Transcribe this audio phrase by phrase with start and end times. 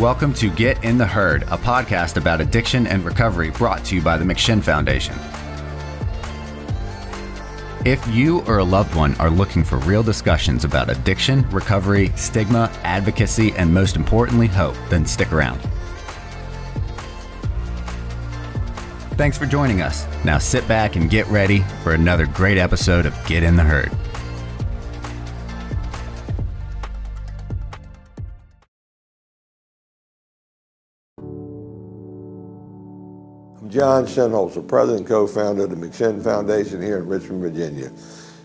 [0.00, 4.02] Welcome to Get in the Herd, a podcast about addiction and recovery brought to you
[4.02, 5.14] by the McShin Foundation.
[7.84, 12.72] If you or a loved one are looking for real discussions about addiction, recovery, stigma,
[12.82, 15.60] advocacy, and most importantly, hope, then stick around.
[19.12, 20.08] Thanks for joining us.
[20.24, 23.92] Now sit back and get ready for another great episode of Get in the Herd.
[33.74, 37.90] John Shinholser, president and co-founder of the McShin Foundation here in Richmond, Virginia.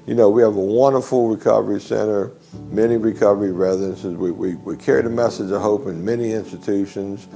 [0.08, 2.32] You know, we have a wonderful recovery center,
[2.72, 4.16] many recovery residences.
[4.16, 7.28] We, we, we carry the message of hope in many institutions.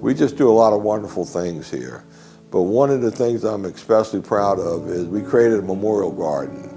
[0.00, 2.04] We just do a lot of wonderful things here.
[2.50, 6.70] But one of the things I'm especially proud of is we created a memorial garden.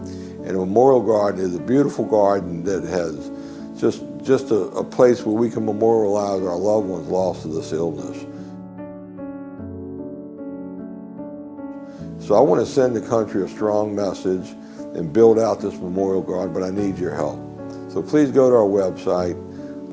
[0.46, 3.32] And a memorial garden is a beautiful garden that has
[3.80, 7.72] just, just a, a place where we can memorialize our loved ones lost to this
[7.72, 8.25] illness.
[12.26, 14.50] So I want to send the country a strong message
[14.96, 17.38] and build out this memorial garden, but I need your help.
[17.92, 19.36] So please go to our website,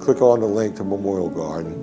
[0.00, 1.74] click on the link to Memorial Garden,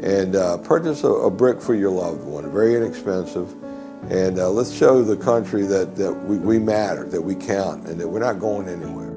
[0.00, 3.52] and uh, purchase a, a, brick for your loved one, very inexpensive.
[4.12, 8.00] And uh, let's show the country that, that we, we matter, that we count, and
[8.00, 9.09] that we're not going anywhere.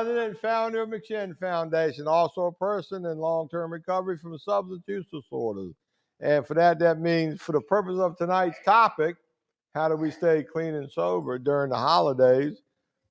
[0.00, 5.04] President and founder of McShin Foundation, also a person in long-term recovery from substance use
[5.12, 5.74] disorders.
[6.20, 9.16] And for that, that means for the purpose of tonight's topic,
[9.74, 12.62] how do we stay clean and sober during the holidays?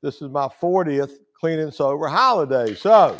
[0.01, 2.73] This is my 40th clean and sober holiday.
[2.73, 3.15] So,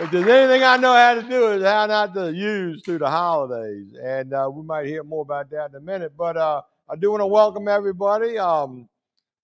[0.00, 3.10] if there's anything I know how to do is how not to use through the
[3.10, 3.94] holidays.
[4.02, 6.14] And uh, we might hear more about that in a minute.
[6.18, 8.38] But uh, I do want to welcome everybody.
[8.38, 8.88] Um,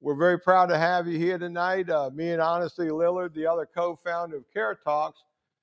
[0.00, 1.90] we're very proud to have you here tonight.
[1.90, 5.20] Uh, me and Honesty Liller, the other co-founder of Care Talks.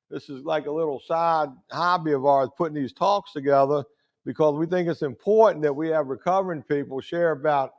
[0.09, 3.83] This is like a little side hobby of ours, putting these talks together
[4.25, 7.71] because we think it's important that we have recovering people share about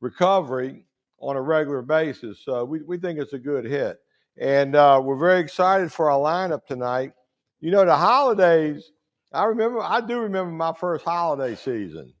[0.00, 0.84] recovery
[1.20, 2.40] on a regular basis.
[2.44, 3.98] So we, we think it's a good hit.
[4.40, 7.12] And uh, we're very excited for our lineup tonight.
[7.60, 8.92] You know, the holidays,
[9.32, 12.12] I remember, I do remember my first holiday season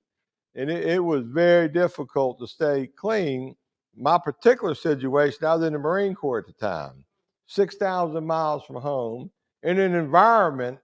[0.58, 3.54] and it, it, was very difficult to stay clean.
[4.00, 7.04] My particular situation, I was in the Marine Corps at the time,
[7.46, 9.30] 6,000 miles from home,
[9.64, 10.78] in an environment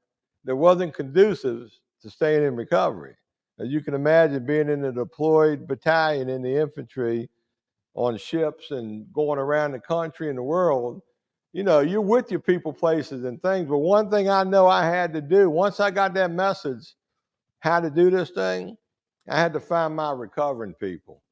[0.44, 1.70] that wasn't conducive
[2.02, 3.14] to staying in recovery.
[3.60, 7.30] As you can imagine, being in a deployed battalion in the infantry
[7.94, 11.00] on ships and going around the country and the world,
[11.52, 13.69] you know, you're with your people, places, and things.
[13.69, 16.96] But one thing I know I had to do once I got that message,
[17.60, 18.76] how to do this thing,
[19.28, 21.22] I had to find my recovering people.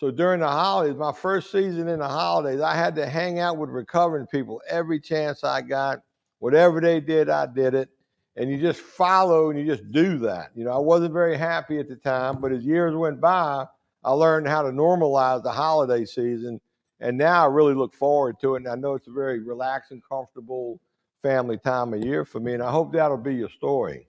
[0.00, 3.58] So during the holidays, my first season in the holidays, I had to hang out
[3.58, 5.98] with recovering people every chance I got.
[6.38, 7.90] Whatever they did, I did it.
[8.34, 10.52] And you just follow and you just do that.
[10.54, 13.66] You know, I wasn't very happy at the time, but as years went by,
[14.02, 16.62] I learned how to normalize the holiday season.
[17.00, 18.60] And now I really look forward to it.
[18.60, 20.80] And I know it's a very relaxing, comfortable
[21.22, 22.54] family time of year for me.
[22.54, 24.06] And I hope that'll be your story.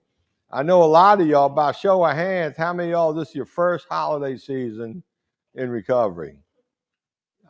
[0.50, 3.34] I know a lot of y'all, by show of hands, how many y'all this is
[3.34, 5.02] your first holiday season
[5.54, 6.36] in recovery?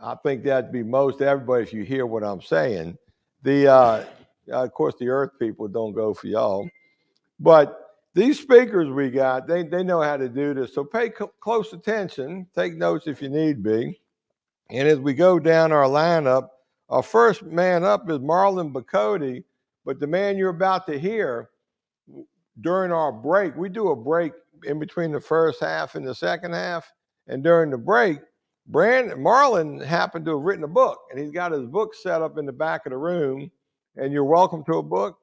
[0.03, 2.99] I think that'd be most everybody if you hear what I'm saying.
[3.43, 4.05] The uh,
[4.51, 6.69] of course the earth people don't go for y'all,
[7.39, 7.79] but
[8.15, 10.75] these speakers we got, they they know how to do this.
[10.75, 14.01] So pay co- close attention, take notes if you need be.
[14.71, 16.49] And as we go down our lineup,
[16.89, 19.45] our first man up is Marlon Bacody,
[19.85, 21.51] but the man you're about to hear
[22.61, 24.33] during our break, we do a break
[24.65, 26.93] in between the first half and the second half.
[27.27, 28.19] And during the break,
[28.67, 32.39] Brandon Marlon happened to have written a book, and he's got his book set up
[32.39, 33.51] in the back of the room.
[33.97, 35.19] And you're welcome to a book.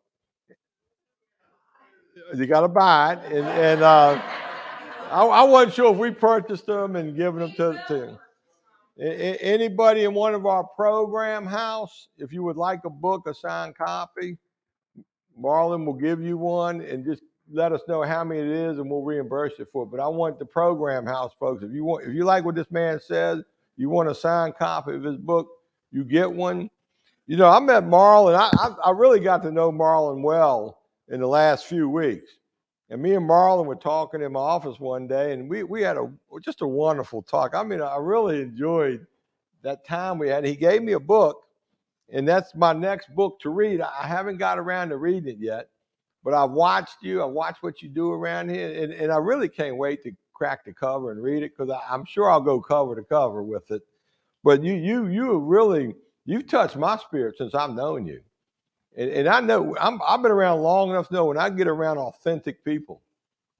[2.35, 4.21] You got to buy it, and, and uh,
[5.09, 8.19] I, I wasn't sure if we purchased them and given them to, to
[8.99, 12.09] anybody in one of our program house.
[12.17, 14.37] If you would like a book, a signed copy,
[15.41, 18.89] Marlon will give you one and just let us know how many it is and
[18.89, 19.87] we'll reimburse you for it.
[19.87, 21.63] But I want the program house folks.
[21.63, 23.41] If you want, if you like what this man says,
[23.77, 25.47] you want a signed copy of his book,
[25.91, 26.69] you get one.
[27.27, 28.35] You know, I met Marlon.
[28.35, 30.79] I, I, I really got to know Marlon well
[31.09, 32.29] in the last few weeks.
[32.89, 35.95] And me and Marlon were talking in my office one day, and we, we had
[35.95, 36.11] a
[36.41, 37.53] just a wonderful talk.
[37.53, 39.05] I mean, I really enjoyed
[39.61, 40.43] that time we had.
[40.43, 41.43] He gave me a book,
[42.11, 43.81] and that's my next book to read.
[43.81, 45.69] I haven't got around to reading it yet,
[46.23, 47.21] but I've watched you.
[47.21, 50.65] I watched what you do around here, and, and I really can't wait to crack
[50.65, 53.81] the cover and read it because I'm sure I'll go cover to cover with it.
[54.43, 55.93] But you you you really
[56.25, 58.21] you've touched my spirit since I've known you.
[58.95, 61.67] And, and I know I'm, I've been around long enough to know when I get
[61.67, 63.01] around authentic people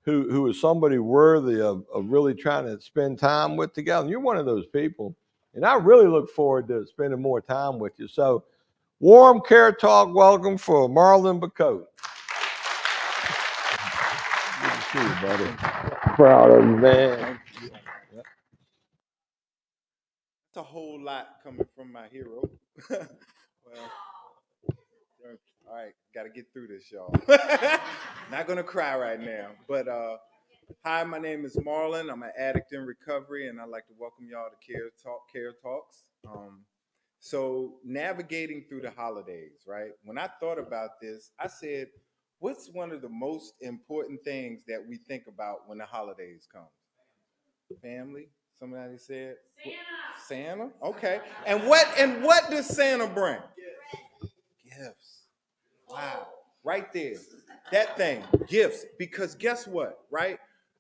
[0.04, 4.02] who, who is somebody worthy of, of really trying to spend time with together.
[4.02, 5.16] And you're one of those people.
[5.54, 8.08] And I really look forward to spending more time with you.
[8.08, 8.44] So,
[9.00, 11.86] warm care talk welcome for Marlon Bacote.
[14.94, 15.52] Good to see you, buddy.
[16.16, 17.40] Proud of you, man.
[18.12, 18.26] That's
[20.58, 22.50] a whole lot coming from my hero.
[22.90, 23.08] well,
[25.68, 27.14] all right, got to get through this, y'all.
[28.32, 30.18] Not gonna cry right now, but uh,
[30.84, 32.12] hi, my name is Marlon.
[32.12, 35.54] I'm an addict in recovery, and I'd like to welcome y'all to Care Talk, Care
[35.62, 36.04] Talks.
[36.28, 36.62] Um,
[37.20, 39.92] so navigating through the holidays, right?
[40.04, 41.88] When I thought about this, I said,
[42.40, 46.68] what's one of the most important things that we think about when the holidays come?
[47.82, 48.30] Family.
[48.60, 49.78] Somebody said Santa.
[50.28, 50.70] Santa.
[50.84, 51.22] Okay.
[51.46, 53.38] And what and what does Santa bring?
[54.66, 55.28] Gifts.
[55.88, 56.28] Wow.
[56.64, 57.16] Right there.
[57.72, 58.86] That thing, gifts.
[58.98, 60.40] Because guess what, right?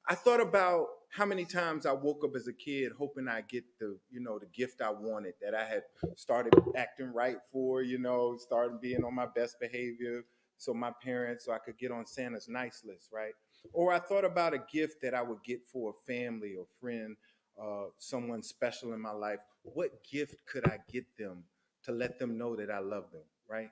[0.09, 3.63] I thought about how many times I woke up as a kid hoping I get
[3.79, 5.83] the, you know, the gift I wanted that I had
[6.15, 10.23] started acting right for, you know, started being on my best behavior.
[10.59, 13.33] So my parents, so I could get on Santa's nice list, right?
[13.73, 17.15] Or I thought about a gift that I would get for a family or friend,
[17.61, 19.39] uh, someone special in my life.
[19.63, 21.43] What gift could I get them
[21.83, 23.69] to let them know that I love them, right?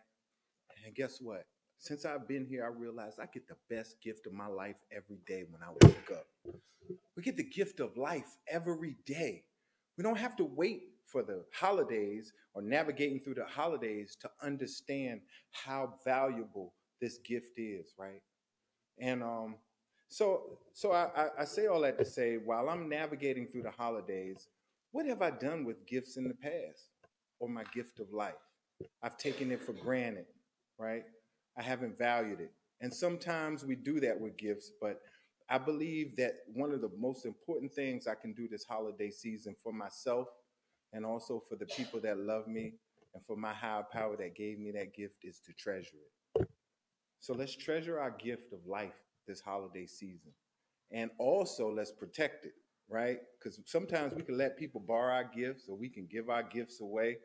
[0.86, 1.45] And guess what?
[1.80, 5.19] Since I've been here, I realized I get the best gift of my life every
[5.28, 6.25] day when I wake up.
[7.16, 9.44] We get the gift of life every day.
[9.98, 15.22] We don't have to wait for the holidays or navigating through the holidays to understand
[15.51, 18.21] how valuable this gift is, right?
[18.99, 19.55] And um,
[20.09, 24.47] so, so I, I say all that to say, while I'm navigating through the holidays,
[24.91, 26.89] what have I done with gifts in the past
[27.39, 28.33] or my gift of life?
[29.03, 30.25] I've taken it for granted
[30.77, 31.05] right?
[31.57, 32.51] I haven't valued it.
[32.81, 35.01] And sometimes we do that with gifts, but
[35.50, 39.55] I believe that one of the most important things I can do this holiday season
[39.63, 40.27] for myself
[40.93, 42.73] and also for the people that love me
[43.13, 46.11] and for my higher power that gave me that gift is to treasure it.
[47.19, 48.93] So let's treasure our gift of life
[49.27, 50.31] this holiday season.
[50.91, 52.53] And also let's protect it,
[52.89, 53.19] right?
[53.37, 56.79] Because sometimes we can let people borrow our gifts or we can give our gifts
[56.81, 57.17] away,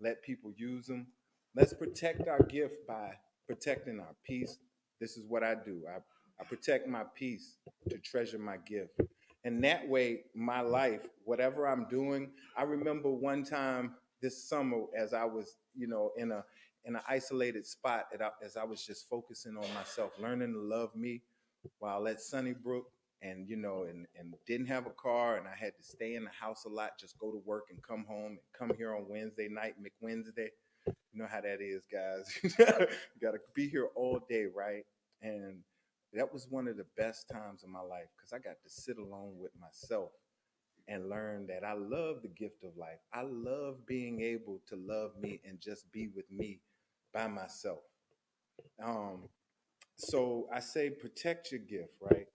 [0.00, 1.06] let people use them.
[1.54, 3.12] Let's protect our gift by
[3.46, 4.58] protecting our peace.
[5.00, 5.82] This is what I do.
[5.88, 5.98] I,
[6.40, 7.56] I protect my peace
[7.90, 9.00] to treasure my gift.
[9.44, 15.12] And that way, my life, whatever I'm doing, I remember one time this summer as
[15.12, 16.44] I was, you know, in a
[16.84, 18.06] in an isolated spot
[18.44, 21.22] as I was just focusing on myself, learning to love me
[21.78, 22.86] while at Sunnybrook
[23.22, 26.24] and you know and, and didn't have a car and I had to stay in
[26.24, 29.06] the house a lot, just go to work and come home and come here on
[29.08, 30.48] Wednesday night, McWednesday.
[30.86, 32.26] You know how that is, guys.
[32.42, 34.84] you got to be here all day, right?
[35.20, 35.58] And
[36.12, 38.98] that was one of the best times of my life because I got to sit
[38.98, 40.10] alone with myself
[40.88, 42.98] and learn that I love the gift of life.
[43.14, 46.60] I love being able to love me and just be with me
[47.12, 47.80] by myself.
[48.82, 49.28] Um,
[49.96, 52.26] so I say protect your gift, right?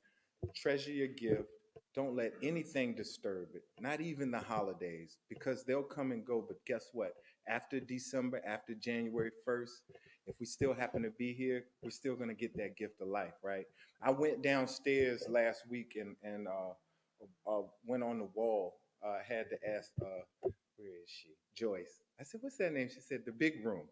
[0.56, 1.50] Treasure your gift.
[1.96, 6.46] Don't let anything disturb it, not even the holidays, because they'll come and go.
[6.48, 7.14] But guess what?
[7.48, 9.82] after December, after January 1st,
[10.28, 13.08] if we still happen to be here, we're still going to get that gift of
[13.08, 13.66] life, right?
[14.02, 18.76] I went downstairs last week and, and uh, uh, went on the wall.
[19.04, 21.30] I uh, had to ask, uh, where is she?
[21.56, 22.02] Joyce.
[22.20, 22.90] I said, what's that name?
[22.94, 23.88] She said, the big room.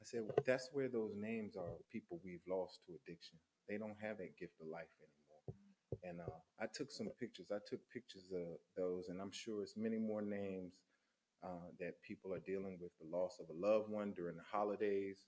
[0.00, 3.38] I said, well, that's where those names are people we've lost to addiction.
[3.68, 5.20] They don't have that gift of life anymore.
[6.02, 7.48] And uh, I took some pictures.
[7.52, 10.72] I took pictures of those, and I'm sure it's many more names
[11.44, 15.26] uh, that people are dealing with the loss of a loved one during the holidays.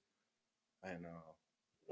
[0.83, 1.33] And uh,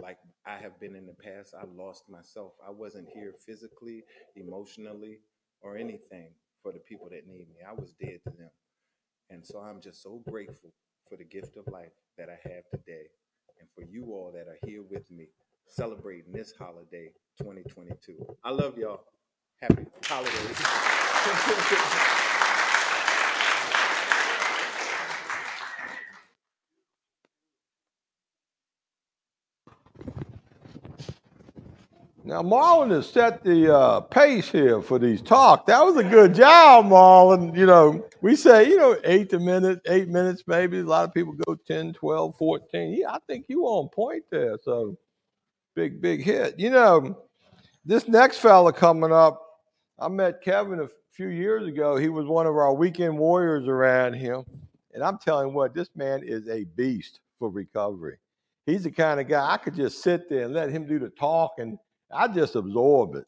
[0.03, 1.55] like I have been in the past.
[1.55, 2.53] I lost myself.
[2.67, 4.05] I wasn't here physically,
[4.37, 5.21] emotionally,
[5.61, 6.31] or anything
[6.63, 7.61] for the people that need me.
[7.69, 8.51] I was dead to them.
[9.29, 10.73] And so I'm just so grateful
[11.09, 13.07] for the gift of life that I have today
[13.59, 15.29] and for you all that are here with me
[15.67, 18.15] celebrating this holiday 2022.
[18.45, 19.01] I love y'all.
[19.63, 20.57] Happy holidays.
[32.31, 35.65] Now, Marlon has set the uh, pace here for these talks.
[35.67, 37.59] That was a good job, Marlon.
[37.59, 40.79] You know, we say, you know, eight to minute, eight minutes maybe.
[40.79, 42.99] A lot of people go 10, 12, 14.
[43.01, 44.57] Yeah, I think you on point there.
[44.63, 44.97] So
[45.75, 46.55] big, big hit.
[46.57, 47.19] You know,
[47.85, 49.43] this next fella coming up,
[49.99, 51.97] I met Kevin a few years ago.
[51.97, 54.45] He was one of our weekend warriors around here.
[54.95, 58.19] And I'm telling you what, this man is a beast for recovery.
[58.67, 61.11] He's the kind of guy I could just sit there and let him do the
[61.11, 61.77] talking
[62.13, 63.27] I just absorb it.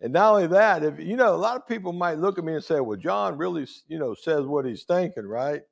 [0.00, 2.54] And not only that, if you know, a lot of people might look at me
[2.54, 5.62] and say, "Well, John really, you know, says what he's thinking, right?"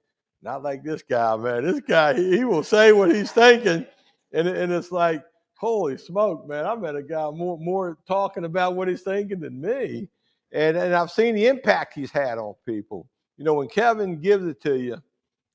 [0.42, 1.64] Not like this guy, man.
[1.64, 3.86] This guy, he, he will say what he's thinking,
[4.32, 5.22] and and it's like,
[5.56, 6.64] holy smoke, man!
[6.64, 10.08] I met a guy more more talking about what he's thinking than me,
[10.52, 13.06] and and I've seen the impact he's had on people.
[13.36, 15.02] You know, when Kevin gives it to you,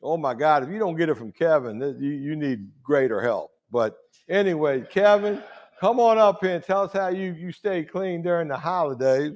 [0.03, 3.51] oh my God, if you don't get it from Kevin, you you need greater help.
[3.71, 5.41] But anyway, Kevin.
[5.79, 9.31] Come on up here and tell us how you, you stay clean during the holidays.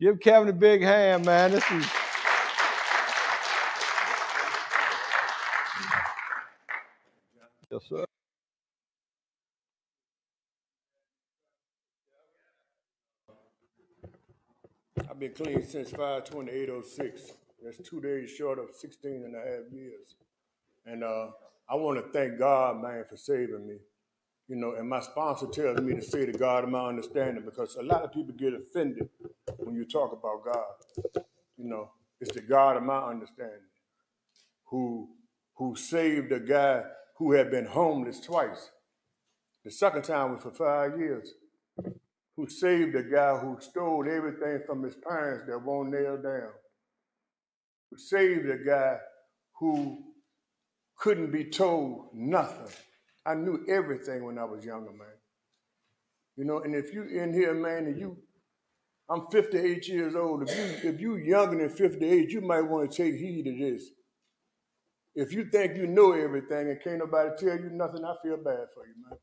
[0.00, 1.52] Give Kevin a big hand, man.
[1.52, 1.86] This is.
[7.70, 8.04] Yes, sir.
[15.08, 17.32] I've been clean since 52806.
[17.62, 20.16] That's two days short of 16 and a half years.
[20.84, 21.28] And uh,
[21.68, 23.76] I want to thank God, man, for saving me.
[24.50, 27.76] You know, and my sponsor tells me to say to God of my understanding because
[27.76, 29.08] a lot of people get offended
[29.58, 31.24] when you talk about God.
[31.56, 33.70] You know, it's the God of my understanding
[34.64, 35.08] who
[35.54, 36.82] who saved a guy
[37.18, 38.70] who had been homeless twice.
[39.64, 41.32] The second time was for five years.
[42.36, 46.50] Who saved a guy who stole everything from his parents that won't nail down.
[47.88, 48.96] Who saved a guy
[49.60, 49.98] who
[50.96, 52.74] couldn't be told nothing
[53.26, 55.08] I knew everything when I was younger, man.
[56.36, 58.16] You know, and if you in here, man, and you,
[59.10, 60.48] I'm 58 years old.
[60.48, 63.90] If you if you younger than 58, you might want to take heed of this.
[65.14, 68.68] If you think you know everything and can't nobody tell you nothing, I feel bad
[68.72, 69.18] for you, man.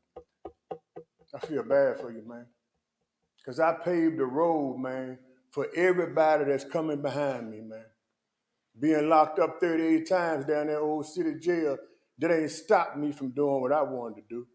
[1.34, 2.46] I feel bad for you, man.
[3.38, 5.18] Because I paved the road, man,
[5.50, 7.84] for everybody that's coming behind me, man.
[8.78, 11.78] Being locked up 38 times down that old city jail
[12.18, 14.46] that ain't stopped me from doing what I wanted to do.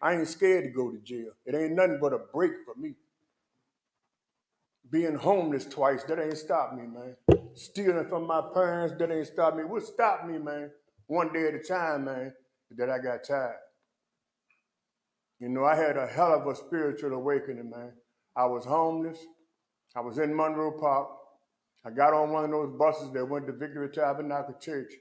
[0.00, 1.32] I ain't scared to go to jail.
[1.46, 2.94] It ain't nothing but a break for me.
[4.90, 7.16] Being homeless twice, that ain't stopped me, man.
[7.54, 9.64] Stealing from my parents, that ain't stopped me.
[9.64, 10.70] What stopped me, man?
[11.06, 12.32] One day at a time, man,
[12.76, 13.56] that I got tired.
[15.38, 17.92] You know, I had a hell of a spiritual awakening, man.
[18.36, 19.18] I was homeless.
[19.96, 21.08] I was in Monroe Park.
[21.84, 24.92] I got on one of those buses that went to Victory Tabernacle Church.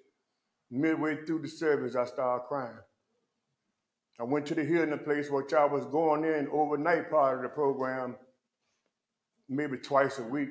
[0.71, 2.77] Midway through the service, I started crying.
[4.17, 7.49] I went to the healing place, which I was going in overnight part of the
[7.49, 8.15] program,
[9.49, 10.49] maybe twice a week.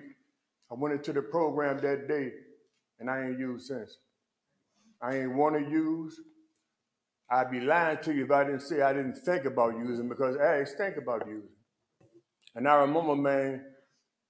[0.70, 2.32] I went into the program that day,
[2.98, 3.96] and I ain't used since.
[5.00, 6.20] I ain't want to use.
[7.30, 10.36] I'd be lying to you if I didn't say I didn't think about using because
[10.36, 11.48] I think about using.
[12.54, 13.64] And I remember, man,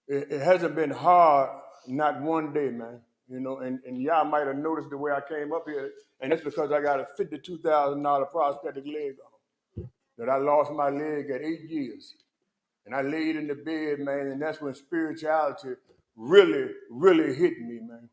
[0.06, 1.50] it, it hasn't been hard,
[1.88, 5.20] not one day, man you know, and, and y'all might have noticed the way I
[5.20, 9.88] came up here, and it's because I got a $52,000 prosthetic leg on.
[10.18, 12.16] That I lost my leg at eight years.
[12.84, 15.75] And I laid in the bed, man, and that's when spirituality
[16.16, 18.08] really, really hit me, man.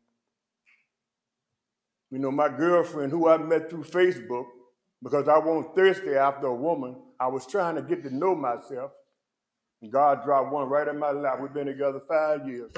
[2.10, 4.46] You know, my girlfriend, who I met through Facebook,
[5.02, 8.92] because I wasn't thirsty after a woman, I was trying to get to know myself.
[9.82, 11.40] And God dropped one right in my lap.
[11.40, 12.70] We've been together five years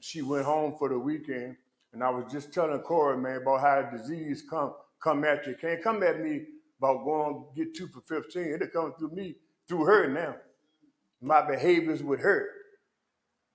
[0.00, 1.56] she went home for the weekend,
[1.92, 5.54] and I was just telling Corey, man, about how the disease come come at you.
[5.60, 6.42] Can't come at me
[6.78, 8.42] about going get two for 15.
[8.42, 9.36] It'll come through me,
[9.68, 10.36] through her now.
[11.20, 12.48] My behaviors with her.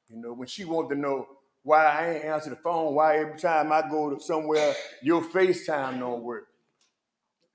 [0.09, 1.27] You know, when she wanted to know
[1.63, 5.99] why I ain't answer the phone, why every time I go to somewhere, your FaceTime
[5.99, 6.47] don't work.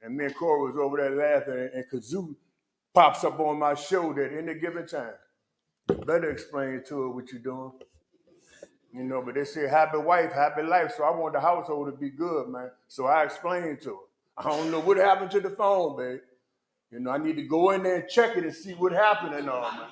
[0.02, 2.37] And me and Corey was over there laughing, and Kazoo
[2.95, 5.14] pops up on my shoulder at any given time.
[5.88, 7.73] You better explain to her what you're doing.
[8.97, 10.95] You know, but they say happy wife, happy life.
[10.97, 12.71] So I want the household to be good, man.
[12.88, 13.97] So I explained to her.
[14.38, 16.21] I don't know what happened to the phone, babe.
[16.91, 19.35] You know, I need to go in there and check it and see what happened
[19.35, 19.88] and all, man.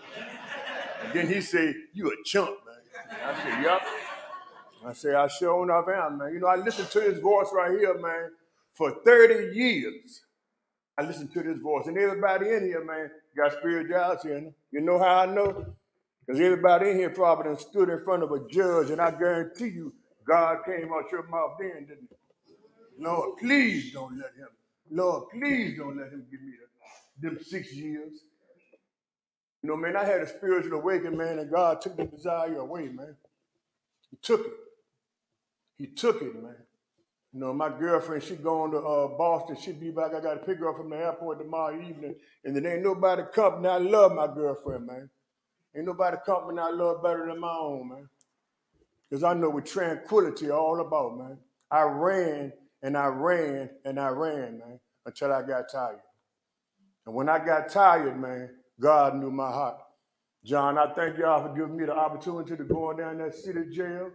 [1.02, 3.18] And then he said, You a chump, man.
[3.26, 3.82] I said, Yep.
[4.86, 6.32] I said, I sure enough am, man.
[6.32, 8.30] You know, I listened to his voice right here, man,
[8.72, 10.22] for 30 years.
[10.96, 11.88] I listened to this voice.
[11.88, 14.54] And everybody in here, man, got spirituality in them.
[14.70, 15.74] You know how I know?
[16.26, 19.68] Because everybody in here probably done stood in front of a judge, and I guarantee
[19.68, 19.92] you,
[20.26, 23.04] God came out your mouth then, didn't he?
[23.04, 24.48] Lord, please don't let him.
[24.90, 26.52] Lord, please don't let him give me
[27.20, 28.24] the, them six years.
[29.62, 32.88] You know, man, I had a spiritual awakening, man, and God took the desire away,
[32.88, 33.16] man.
[34.10, 34.52] He took it.
[35.76, 36.56] He took it, man.
[37.32, 39.56] You know, my girlfriend, she going to uh, Boston.
[39.60, 40.14] She be back.
[40.14, 42.14] I got to pick her up from the airport tomorrow evening.
[42.44, 43.66] And there ain't nobody coming.
[43.66, 45.10] I love my girlfriend, man.
[45.76, 48.08] Ain't nobody company I love better than my own, man.
[49.08, 51.38] Because I know what tranquility all about, man.
[51.70, 52.52] I ran
[52.82, 56.00] and I ran and I ran, man, until I got tired.
[57.06, 58.50] And when I got tired, man,
[58.80, 59.78] God knew my heart.
[60.44, 64.10] John, I thank y'all for giving me the opportunity to go down that city jail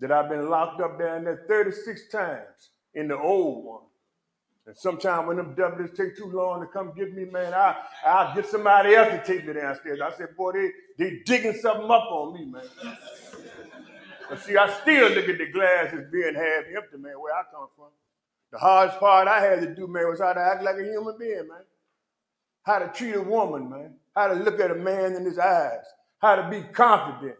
[0.00, 3.82] that I've been locked up down there 36 times in the old one.
[4.66, 8.34] And sometimes when them devils take too long to come get me, man, I, I'll
[8.34, 10.00] get somebody else to take me downstairs.
[10.00, 12.64] I said, boy, they, they digging something up on me, man.
[14.28, 17.42] but see, I still look at the glass as being half empty, man, where I
[17.52, 17.86] come from.
[18.50, 21.16] The hardest part I had to do, man, was how to act like a human
[21.16, 21.62] being, man.
[22.64, 23.94] How to treat a woman, man.
[24.16, 25.84] How to look at a man in his eyes.
[26.18, 27.36] How to be confident.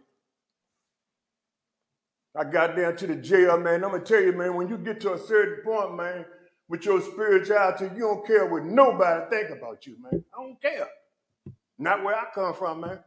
[2.37, 3.83] I got down to the jail, man.
[3.83, 6.27] I'm gonna tell you, man, when you get to a certain point, man,
[6.69, 10.25] with your spirituality, you don't care what nobody think about you, man.
[10.37, 10.89] I don't care.
[11.79, 13.01] Not where I come from, man.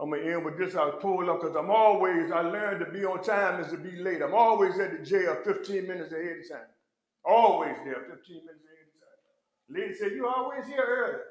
[0.00, 0.74] I'm gonna end with this.
[0.74, 3.96] I'll pull up because I'm always, I learned to be on time is to be
[3.96, 4.22] late.
[4.22, 6.68] I'm always at the jail 15 minutes ahead of time.
[7.22, 9.68] Always there, 15 minutes ahead of time.
[9.68, 11.22] Lady said, You always here early.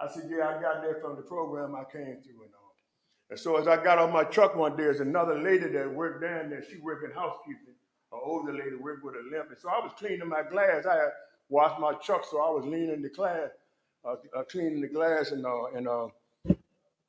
[0.00, 2.74] I said, Yeah, I got there from the program I came through and all.
[3.30, 6.22] And so as I got on my truck one day, there's another lady that worked
[6.22, 6.64] down there.
[6.68, 7.75] She worked in housekeeping.
[8.16, 9.50] An older lady worked with a limp.
[9.50, 10.86] And so I was cleaning my glass.
[10.86, 11.10] I had
[11.48, 13.50] washed my truck, so I was leaning the glass,
[14.04, 16.08] uh, uh, cleaning the glass, and uh, and uh,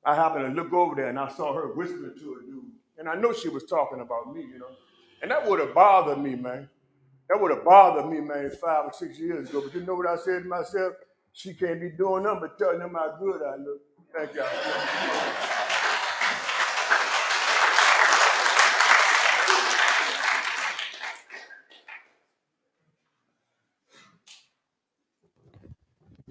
[0.06, 2.72] I happened to look over there and I saw her whispering to a dude.
[2.98, 4.70] And I know she was talking about me, you know.
[5.22, 6.70] And that would have bothered me, man.
[7.30, 9.62] That would have bothered me, man, five or six years ago.
[9.62, 10.94] But you know what I said to myself?
[11.34, 13.82] She can't be doing nothing but telling them how good I look.
[14.16, 15.47] Thank y'all.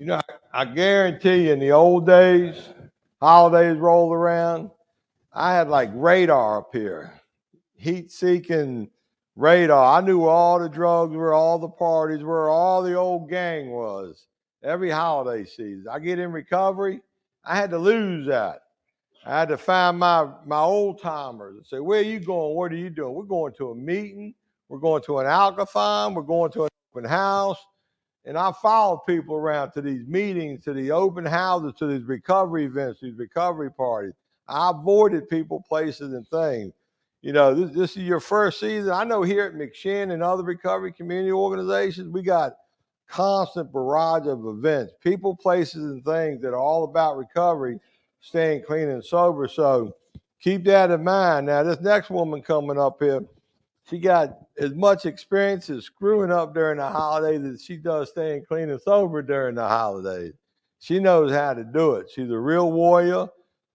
[0.07, 0.21] You know,
[0.53, 2.69] I, I guarantee you in the old days,
[3.21, 4.71] holidays rolled around,
[5.33, 7.21] I had like radar up here,
[7.75, 8.89] heat seeking
[9.35, 9.99] radar.
[9.99, 13.71] I knew where all the drugs were, all the parties were, all the old gang
[13.71, 14.29] was
[14.63, 15.87] every holiday season.
[15.91, 17.01] I get in recovery,
[17.45, 18.61] I had to lose that.
[19.25, 22.55] I had to find my my old timers and say, "Where are you going?
[22.55, 23.13] What are you doing?
[23.13, 24.37] We're going to a meeting.
[24.69, 26.15] We're going to an alkathon.
[26.15, 27.59] We're going to an open house.
[28.27, 32.65] And I followed people around to these meetings, to the open houses, to these recovery
[32.65, 34.15] events, these recovery parties.
[34.49, 36.73] I avoided people, places, and things.
[37.23, 38.91] You know, this, this is your first season.
[38.91, 42.53] I know here at McShin and other recovery community organizations, we got
[43.09, 47.79] constant barrage of events, people, places, and things that are all about recovery,
[48.21, 49.47] staying clean and sober.
[49.47, 49.95] So
[50.41, 51.47] keep that in mind.
[51.47, 53.25] Now, this next woman coming up here,
[53.89, 58.45] she got as much experience as screwing up during the holidays as she does staying
[58.47, 60.33] clean and sober during the holidays.
[60.81, 62.11] She knows how to do it.
[62.13, 63.29] She's a real warrior.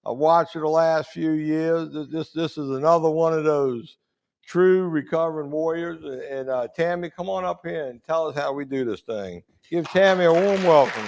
[0.05, 1.93] I've watched her the last few years.
[1.93, 3.97] This this, this is another one of those
[4.45, 6.03] true recovering warriors.
[6.29, 9.43] And uh, Tammy, come on up here and tell us how we do this thing.
[9.69, 11.05] Give Tammy a warm welcome.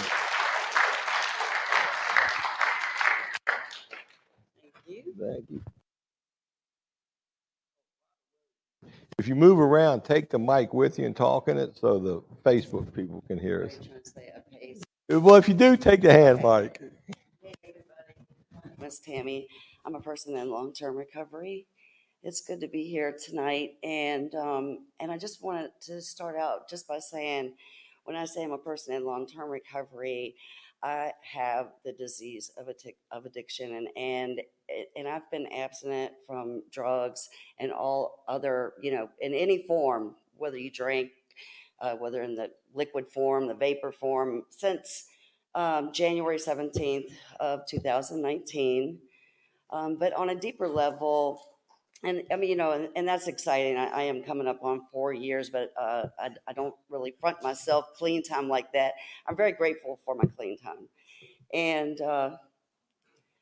[4.86, 5.14] Thank you.
[5.20, 5.73] Thank you.
[9.20, 12.22] If you move around, take the mic with you and talk in it so the
[12.44, 13.76] Facebook people can hear us.
[13.76, 14.82] Very trying to stay up pace.
[15.10, 16.82] Well, if you do, take the hand mic.
[17.42, 18.78] Hey, everybody.
[18.80, 19.48] Miss Tammy.
[19.86, 21.68] I'm a person in long-term recovery.
[22.24, 26.70] It's good to be here tonight, and um, and I just wanted to start out
[26.70, 27.54] just by saying,
[28.06, 30.36] when I say I'm a person in long-term recovery,
[30.84, 34.42] I have the disease of addic- of addiction, and and
[34.98, 40.58] and I've been abstinent from drugs and all other, you know, in any form, whether
[40.58, 41.12] you drink,
[41.80, 45.06] uh, whether in the liquid form, the vapor form, since
[45.56, 49.00] um, January 17th of 2019.
[49.72, 51.42] Um, but on a deeper level,
[52.04, 53.78] and I mean, you know, and, and that's exciting.
[53.78, 57.42] I, I am coming up on four years, but uh, I, I don't really front
[57.42, 58.94] myself clean time like that.
[59.28, 60.90] I'm very grateful for my clean time.
[61.54, 62.32] And uh,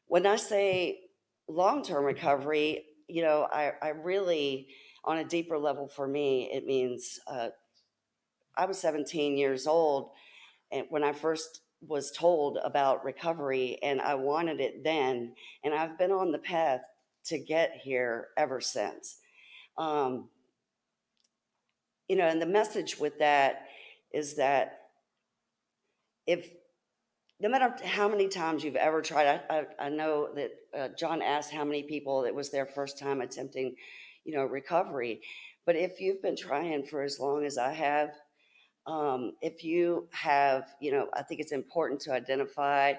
[0.07, 0.99] when I say
[1.47, 4.67] long term recovery, you know, I, I really,
[5.03, 7.49] on a deeper level for me, it means uh,
[8.55, 10.11] I was 17 years old
[10.71, 15.97] and when I first was told about recovery, and I wanted it then, and I've
[15.97, 16.81] been on the path
[17.25, 19.17] to get here ever since.
[19.77, 20.29] Um,
[22.07, 23.67] you know, and the message with that
[24.13, 24.79] is that
[26.27, 26.49] if
[27.39, 31.21] no matter how many times you've ever tried, I, I, I know that uh, John
[31.21, 33.75] asked how many people it was their first time attempting,
[34.23, 35.21] you know, recovery.
[35.65, 38.11] But if you've been trying for as long as I have,
[38.85, 42.93] um, if you have, you know, I think it's important to identify.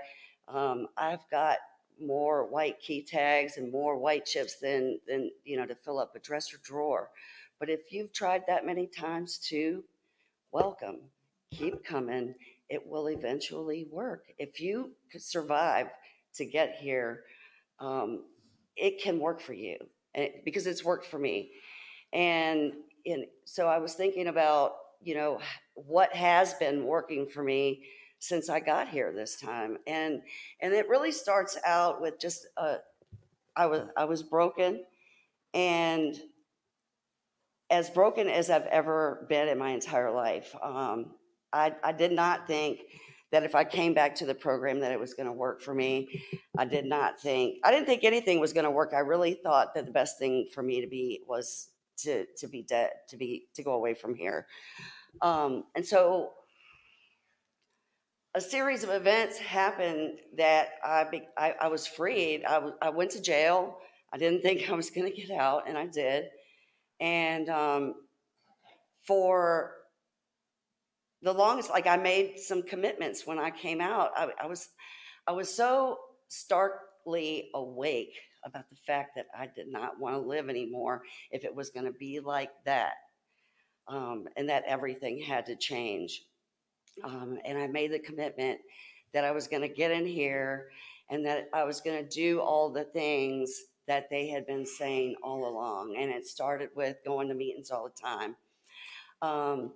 [0.48, 1.58] Um, I've got
[2.06, 6.14] more white key tags and more white chips than than you know to fill up
[6.14, 7.10] a dresser drawer.
[7.58, 9.84] But if you've tried that many times too,
[10.50, 10.98] welcome.
[11.52, 12.34] Keep coming.
[12.68, 14.24] It will eventually work.
[14.38, 15.88] If you survive
[16.34, 17.24] to get here,
[17.78, 18.24] um,
[18.76, 19.76] it can work for you
[20.14, 21.50] it, because it's worked for me.
[22.12, 22.72] And,
[23.06, 25.40] and so I was thinking about you know
[25.74, 27.82] what has been working for me
[28.22, 30.22] since I got here this time, and
[30.60, 32.76] and it really starts out with just uh,
[33.56, 34.84] I was I was broken,
[35.52, 36.14] and
[37.68, 41.14] as broken as I've ever been in my entire life, um,
[41.52, 42.82] I I did not think
[43.32, 45.74] that if I came back to the program that it was going to work for
[45.74, 46.22] me.
[46.56, 48.92] I did not think I didn't think anything was going to work.
[48.94, 52.62] I really thought that the best thing for me to be was to to be
[52.62, 54.46] dead to be to go away from here.
[55.22, 56.34] Um, and so
[58.34, 62.44] a series of events happened that I, be, I, I, was freed.
[62.44, 63.78] I, w- I went to jail.
[64.12, 66.26] I didn't think I was going to get out, and I did.
[67.00, 67.94] And um,
[69.06, 69.72] for
[71.20, 74.10] the longest, like I made some commitments when I came out.
[74.16, 74.68] I, I was,
[75.26, 78.14] I was so starkly awake
[78.44, 81.86] about the fact that I did not want to live anymore if it was going
[81.86, 82.94] to be like that
[83.88, 86.22] um, and that everything had to change.
[87.04, 88.60] Um, and I made the commitment
[89.12, 90.68] that I was going to get in here
[91.10, 93.52] and that I was going to do all the things
[93.88, 95.96] that they had been saying all along.
[95.98, 98.36] And it started with going to meetings all the time.
[99.20, 99.72] Um,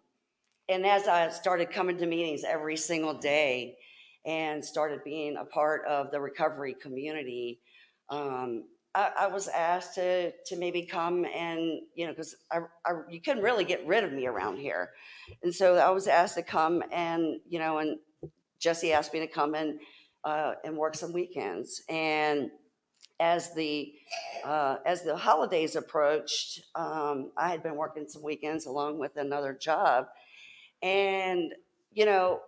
[0.68, 3.76] and as I started coming to meetings every single day
[4.24, 7.60] and started being a part of the recovery community,
[8.08, 8.64] um,
[8.96, 13.20] I, I, was asked to to maybe come and you know because I, I, you
[13.20, 14.90] couldn't really get rid of me around here,
[15.42, 17.98] and so I was asked to come and you know and
[18.58, 19.78] Jesse asked me to come and
[20.24, 21.82] uh, and work some weekends.
[21.88, 22.50] And
[23.20, 23.92] as the
[24.44, 29.52] uh, as the holidays approached, um, I had been working some weekends along with another
[29.52, 30.06] job,
[30.82, 31.52] and
[31.92, 32.40] you know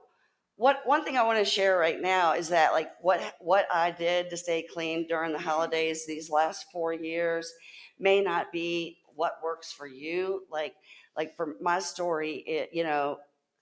[0.58, 3.92] what one thing I want to share right now is that like what what I
[3.92, 7.52] did to stay clean during the holidays these last four years
[8.00, 10.42] may not be what works for you.
[10.50, 10.74] Like
[11.16, 13.18] like for my story, it you know,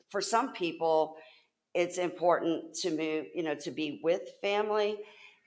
[0.09, 1.17] for some people,
[1.75, 4.97] it's important to move, you know, to be with family,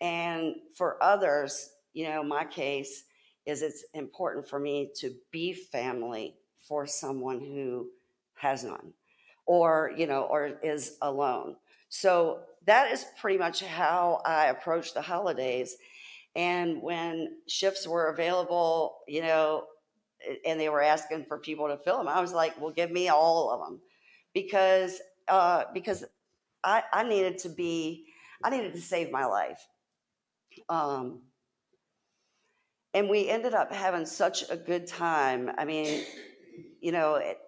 [0.02, 3.06] and for others, you know, my case
[3.48, 6.36] is it's important for me to be family
[6.68, 7.88] for someone who
[8.36, 8.94] has none
[9.50, 11.56] or you know or is alone.
[11.90, 15.76] So that is pretty much how i approach the holidays.
[16.36, 19.66] And when shifts were available you know
[20.46, 23.08] and they were asking for people to fill them i was like well give me
[23.08, 23.80] all of them
[24.34, 26.04] because uh, because
[26.64, 28.06] I, I needed to be
[28.44, 29.68] i needed to save my life.
[30.68, 31.22] Um,
[32.94, 35.50] and we ended up having such a good time.
[35.58, 36.04] I mean
[36.82, 37.40] you know it,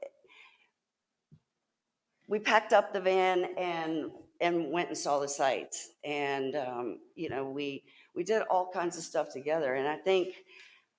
[2.31, 7.29] we packed up the van and and went and saw the sites and um, you
[7.29, 7.83] know we
[8.15, 9.75] we did all kinds of stuff together.
[9.75, 10.29] And i think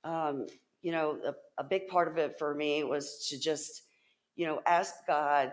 [0.04, 0.46] um,
[0.82, 3.82] you know a, a, big part of it for me was to just
[4.36, 5.52] you know ask god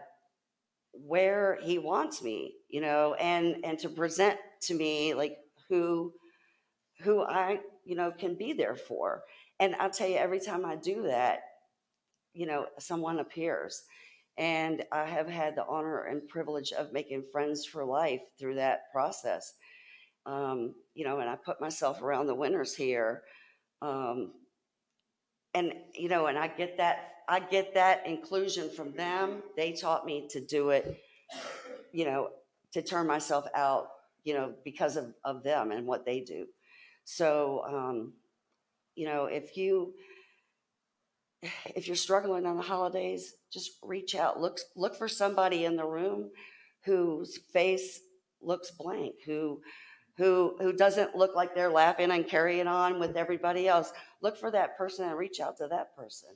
[0.92, 5.38] where he wants me you know and and to present to me like
[5.70, 6.12] who
[7.04, 9.24] who i you know can be there for.
[9.62, 11.40] And i'll tell you every time i do that
[12.34, 13.84] you know someone appears
[14.38, 18.92] and I have had the honor and privilege of making friends for life through that
[18.92, 19.54] process.
[20.26, 23.24] Um, you know, and I put myself around the winners here.
[23.82, 24.32] Um,
[25.54, 29.42] and, you know, and I get that, I get that inclusion from them.
[29.58, 31.02] They taught me to do it,
[31.92, 32.30] you know,
[32.74, 33.88] to turn myself out,
[34.24, 36.46] you know, because of, of them and what they do.
[37.04, 38.14] So, um,
[38.96, 39.94] you know, if you,
[41.76, 44.40] if you're struggling on the holidays, just reach out.
[44.40, 46.30] Look look for somebody in the room
[46.82, 48.02] whose face
[48.42, 49.62] looks blank, who
[50.18, 53.92] who who doesn't look like they're laughing and carrying on with everybody else.
[54.22, 56.30] Look for that person and reach out to that person.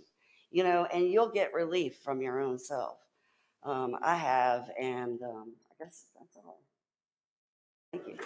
[0.51, 2.99] You know, and you'll get relief from your own self.
[3.63, 6.59] Um, I have, and um, I guess that's all.
[7.91, 8.17] Thank you.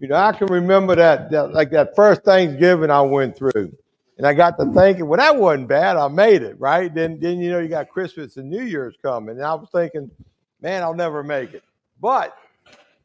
[0.00, 3.72] You know, I can remember that, that like that first Thanksgiving I went through.
[4.18, 5.96] And I got to thinking, well, that wasn't bad.
[5.96, 6.92] I made it, right?
[6.94, 9.36] Then then you know you got Christmas and New Year's coming.
[9.36, 10.10] And I was thinking,
[10.60, 11.64] man, I'll never make it.
[12.00, 12.36] But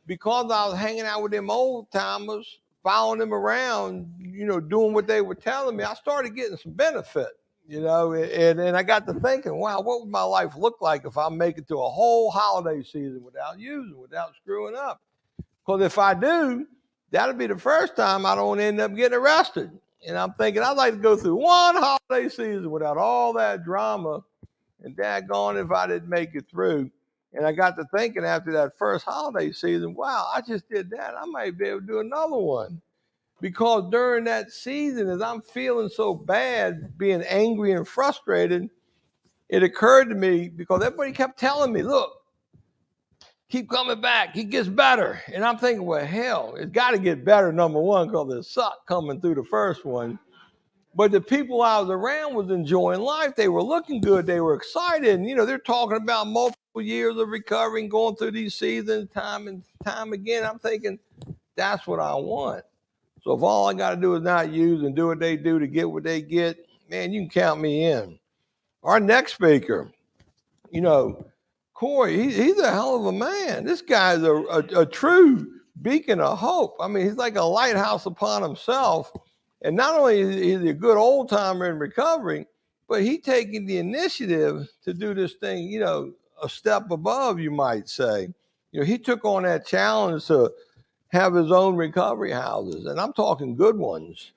[0.08, 4.94] because I was hanging out with them old timers, following them around, you know, doing
[4.94, 7.30] what they were telling me, I started getting some benefit,
[7.68, 11.06] you know, and, and I got to thinking, wow, what would my life look like
[11.06, 15.02] if I make it to a whole holiday season without using, without screwing up?
[15.66, 16.68] Because if I do,
[17.14, 19.72] that'll be the first time I don't end up getting arrested.
[20.06, 24.22] And I'm thinking I'd like to go through one holiday season without all that drama.
[24.84, 26.92] And daggone if I didn't make it through.
[27.32, 31.14] And I got to thinking after that first holiday season, wow, I just did that.
[31.18, 32.82] I might be able to do another one.
[33.40, 38.70] Because during that season, as I'm feeling so bad, being angry and frustrated,
[39.50, 42.12] it occurred to me because everybody kept telling me, look,
[43.54, 44.34] keep coming back.
[44.34, 45.22] He gets better.
[45.32, 48.88] And I'm thinking, well, hell, it's got to get better, number one, because it sucked
[48.88, 50.18] coming through the first one.
[50.96, 53.36] But the people I was around was enjoying life.
[53.36, 54.26] They were looking good.
[54.26, 55.08] They were excited.
[55.08, 59.48] And, you know, they're talking about multiple years of recovering, going through these seasons time
[59.48, 60.44] and time again.
[60.44, 60.98] I'm thinking,
[61.56, 62.66] that's what I want.
[63.22, 65.60] So if all I got to do is not use and do what they do
[65.60, 66.58] to get what they get,
[66.90, 68.18] man, you can count me in.
[68.82, 69.92] Our next speaker,
[70.72, 71.24] you know,
[71.84, 73.66] Corey, he, he's a hell of a man.
[73.66, 75.46] This guy's a, a, a true
[75.82, 76.78] beacon of hope.
[76.80, 79.12] I mean, he's like a lighthouse upon himself.
[79.64, 82.46] And not only is he a good old timer in recovery,
[82.88, 87.52] but he taking the initiative to do this thing, you know, a step above, you
[87.52, 88.30] might say.
[88.72, 90.54] You know, he took on that challenge to
[91.10, 94.32] have his own recovery houses, and I'm talking good ones.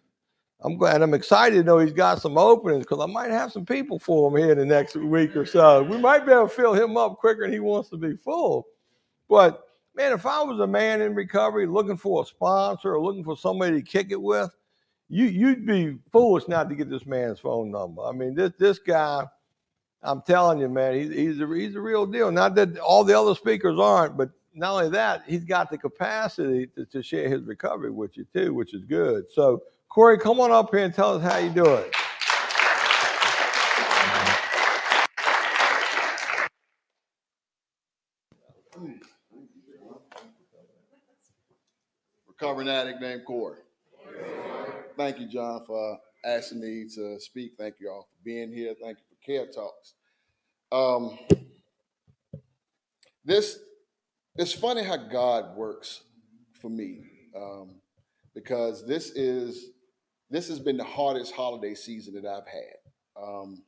[0.66, 1.00] I'm glad.
[1.00, 4.28] I'm excited to know he's got some openings because I might have some people for
[4.28, 5.84] him here in the next week or so.
[5.84, 8.66] We might be able to fill him up quicker than he wants to be full.
[9.28, 9.62] But
[9.94, 13.36] man, if I was a man in recovery looking for a sponsor or looking for
[13.36, 14.50] somebody to kick it with,
[15.08, 18.02] you you'd be foolish not to get this man's phone number.
[18.02, 19.24] I mean, this this guy,
[20.02, 22.32] I'm telling you, man, he's he's a, he's a real deal.
[22.32, 26.66] Not that all the other speakers aren't, but not only that, he's got the capacity
[26.74, 29.26] to, to share his recovery with you too, which is good.
[29.30, 29.62] So
[29.96, 31.96] Corey, come on up here and tell us how you do it.
[42.28, 43.60] Recovering addict named Corey.
[44.98, 47.52] Thank you, John, for asking me to speak.
[47.58, 48.74] Thank you all for being here.
[48.78, 49.94] Thank you for Care Talks.
[50.72, 51.18] Um,
[53.24, 53.60] this
[54.36, 56.02] it's funny how God works
[56.60, 57.00] for me
[57.34, 57.76] um,
[58.34, 59.70] because this is
[60.30, 63.22] this has been the hardest holiday season that I've had.
[63.22, 63.62] Um,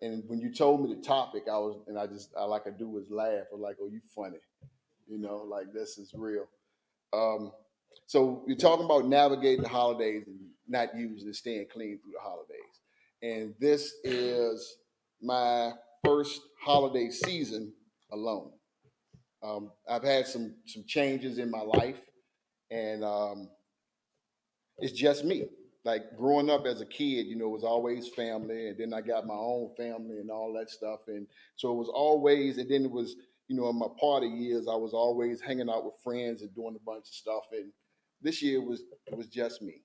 [0.00, 2.70] and when you told me the topic, I was, and I just, I like I
[2.70, 3.46] do was laugh.
[3.52, 4.38] or like, oh, you funny,
[5.06, 6.46] you know, like this is real.
[7.12, 7.52] Um,
[8.06, 12.20] so you're talking about navigating the holidays and not using and staying clean through the
[12.20, 12.80] holidays.
[13.22, 14.76] And this is
[15.20, 15.72] my
[16.04, 17.72] first holiday season
[18.10, 18.50] alone.
[19.42, 22.00] Um, I've had some some changes in my life,
[22.70, 23.48] and um,
[24.78, 25.46] it's just me
[25.84, 29.00] like growing up as a kid, you know, it was always family, and then I
[29.00, 32.84] got my own family and all that stuff, and so it was always, and then
[32.84, 33.16] it was,
[33.48, 36.76] you know, in my party years, I was always hanging out with friends and doing
[36.76, 37.72] a bunch of stuff, and
[38.20, 39.82] this year was it was just me,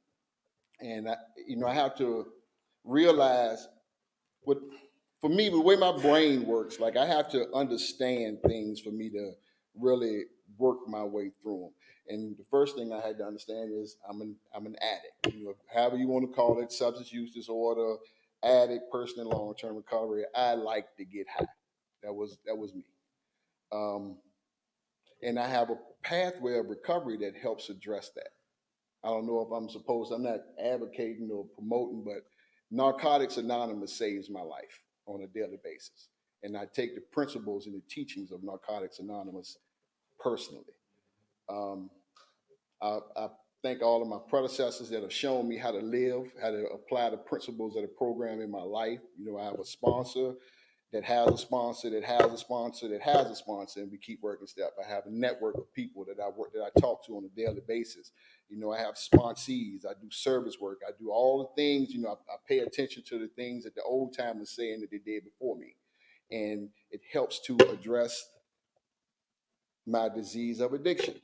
[0.79, 1.15] and I,
[1.47, 2.27] you know, I have to
[2.83, 3.67] realize
[4.41, 4.59] what,
[5.19, 9.09] for me, the way my brain works, like I have to understand things for me
[9.09, 9.31] to
[9.75, 10.23] really
[10.57, 11.71] work my way through them.
[12.09, 15.35] And the first thing I had to understand is I'm an I'm an addict.
[15.37, 17.95] You know, however you want to call it, substance use disorder,
[18.43, 20.23] addict, person in long term recovery.
[20.35, 21.45] I like to get high.
[22.03, 22.85] That was that was me.
[23.71, 24.17] Um,
[25.21, 28.29] and I have a pathway of recovery that helps address that.
[29.03, 30.11] I don't know if I'm supposed.
[30.11, 32.23] I'm not advocating or promoting, but
[32.71, 36.09] Narcotics Anonymous saves my life on a daily basis,
[36.43, 39.57] and I take the principles and the teachings of Narcotics Anonymous
[40.19, 40.76] personally.
[41.49, 41.89] Um,
[42.81, 43.27] I, I
[43.63, 47.09] thank all of my predecessors that have shown me how to live, how to apply
[47.09, 48.99] the principles of the program in my life.
[49.17, 50.33] You know, I have a sponsor
[50.93, 54.21] that has a sponsor, that has a sponsor, that has a sponsor, and we keep
[54.21, 54.71] working step.
[54.83, 57.35] I have a network of people that I work that I talk to on a
[57.35, 58.11] daily basis.
[58.49, 62.01] You know, I have sponsees, I do service work, I do all the things, you
[62.01, 64.99] know, I, I pay attention to the things that the old timers saying that they
[64.99, 65.75] did before me.
[66.31, 68.25] And it helps to address
[69.85, 71.15] my disease of addiction.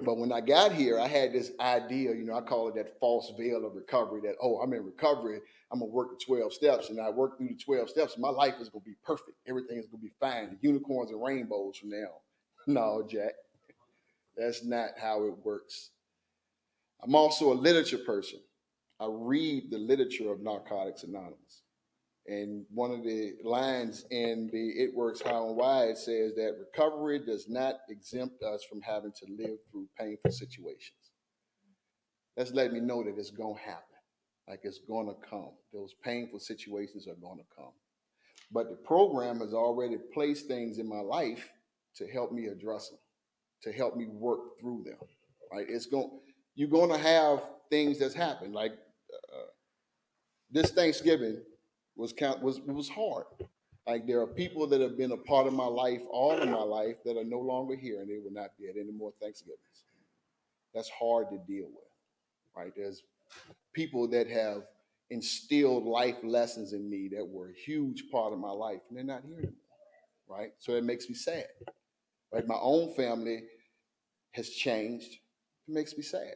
[0.00, 2.98] But when I got here, I had this idea, you know, I call it that
[2.98, 6.90] false veil of recovery that, oh, I'm in recovery, I'm gonna work the 12 steps,
[6.90, 9.38] and I work through the 12 steps, my life is gonna be perfect.
[9.46, 10.50] Everything is gonna be fine.
[10.50, 12.22] The unicorns and rainbows from now.
[12.66, 13.34] No, Jack.
[14.36, 15.90] That's not how it works.
[17.02, 18.40] I'm also a literature person.
[18.98, 21.63] I read the literature of Narcotics Anonymous.
[22.26, 26.56] And one of the lines in the It Works How and Why it says that
[26.58, 31.12] recovery does not exempt us from having to live through painful situations.
[32.36, 33.82] That's letting me know that it's gonna happen.
[34.48, 35.50] Like it's gonna come.
[35.72, 37.72] Those painful situations are gonna come.
[38.50, 41.50] But the program has already placed things in my life
[41.96, 42.98] to help me address them,
[43.62, 44.98] to help me work through them.
[45.52, 45.66] Right?
[45.68, 46.10] It's going
[46.54, 48.54] you're gonna have things that's happened.
[48.54, 49.46] Like uh,
[50.50, 51.42] this Thanksgiving,
[51.96, 53.24] was count was was hard.
[53.86, 56.62] Like there are people that have been a part of my life all of my
[56.62, 59.84] life that are no longer here and they will not be at any more Thanksgivings.
[60.74, 61.84] That's hard to deal with.
[62.56, 62.72] Right?
[62.74, 63.02] There's
[63.72, 64.62] people that have
[65.10, 69.04] instilled life lessons in me that were a huge part of my life and they're
[69.04, 69.54] not here anymore.
[70.26, 70.52] Right?
[70.58, 71.46] So it makes me sad.
[72.32, 72.46] Right?
[72.46, 73.42] My own family
[74.32, 75.12] has changed.
[75.68, 76.34] It makes me sad.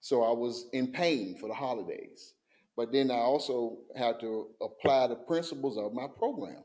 [0.00, 2.34] So I was in pain for the holidays.
[2.76, 6.64] But then I also have to apply the principles of my program,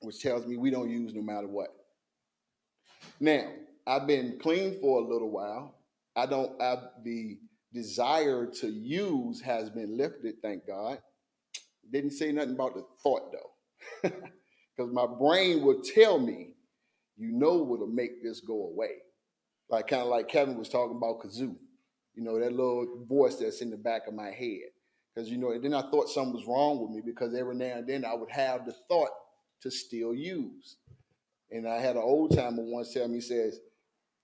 [0.00, 1.68] which tells me we don't use no matter what.
[3.20, 3.50] Now,
[3.86, 5.78] I've been clean for a little while.
[6.16, 7.38] I don't have the
[7.72, 10.98] desire to use has been lifted, thank God.
[11.90, 14.10] Didn't say nothing about the thought though.
[14.76, 16.48] Because my brain would tell me,
[17.16, 18.90] you know what'll make this go away.
[19.68, 21.54] Like kind of like Kevin was talking about kazoo.
[22.14, 24.73] You know, that little voice that's in the back of my head
[25.14, 27.76] because you know and then i thought something was wrong with me because every now
[27.76, 29.10] and then i would have the thought
[29.64, 30.76] to still use.
[31.50, 33.60] And i had an old timer once tell me he says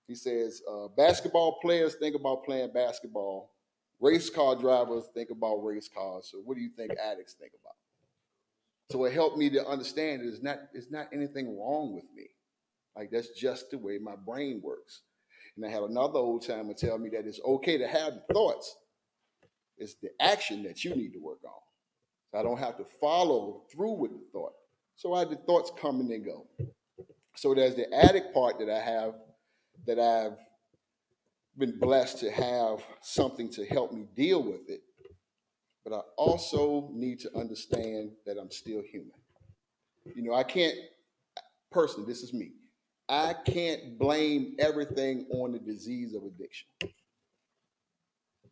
[0.07, 3.51] he says uh, basketball players think about playing basketball.
[3.99, 6.27] Race car drivers think about race cars.
[6.31, 7.75] So what do you think addicts think about?
[8.91, 12.27] So it helped me to understand it's not it's not anything wrong with me.
[12.95, 15.01] Like that's just the way my brain works.
[15.55, 18.75] And i had another old timer tell me that it's okay to have thoughts
[19.81, 21.51] it's the action that you need to work on.
[22.31, 24.53] So I don't have to follow through with the thought.
[24.95, 26.45] So I the thoughts come and they go.
[27.35, 29.15] So there's the addict part that I have
[29.87, 30.37] that I've
[31.57, 34.81] been blessed to have something to help me deal with it.
[35.83, 39.11] But I also need to understand that I'm still human.
[40.15, 40.75] You know, I can't,
[41.71, 42.51] personally, this is me,
[43.09, 46.67] I can't blame everything on the disease of addiction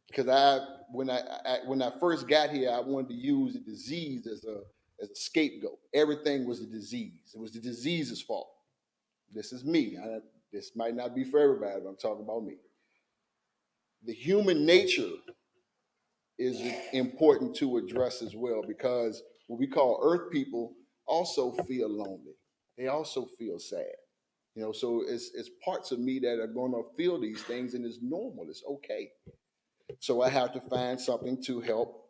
[0.10, 3.60] because I when I, I, when I first got here, I wanted to use the
[3.60, 4.62] disease as a
[5.02, 5.80] as a scapegoat.
[5.94, 7.32] Everything was a disease.
[7.34, 8.50] It was the disease's fault.
[9.34, 9.98] This is me.
[9.98, 10.20] I,
[10.52, 12.56] this might not be for everybody, but I'm talking about me.
[14.06, 15.12] The human nature
[16.38, 16.62] is
[16.94, 20.74] important to address as well because what we call earth people
[21.06, 22.34] also feel lonely.
[22.78, 23.86] They also feel sad.
[24.56, 27.76] You know, so it's it's parts of me that are going to feel these things,
[27.76, 28.48] and it's normal.
[28.50, 29.10] It's okay.
[29.98, 32.06] So I have to find something to help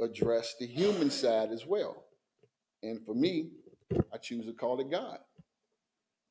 [0.00, 2.04] address the human side as well.
[2.82, 3.50] And for me,
[4.12, 5.18] I choose to call it God,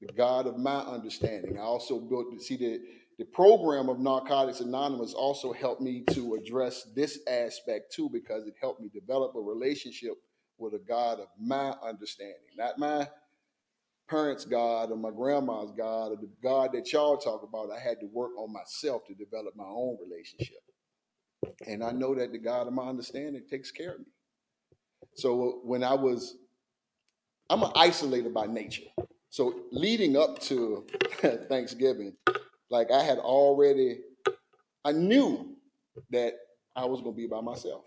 [0.02, 1.58] the God of my understanding.
[1.60, 2.80] I also built, see, the,
[3.20, 8.56] the program of Narcotics Anonymous also helped me to address this aspect too, because it
[8.60, 10.14] helped me develop a relationship
[10.58, 13.08] with a God of my understanding, not my
[14.10, 18.00] parents' God or my grandma's God or the God that y'all talk about, I had
[18.00, 20.58] to work on myself to develop my own relationship.
[21.68, 24.06] And I know that the God of my understanding takes care of me.
[25.16, 26.36] So uh, when I was,
[27.50, 28.84] I'm an isolator by nature.
[29.30, 30.86] So leading up to
[31.50, 32.14] Thanksgiving,
[32.70, 34.00] like I had already,
[34.84, 35.56] I knew
[36.12, 36.34] that
[36.76, 37.84] I was going to be by myself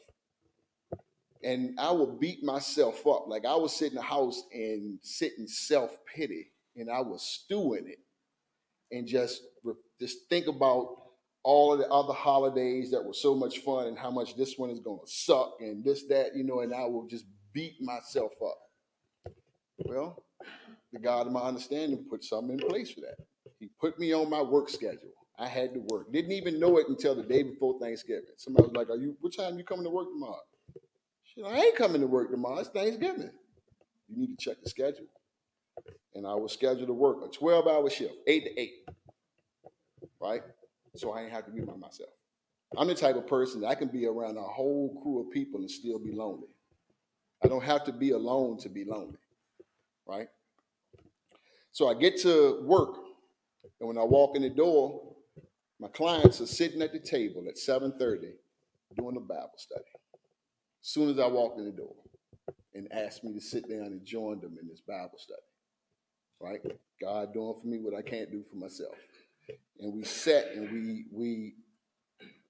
[1.45, 3.27] and I would beat myself up.
[3.29, 7.23] Like I would sit in the house and sit in self pity, and I was
[7.23, 7.99] stewing it,
[8.97, 9.43] and just
[10.01, 10.97] just think about
[11.45, 14.71] all of the other holidays that were so much fun, and how much this one
[14.71, 18.33] is going to suck, and this that you know, and I will just beat myself
[18.45, 18.59] up.
[19.85, 20.25] Well,
[20.93, 23.17] the God of my understanding put something in place for that.
[23.59, 25.13] He put me on my work schedule.
[25.39, 26.13] I had to work.
[26.13, 28.25] Didn't even know it until the day before Thanksgiving.
[28.37, 29.17] Somebody was like, "Are you?
[29.21, 30.41] What time you coming to work tomorrow?"
[31.35, 32.59] Said, I ain't coming to work tomorrow.
[32.59, 33.31] It's Thanksgiving.
[34.09, 35.07] You need to check the schedule.
[36.15, 38.89] And I was scheduled to work a 12 hour shift, eight to eight.
[40.21, 40.43] Right?
[40.97, 42.11] So I ain't have to be by myself.
[42.77, 45.61] I'm the type of person that I can be around a whole crew of people
[45.61, 46.49] and still be lonely.
[47.43, 49.19] I don't have to be alone to be lonely.
[50.07, 50.29] Right?
[51.73, 52.97] So I get to work,
[53.81, 55.15] and when I walk in the door,
[55.81, 58.35] my clients are sitting at the table at 7:30
[58.97, 59.85] doing a Bible study.
[60.83, 61.95] Soon as I walked in the door
[62.75, 65.41] and asked me to sit down and join them in this Bible study.
[66.41, 66.61] Right?
[67.01, 68.97] God doing for me what I can't do for myself.
[69.79, 71.55] And we sat and we we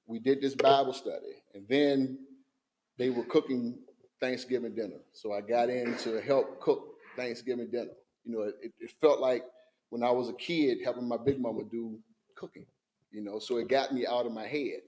[0.06, 1.42] we did this Bible study.
[1.54, 2.18] And then
[2.98, 3.78] they were cooking
[4.20, 5.00] Thanksgiving dinner.
[5.12, 7.92] So I got in to help cook Thanksgiving dinner.
[8.24, 9.44] You know, it, it felt like
[9.90, 11.98] when I was a kid helping my big mama do
[12.34, 12.66] cooking,
[13.10, 14.80] you know, so it got me out of my head.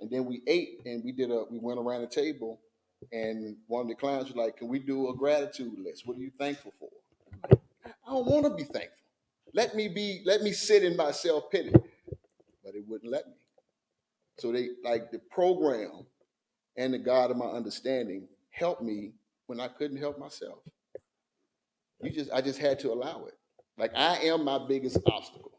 [0.00, 2.60] And then we ate and we did a we went around the table
[3.10, 6.06] and one of the clients was like, Can we do a gratitude list?
[6.06, 6.90] What are you thankful for?
[8.06, 8.98] I don't want to be thankful.
[9.54, 11.72] Let me be, let me sit in my self-pity.
[12.64, 13.34] But it wouldn't let me.
[14.38, 16.06] So they like the program
[16.76, 19.12] and the God of my understanding helped me
[19.46, 20.58] when I couldn't help myself.
[22.00, 23.34] You just I just had to allow it.
[23.78, 25.52] Like I am my biggest obstacle.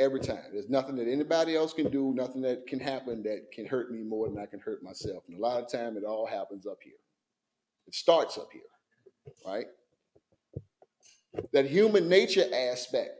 [0.00, 0.44] Every time.
[0.50, 4.02] There's nothing that anybody else can do, nothing that can happen that can hurt me
[4.02, 5.24] more than I can hurt myself.
[5.28, 6.94] And a lot of time it all happens up here.
[7.86, 8.62] It starts up here,
[9.46, 9.66] right?
[11.52, 13.10] That human nature aspect.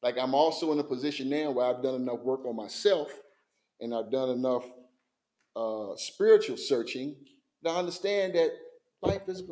[0.00, 3.10] Like I'm also in a position now where I've done enough work on myself
[3.80, 4.64] and I've done enough
[5.56, 7.16] uh, spiritual searching
[7.64, 8.50] to understand that
[9.02, 9.42] life is,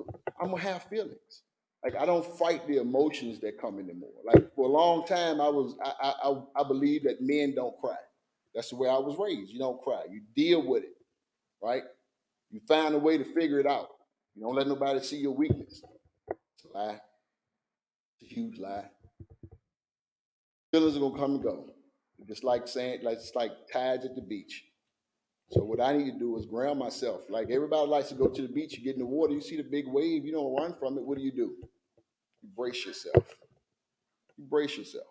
[0.40, 1.42] I'm gonna have feelings.
[1.84, 4.10] Like I don't fight the emotions that come anymore.
[4.24, 7.96] Like for a long time, I was I I I believe that men don't cry.
[8.54, 9.52] That's the way I was raised.
[9.52, 10.02] You don't cry.
[10.10, 10.96] You deal with it,
[11.62, 11.84] right?
[12.50, 13.88] You find a way to figure it out.
[14.34, 15.82] You don't let nobody see your weakness.
[16.30, 17.00] It's a lie.
[18.20, 18.86] It's a huge lie.
[20.72, 21.66] Feelings are gonna come and go.
[22.26, 24.64] Just like saying, like it's like tides at the beach.
[25.50, 27.22] So what I need to do is ground myself.
[27.30, 29.56] Like everybody likes to go to the beach, you get in the water, you see
[29.56, 31.04] the big wave, you don't run from it.
[31.04, 31.54] What do you do?
[32.42, 33.34] You brace yourself.
[34.36, 35.06] You brace yourself.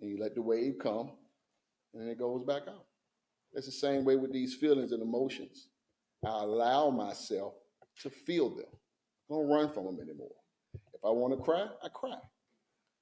[0.00, 1.10] And you let the wave come,
[1.92, 2.84] and then it goes back out.
[3.52, 5.68] It's the same way with these feelings and emotions.
[6.24, 7.54] I allow myself
[8.02, 8.66] to feel them.
[8.68, 10.34] I don't run from them anymore.
[10.94, 12.18] If I want to cry, I cry.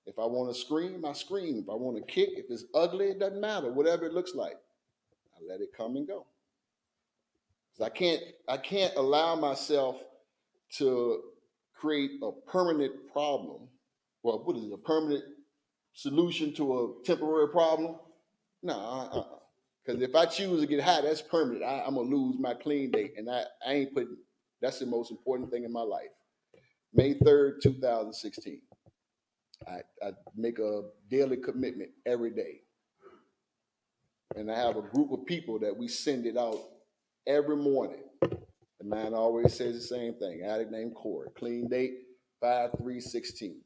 [0.06, 1.58] If I want to scream, I scream.
[1.58, 3.72] If I want to kick, if it's ugly, it doesn't matter.
[3.72, 4.56] Whatever it looks like.
[5.36, 6.26] I let it come and go.
[7.72, 9.96] Because I can't I can't allow myself
[10.78, 11.22] to
[11.74, 13.68] create a permanent problem.
[14.22, 14.72] Well, what is it?
[14.72, 15.24] A permanent
[15.92, 17.96] solution to a temporary problem?
[18.62, 19.28] No,
[19.84, 20.08] because uh-uh.
[20.08, 21.64] if I choose to get high, that's permanent.
[21.64, 24.16] I, I'm gonna lose my clean date, and I, I ain't putting.
[24.60, 26.08] That's the most important thing in my life.
[26.94, 28.62] May third, two thousand sixteen.
[29.66, 32.60] I, I make a daily commitment every day
[34.36, 36.60] and I have a group of people that we send it out
[37.26, 38.02] every morning.
[38.20, 40.42] The man always says the same thing.
[40.42, 41.28] Addict name Corey.
[41.36, 41.94] Clean date
[42.40, 43.62] five three sixteen.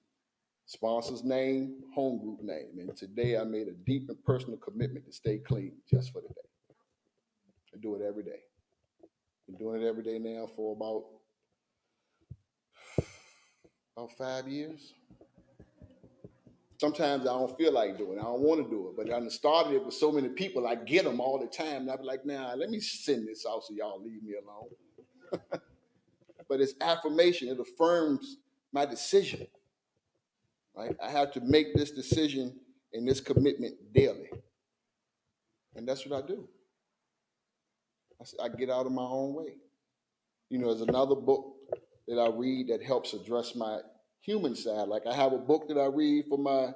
[0.67, 2.79] Sponsor's name, home group name.
[2.79, 6.29] And today I made a deep and personal commitment to stay clean just for the
[6.29, 6.35] day.
[7.75, 8.39] I do it every day.
[9.49, 11.05] Been doing it every day now for about
[13.97, 14.95] about five years.
[16.81, 18.23] Sometimes I don't feel like doing it.
[18.23, 18.97] I don't want to do it.
[18.97, 20.67] But I started it with so many people.
[20.67, 21.83] I get them all the time.
[21.83, 25.43] And I be like, nah, let me send this out so y'all leave me alone.
[26.49, 27.49] but it's affirmation.
[27.49, 28.39] It affirms
[28.73, 29.47] my decision.
[30.75, 30.97] Right?
[31.05, 32.59] I have to make this decision
[32.95, 34.31] and this commitment daily.
[35.77, 36.49] And that's what I do.
[38.43, 39.57] I get out of my own way.
[40.49, 41.57] You know, there's another book
[42.09, 43.81] that I read that helps address my
[44.21, 44.89] human side.
[44.89, 46.73] Like I have a book that I read for my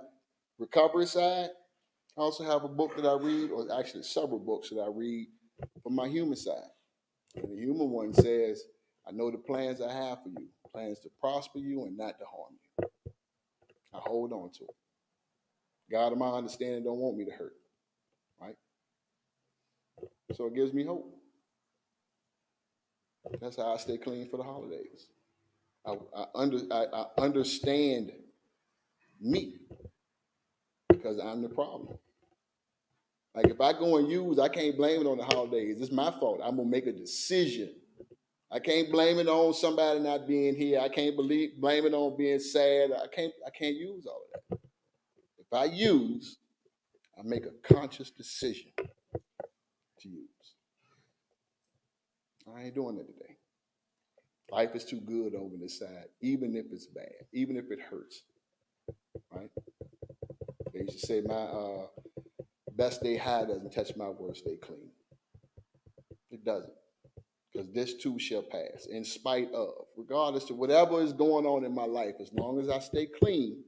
[0.59, 1.49] recovery side.
[2.17, 5.27] I also have a book that I read, or actually several books that I read
[5.83, 6.71] for my human side.
[7.35, 8.63] And the human one says,
[9.07, 12.25] I know the plans I have for you, plans to prosper you and not to
[12.25, 12.87] harm you.
[13.93, 14.77] I hold on to it.
[15.91, 17.55] God of my understanding don't want me to hurt.
[18.41, 18.57] Right?
[20.35, 21.15] So it gives me hope.
[23.41, 25.07] That's how I stay clean for the holidays.
[25.87, 28.13] I, I under I, I understand
[29.21, 29.55] me
[30.89, 31.99] because I'm the problem.
[33.35, 35.81] Like if I go and use, I can't blame it on the holidays.
[35.81, 36.41] It's my fault.
[36.43, 37.71] I'm gonna make a decision.
[38.51, 40.81] I can't blame it on somebody not being here.
[40.81, 42.91] I can't believe blame it on being sad.
[42.93, 44.59] I can't I can't use all of that.
[45.39, 46.39] If I use,
[47.19, 50.29] I make a conscious decision to use.
[52.55, 53.34] I ain't doing it today.
[54.55, 58.23] Life is too good over this side, even if it's bad, even if it hurts.
[59.33, 59.51] Right?
[60.73, 61.87] They used to say, my uh,
[62.71, 64.91] best day high doesn't touch my worst day clean.
[66.31, 66.73] It doesn't.
[67.53, 71.75] Because this too shall pass, in spite of, regardless of whatever is going on in
[71.75, 73.65] my life, as long as I stay clean,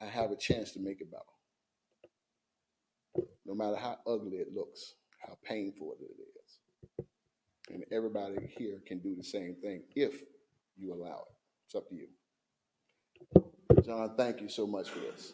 [0.00, 1.22] I have a chance to make it better.
[3.44, 6.43] No matter how ugly it looks, how painful it is.
[7.70, 10.22] And everybody here can do the same thing if
[10.76, 11.34] you allow it.
[11.66, 12.08] It's up to you.
[13.84, 15.32] John, thank you so much for this.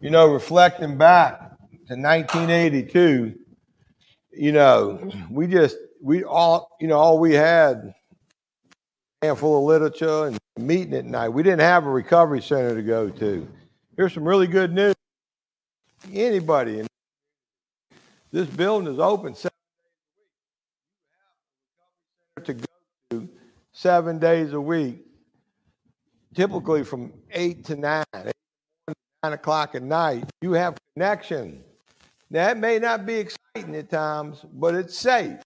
[0.00, 1.40] You know, reflecting back
[1.88, 3.34] to 1982,
[4.32, 7.94] you know, we just, we all, you know, all we had
[9.22, 11.30] handful of literature and meeting at night.
[11.30, 13.48] We didn't have a recovery center to go to.
[13.96, 14.94] Here's some really good news.
[16.12, 16.86] Anybody in
[18.30, 20.02] this building is open seven days
[22.36, 22.44] a week.
[22.44, 22.66] To go
[23.10, 23.28] to
[23.72, 25.06] seven days a week,
[26.34, 30.24] typically from eight to nine, nine o'clock at night.
[30.42, 31.64] You have connection.
[32.30, 35.38] It may not be exciting at times, but it's safe.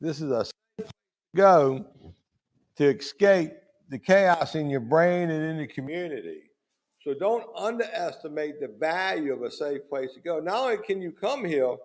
[0.00, 1.86] This is a safe place to go
[2.76, 3.52] to escape
[3.88, 6.42] the chaos in your brain and in the community.
[7.04, 10.38] So don't underestimate the value of a safe place to go.
[10.38, 11.76] Not only can you come here,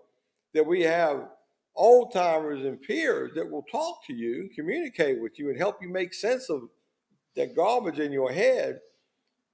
[0.54, 1.28] that we have
[1.76, 5.82] old timers and peers that will talk to you and communicate with you and help
[5.82, 6.64] you make sense of
[7.36, 8.80] that garbage in your head.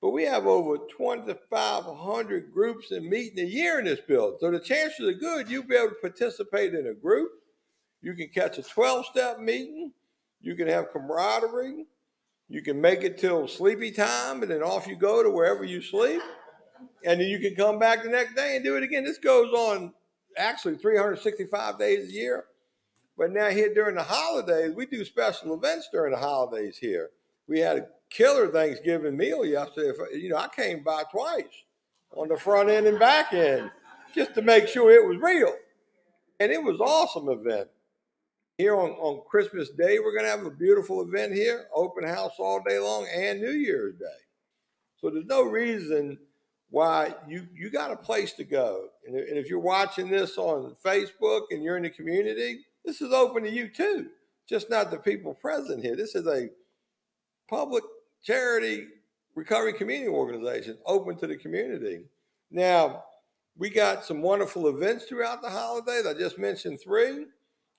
[0.01, 4.37] But we have over 2,500 groups and meeting a year in this building.
[4.41, 7.31] So the chances are good you'll be able to participate in a group.
[8.01, 9.93] You can catch a 12 step meeting.
[10.43, 11.85] You can have camaraderie.
[12.49, 15.81] You can make it till sleepy time and then off you go to wherever you
[15.81, 16.21] sleep.
[17.05, 19.05] And then you can come back the next day and do it again.
[19.05, 19.93] This goes on
[20.37, 22.45] actually 365 days a year.
[23.17, 27.09] But now here during the holidays, we do special events during the holidays here.
[27.47, 29.91] We had a killer Thanksgiving meal yesterday.
[30.13, 31.45] You know, I came by twice
[32.15, 33.71] on the front end and back end
[34.13, 35.53] just to make sure it was real.
[36.39, 37.69] And it was awesome event.
[38.57, 42.33] Here on, on Christmas Day, we're going to have a beautiful event here, open house
[42.37, 44.05] all day long, and New Year's Day.
[45.01, 46.19] So there's no reason
[46.69, 48.89] why you you got a place to go.
[49.07, 53.11] And, and if you're watching this on Facebook and you're in the community, this is
[53.11, 54.09] open to you too.
[54.47, 55.95] Just not the people present here.
[55.95, 56.49] This is a
[57.49, 57.83] public
[58.23, 58.87] charity
[59.35, 62.05] recovery community organization open to the community.
[62.51, 63.03] Now,
[63.57, 66.05] we got some wonderful events throughout the holidays.
[66.05, 67.25] I just mentioned three.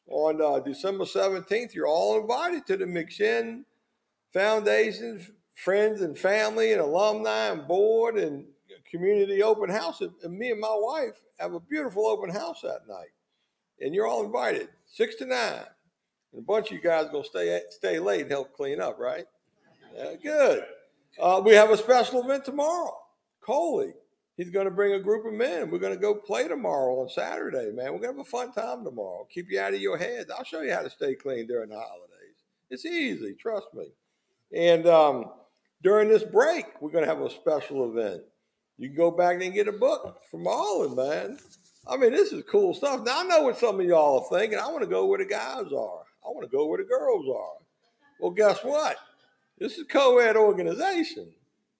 [0.08, 3.64] On uh, December 17th, you're all invited to the McShin
[4.32, 8.44] Foundation, friends and family and alumni and board and
[8.90, 10.00] community open house.
[10.00, 13.12] And me and my wife have a beautiful open house that night.
[13.80, 15.64] And you're all invited, six to nine.
[16.32, 19.24] And a bunch of you guys gonna stay stay late and help clean up, right?
[19.96, 20.64] Yeah, good.
[21.18, 22.96] Uh, we have a special event tomorrow.
[23.40, 23.94] Coley,
[24.36, 25.70] he's going to bring a group of men.
[25.70, 27.92] We're going to go play tomorrow on Saturday, man.
[27.92, 29.26] We're going to have a fun time tomorrow.
[29.32, 30.26] Keep you out of your head.
[30.36, 32.10] I'll show you how to stay clean during the holidays.
[32.70, 33.86] It's easy, trust me.
[34.54, 35.26] And um,
[35.82, 38.22] during this break, we're going to have a special event.
[38.78, 41.38] You can go back and get a book from Marlon, man.
[41.86, 43.02] I mean, this is cool stuff.
[43.04, 44.58] Now, I know what some of y'all are thinking.
[44.58, 46.02] I want to go where the guys are.
[46.24, 47.58] I want to go where the girls are.
[48.18, 48.96] Well, guess what?
[49.58, 51.30] This is co-ed organization.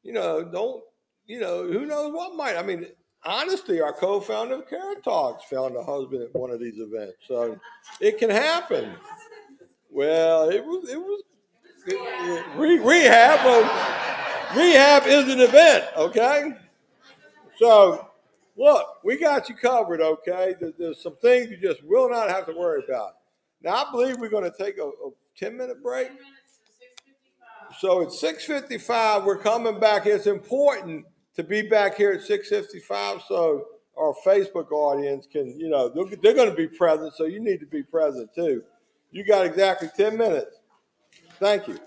[0.03, 0.83] You know, don't,
[1.27, 2.57] you know, who knows what might.
[2.57, 2.87] I mean,
[3.25, 7.17] honestly, our co-founder of Carrot Talks found a husband at one of these events.
[7.27, 7.59] So
[8.01, 8.93] it can happen.
[9.91, 11.23] Well, it was, it was,
[11.87, 13.63] it, it, re, rehab, well,
[14.57, 16.53] rehab is an event, okay?
[17.59, 18.09] So,
[18.57, 20.57] look, we got you covered, okay?
[20.79, 23.13] There's some things you just will not have to worry about.
[23.63, 26.11] Now, I believe we're going to take a, a 10 minute break.
[27.81, 29.25] So it's 6:55.
[29.25, 30.07] We're coming back.
[30.07, 31.07] It's important
[31.37, 33.67] to be back here at 6:55 so
[33.97, 37.15] our Facebook audience can, you know, they're, they're going to be present.
[37.15, 38.63] So you need to be present too.
[39.13, 40.61] You got exactly 10 minutes.
[41.39, 41.79] Thank you.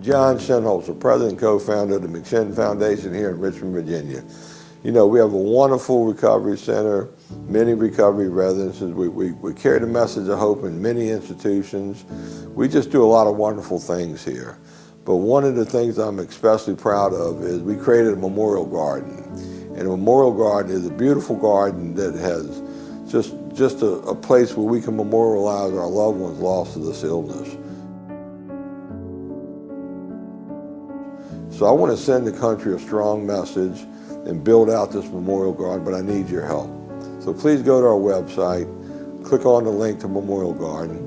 [0.00, 4.22] John Shinholser, president and co-founder of the McShin Foundation here in Richmond, Virginia.
[4.82, 7.08] You know, we have a wonderful recovery center,
[7.48, 8.92] many recovery residences.
[8.92, 12.04] We, we, we carry the message of hope in many institutions.
[12.54, 14.58] We just do a lot of wonderful things here.
[15.06, 19.18] But one of the things I'm especially proud of is we created a memorial garden.
[19.76, 22.62] And a memorial garden is a beautiful garden that has
[23.10, 27.02] just, just a, a place where we can memorialize our loved ones lost to this
[27.02, 27.56] illness.
[31.56, 33.80] So I want to send the country a strong message
[34.26, 36.68] and build out this memorial garden, but I need your help.
[37.22, 38.66] So please go to our website,
[39.24, 40.98] click on the link to Memorial Garden,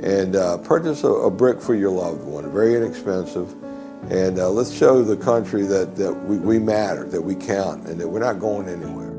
[0.00, 3.52] and uh, purchase a, a, brick for your loved one, very inexpensive.
[4.12, 8.00] And uh, let's show the country that, that we, we matter, that we count, and
[8.00, 9.09] that we're not going anywhere.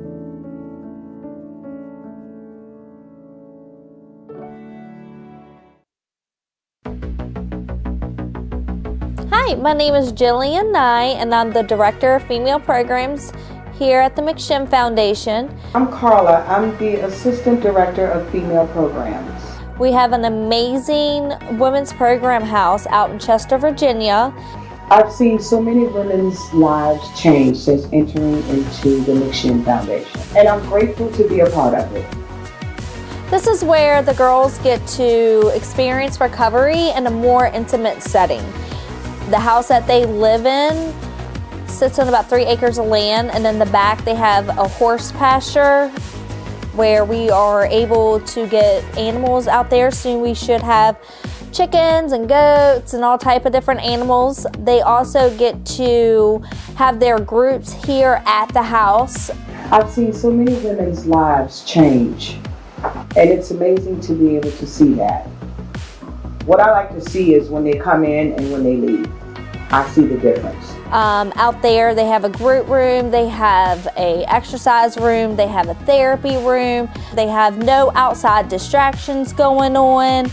[9.51, 13.33] Hi, my name is Jillian Nye, and I'm the Director of Female Programs
[13.73, 15.53] here at the McShin Foundation.
[15.75, 16.45] I'm Carla.
[16.47, 19.43] I'm the Assistant Director of Female Programs.
[19.77, 24.33] We have an amazing women's program house out in Chester, Virginia.
[24.89, 30.65] I've seen so many women's lives change since entering into the McShin Foundation, and I'm
[30.69, 32.09] grateful to be a part of it.
[33.29, 38.45] This is where the girls get to experience recovery in a more intimate setting.
[39.31, 40.93] The house that they live in
[41.65, 45.13] sits on about three acres of land, and in the back they have a horse
[45.13, 45.87] pasture
[46.75, 49.89] where we are able to get animals out there.
[49.89, 50.99] Soon we should have
[51.53, 54.45] chickens and goats and all type of different animals.
[54.59, 56.43] They also get to
[56.75, 59.31] have their groups here at the house.
[59.71, 62.37] I've seen so many women's lives change,
[63.15, 65.25] and it's amazing to be able to see that.
[66.45, 69.09] What I like to see is when they come in and when they leave.
[69.71, 70.75] I see the difference.
[70.91, 75.69] Um, out there, they have a group room, they have a exercise room, they have
[75.69, 80.29] a therapy room, they have no outside distractions going on.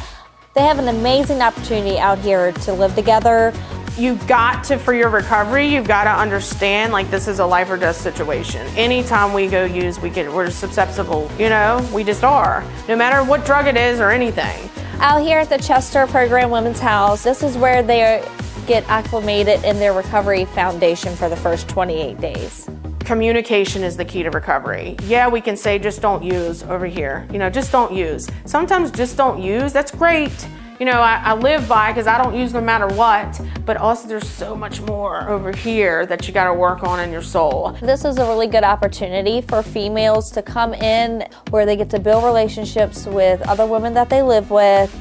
[0.55, 3.53] They have an amazing opportunity out here to live together.
[3.97, 7.71] You've got to, for your recovery, you've got to understand like this is a life
[7.71, 8.67] or death situation.
[8.77, 12.65] Anytime we go use, we get, we're susceptible, you know, we just are.
[12.89, 14.69] No matter what drug it is or anything.
[14.99, 18.21] Out here at the Chester Program Women's House, this is where they
[18.69, 22.69] get acclimated in their recovery foundation for the first 28 days.
[23.01, 24.95] Communication is the key to recovery.
[25.05, 27.27] Yeah, we can say just don't use over here.
[27.33, 28.29] You know, just don't use.
[28.45, 30.47] Sometimes just don't use, that's great.
[30.79, 34.07] You know, I, I live by because I don't use no matter what, but also
[34.07, 37.73] there's so much more over here that you got to work on in your soul.
[37.81, 41.99] This is a really good opportunity for females to come in where they get to
[41.99, 44.95] build relationships with other women that they live with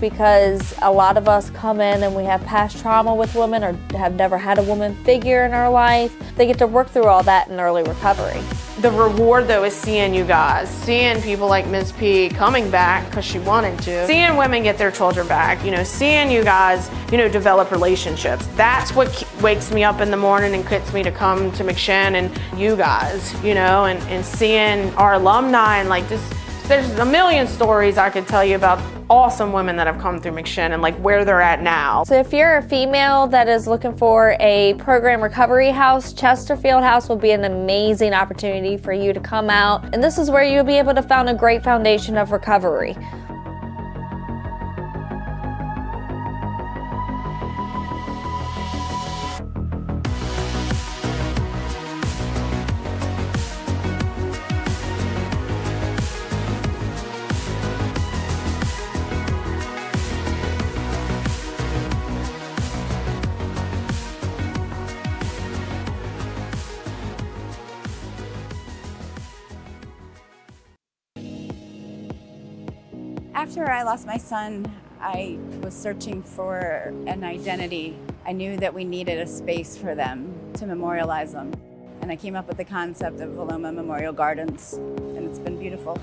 [0.00, 3.72] because a lot of us come in and we have past trauma with women or
[3.96, 6.16] have never had a woman figure in our life.
[6.36, 8.40] They get to work through all that in early recovery.
[8.80, 11.92] The reward though is seeing you guys, seeing people like Ms.
[11.92, 15.84] P coming back because she wanted to, seeing women get their children back, you know,
[15.84, 18.46] seeing you guys, you know, develop relationships.
[18.56, 22.14] That's what wakes me up in the morning and gets me to come to McShin
[22.14, 26.22] and you guys, you know, and, and seeing our alumni and like this,
[26.70, 30.30] there's a million stories I could tell you about awesome women that have come through
[30.30, 32.04] McShin and like where they're at now.
[32.04, 37.08] So if you're a female that is looking for a program recovery house, Chesterfield House
[37.08, 39.82] will be an amazing opportunity for you to come out.
[39.92, 42.96] And this is where you'll be able to found a great foundation of recovery.
[73.60, 77.94] After I lost my son, I was searching for an identity.
[78.24, 81.52] I knew that we needed a space for them to memorialize them.
[82.00, 85.98] And I came up with the concept of Valoma Memorial Gardens, and it's been beautiful.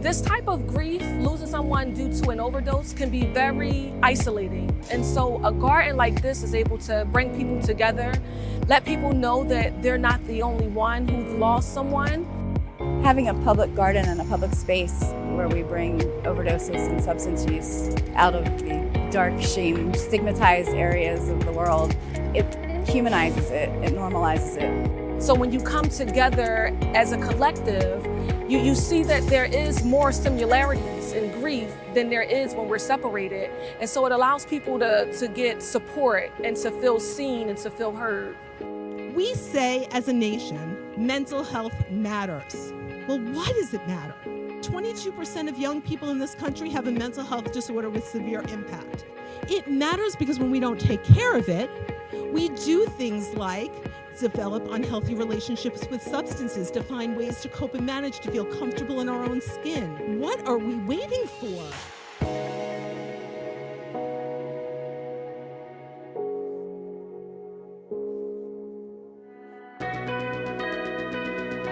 [0.00, 4.76] This type of grief, losing someone due to an overdose, can be very isolating.
[4.90, 8.12] And so a garden like this is able to bring people together,
[8.66, 12.26] let people know that they're not the only one who's lost someone.
[13.04, 17.94] Having a public garden and a public space where we bring overdoses and substance use
[18.14, 21.94] out of the dark, shame, stigmatized areas of the world,
[22.34, 22.46] it
[22.88, 25.22] humanizes it, it normalizes it.
[25.22, 28.06] So when you come together as a collective,
[28.50, 32.78] you, you see that there is more similarities in grief than there is when we're
[32.78, 33.50] separated.
[33.80, 37.70] And so it allows people to, to get support and to feel seen and to
[37.70, 38.34] feel heard.
[39.14, 42.72] We say as a nation, mental health matters.
[43.06, 44.14] Well, why does it matter?
[44.24, 49.04] 22% of young people in this country have a mental health disorder with severe impact.
[49.48, 51.70] It matters because when we don't take care of it,
[52.32, 53.72] we do things like
[54.18, 59.00] develop unhealthy relationships with substances to find ways to cope and manage to feel comfortable
[59.00, 60.18] in our own skin.
[60.18, 62.73] What are we waiting for?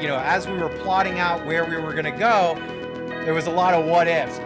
[0.03, 2.57] You know, as we were plotting out where we were going to go,
[3.25, 4.41] there was a lot of what ifs.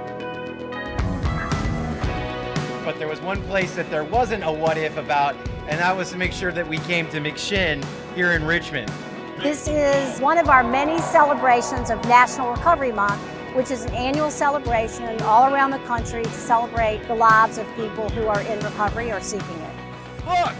[2.84, 5.34] But there was one place that there wasn't a what if about,
[5.66, 7.82] and that was to make sure that we came to McShin
[8.14, 8.92] here in Richmond.
[9.42, 13.22] This is one of our many celebrations of National Recovery Month,
[13.54, 18.10] which is an annual celebration all around the country to celebrate the lives of people
[18.10, 19.74] who are in recovery or seeking it.
[20.26, 20.52] Look,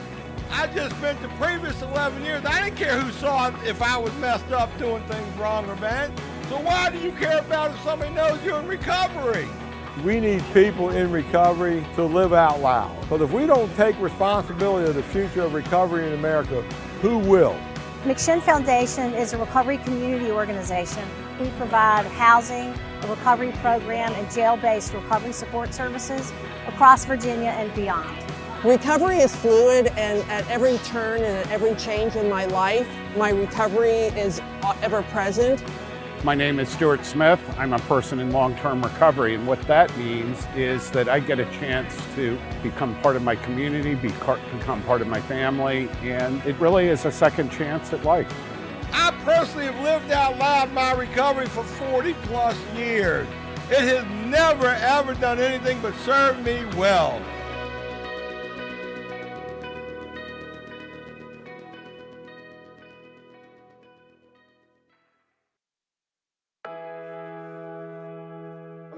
[0.51, 2.45] I just spent the previous 11 years.
[2.45, 6.11] I didn't care who saw if I was messed up doing things wrong or bad.
[6.49, 9.49] So why do you care about if somebody knows you're in recovery?
[10.05, 13.01] We need people in recovery to live out loud.
[13.01, 16.63] Because if we don't take responsibility of the future of recovery in America,
[17.01, 17.59] who will?
[18.05, 21.03] McShin Foundation is a recovery community organization.
[21.41, 22.73] We provide housing,
[23.03, 26.33] a recovery program, and jail-based recovery support services
[26.69, 28.17] across Virginia and beyond.
[28.65, 33.29] Recovery is fluid, and at every turn and at every change in my life, my
[33.29, 35.63] recovery is uh, ever present.
[36.25, 37.39] My name is Stuart Smith.
[37.59, 41.45] I'm a person in long-term recovery, and what that means is that I get a
[41.61, 46.89] chance to become part of my community, become part of my family, and it really
[46.89, 48.33] is a second chance at life.
[48.91, 53.29] I personally have lived out loud my recovery for 40 plus years.
[53.71, 57.21] It has never ever done anything but serve me well.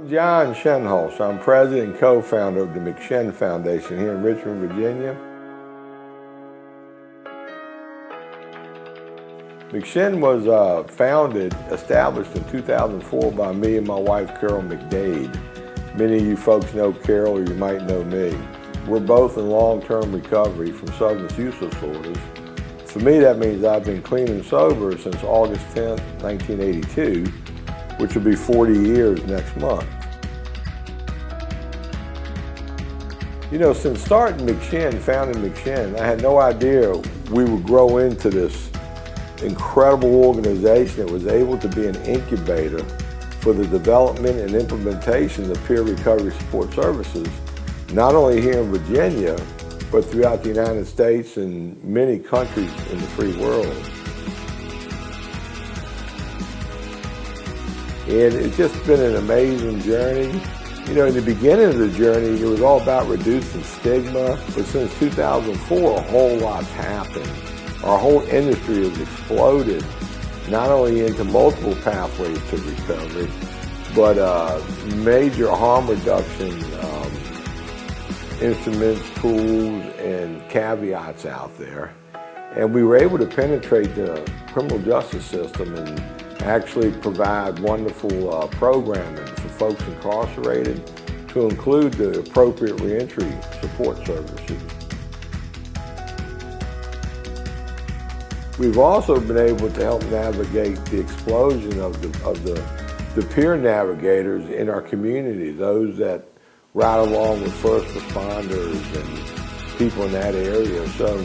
[0.08, 1.20] John Shinholser.
[1.20, 5.14] I'm president and co-founder of the McShin Foundation here in Richmond, Virginia.
[9.68, 15.28] McShin was uh, founded, established in 2004 by me and my wife, Carol McDade.
[15.94, 18.34] Many of you folks know Carol, or you might know me.
[18.86, 22.16] We're both in long-term recovery from substance use disorders.
[22.86, 27.26] For me, that means I've been clean and sober since August 10, 1982,
[27.98, 29.97] which will be 40 years next month.
[33.50, 36.94] You know, since starting McShin, founding McShin, I had no idea
[37.30, 38.70] we would grow into this
[39.42, 42.84] incredible organization that was able to be an incubator
[43.40, 47.26] for the development and implementation of peer recovery support services,
[47.94, 49.34] not only here in Virginia,
[49.90, 53.64] but throughout the United States and many countries in the free world.
[58.08, 60.38] And it's just been an amazing journey.
[60.88, 64.64] You know, in the beginning of the journey, it was all about reducing stigma, but
[64.64, 67.30] since 2004, a whole lot's happened.
[67.84, 69.84] Our whole industry has exploded,
[70.48, 73.30] not only into multiple pathways to recovery,
[73.94, 74.62] but uh,
[74.96, 77.12] major harm reduction um,
[78.40, 81.92] instruments, tools, and caveats out there.
[82.52, 85.98] And we were able to penetrate the criminal justice system and
[86.40, 90.90] actually provide wonderful uh, programming for folks incarcerated
[91.28, 94.62] to include the appropriate reentry support services.
[98.58, 102.54] We've also been able to help navigate the explosion of the, of the,
[103.14, 106.24] the peer navigators in our community, those that
[106.74, 110.88] ride along with first responders and people in that area.
[110.90, 111.16] So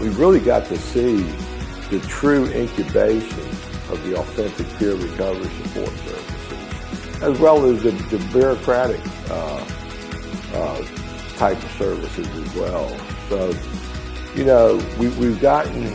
[0.00, 1.22] we've really got to see
[1.90, 3.50] the true incubation
[3.90, 9.64] of the authentic peer recovery support services, as well as the, the bureaucratic uh,
[10.54, 10.84] uh,
[11.36, 12.98] type of services as well.
[13.28, 13.54] So,
[14.34, 15.94] you know, we, we've gotten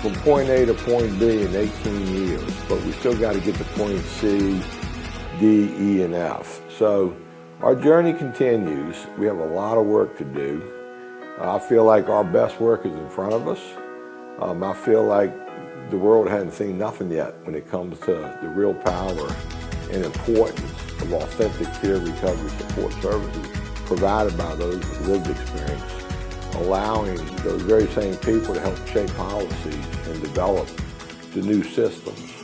[0.00, 3.56] from point A to point B in 18 years, but we still got to get
[3.56, 4.62] to point C,
[5.40, 6.60] D, E, and F.
[6.76, 7.16] So
[7.62, 8.96] our journey continues.
[9.18, 10.62] We have a lot of work to do.
[11.40, 13.60] I feel like our best work is in front of us.
[14.40, 15.32] Um, I feel like
[15.90, 18.12] the world hadn't seen nothing yet when it comes to
[18.42, 19.34] the real power
[19.90, 23.46] and importance of authentic peer recovery support services
[23.86, 26.04] provided by those with lived experience,
[26.56, 29.74] allowing those very same people to help shape policies
[30.06, 30.68] and develop
[31.32, 32.34] the new systems.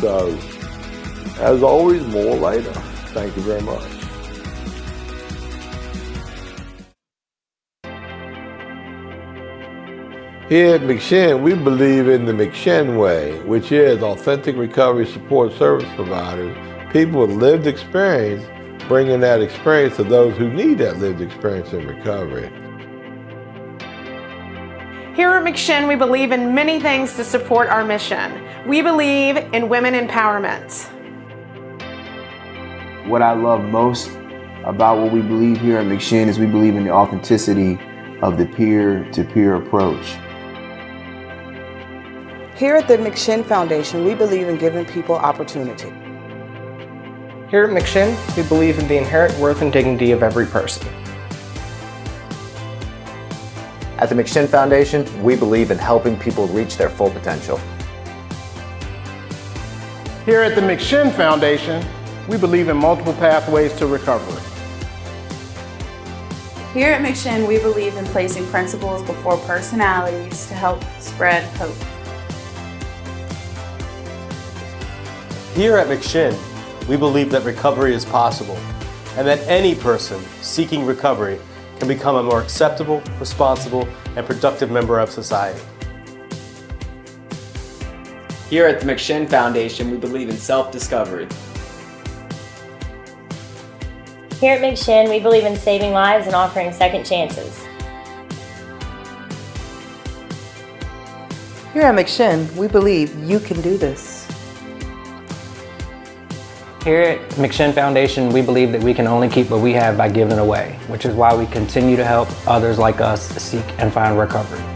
[0.00, 0.36] So,
[1.38, 2.72] as always, more later.
[3.12, 3.93] Thank you very much.
[10.48, 15.88] Here at McShin, we believe in the McShin way, which is authentic recovery support service
[15.96, 16.54] providers,
[16.92, 18.44] people with lived experience,
[18.86, 22.50] bringing that experience to those who need that lived experience in recovery.
[25.16, 28.46] Here at McShin, we believe in many things to support our mission.
[28.68, 30.90] We believe in women empowerment.
[33.08, 34.10] What I love most
[34.66, 37.78] about what we believe here at McShin is we believe in the authenticity
[38.20, 40.18] of the peer to peer approach.
[42.56, 45.88] Here at the McShin Foundation, we believe in giving people opportunity.
[47.50, 50.86] Here at McShin, we believe in the inherent worth and dignity of every person.
[53.98, 57.58] At the McShin Foundation, we believe in helping people reach their full potential.
[60.24, 61.84] Here at the McShin Foundation,
[62.28, 64.40] we believe in multiple pathways to recovery.
[66.72, 71.74] Here at McShin, we believe in placing principles before personalities to help spread hope.
[75.54, 76.36] Here at McShin,
[76.88, 78.56] we believe that recovery is possible
[79.16, 81.38] and that any person seeking recovery
[81.78, 85.60] can become a more acceptable, responsible, and productive member of society.
[88.50, 91.28] Here at the McShin Foundation, we believe in self-discovery.
[94.40, 97.64] Here at McShin, we believe in saving lives and offering second chances.
[101.72, 104.23] Here at McShin, we believe you can do this.
[106.84, 110.10] Here at McShin Foundation, we believe that we can only keep what we have by
[110.10, 114.18] giving away, which is why we continue to help others like us seek and find
[114.18, 114.73] recovery.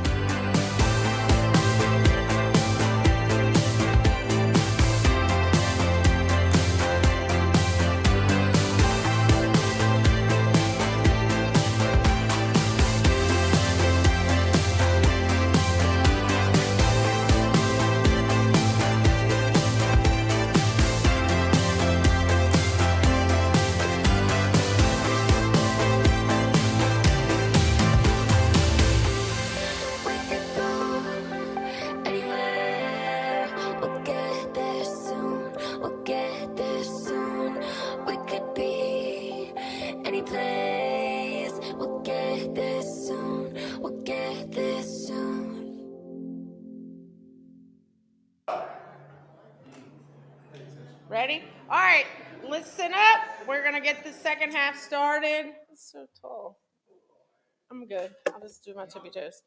[54.78, 55.52] Started.
[55.72, 56.58] It's so tall.
[57.70, 58.10] I'm good.
[58.32, 59.42] I'll just do my tippy toes.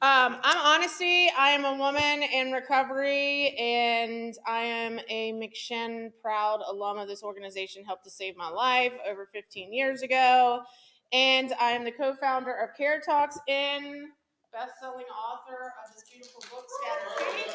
[0.00, 1.28] Um, I'm Honesty.
[1.36, 7.22] I am a woman in recovery, and I am a McShin proud alum of this
[7.22, 7.84] organization.
[7.84, 10.62] Helped to save my life over 15 years ago,
[11.12, 14.06] and I am the co-founder of Care Talks and
[14.52, 17.54] best-selling author of this beautiful book, Scattered.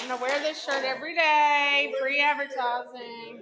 [0.00, 1.92] I'm gonna wear this shirt every day.
[2.00, 3.40] Free advertising.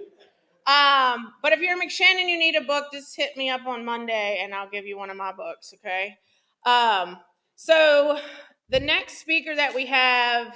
[0.69, 3.83] Um, but if you're a McShannon, you need a book, just hit me up on
[3.83, 6.15] Monday and I'll give you one of my books, okay?
[6.63, 7.17] Um,
[7.55, 8.19] so
[8.69, 10.55] the next speaker that we have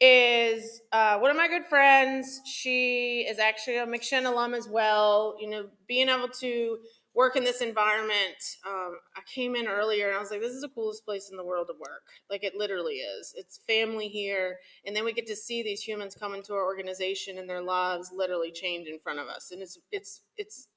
[0.00, 2.40] is uh, one of my good friends.
[2.46, 5.34] She is actually a McShin alum as well.
[5.40, 6.78] You know, being able to
[7.18, 10.62] work in this environment, um, I came in earlier and I was like, this is
[10.62, 12.04] the coolest place in the world to work.
[12.30, 13.34] Like it literally is.
[13.36, 14.58] It's family here.
[14.86, 18.12] And then we get to see these humans come into our organization and their lives
[18.14, 19.50] literally change in front of us.
[19.50, 20.68] And it's, it's, it's,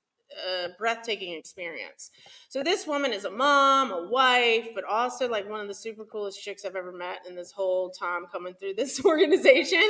[0.47, 2.09] a breathtaking experience.
[2.47, 6.05] So this woman is a mom, a wife, but also like one of the super
[6.05, 9.83] coolest chicks I've ever met in this whole time coming through this organization.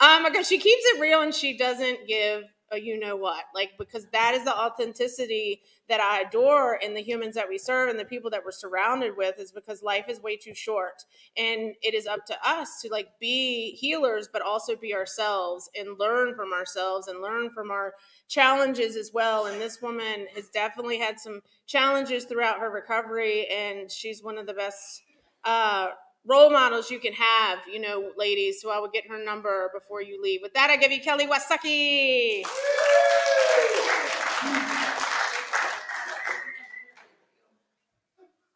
[0.00, 2.42] Um, because she keeps it real and she doesn't give
[2.72, 7.02] a you know what, like because that is the authenticity that I adore in the
[7.02, 10.20] humans that we serve and the people that we're surrounded with is because life is
[10.20, 11.04] way too short.
[11.36, 15.98] And it is up to us to like be healers but also be ourselves and
[15.98, 17.94] learn from ourselves and learn from our
[18.28, 19.46] challenges as well.
[19.46, 24.46] And this woman has definitely had some challenges throughout her recovery and she's one of
[24.46, 25.02] the best
[25.44, 25.88] uh,
[26.26, 28.60] role models you can have, you know, ladies.
[28.60, 30.40] So I would get her number before you leave.
[30.42, 32.42] With that, I give you Kelly Wysocki.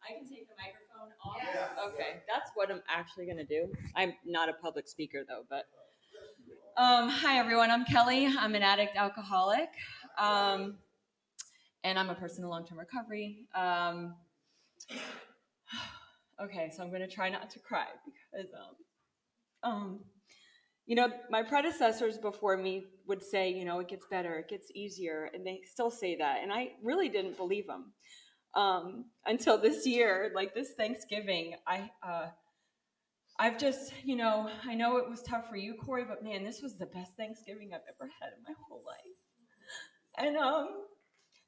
[0.01, 1.37] I can take the microphone off.
[1.93, 3.71] Okay, that's what I'm actually gonna do.
[3.95, 5.65] I'm not a public speaker though, but
[6.77, 7.71] um, hi everyone.
[7.71, 8.25] I'm Kelly.
[8.25, 9.69] I'm an addict alcoholic,
[10.17, 10.77] um,
[11.83, 13.47] and I'm a person in long-term recovery.
[13.53, 14.15] Um,
[16.43, 19.99] okay, so I'm gonna try not to cry because um, um,
[20.85, 24.71] you know, my predecessors before me would say, you know, it gets better, it gets
[24.73, 27.93] easier, and they still say that, and I really didn't believe them
[28.55, 31.55] um, until this year, like this Thanksgiving.
[31.67, 32.27] I uh,
[33.37, 36.61] I've just, you know, I know it was tough for you, Corey, but man, this
[36.61, 40.27] was the best Thanksgiving I've ever had in my whole life.
[40.27, 40.67] And um,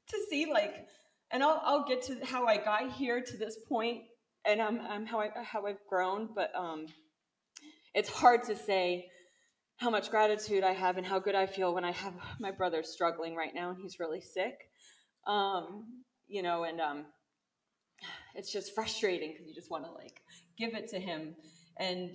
[0.08, 0.86] to see like,
[1.30, 4.02] and I'll I'll get to how I got here to this point,
[4.44, 6.86] and I'm, I'm how I how I've grown, but um,
[7.94, 9.06] it's hard to say
[9.76, 12.82] how much gratitude I have and how good I feel when I have my brother
[12.82, 14.54] struggling right now and he's really sick.
[15.26, 17.06] Um, you know, and um,
[18.34, 20.20] it's just frustrating because you just want to like
[20.58, 21.34] give it to him.
[21.78, 22.10] And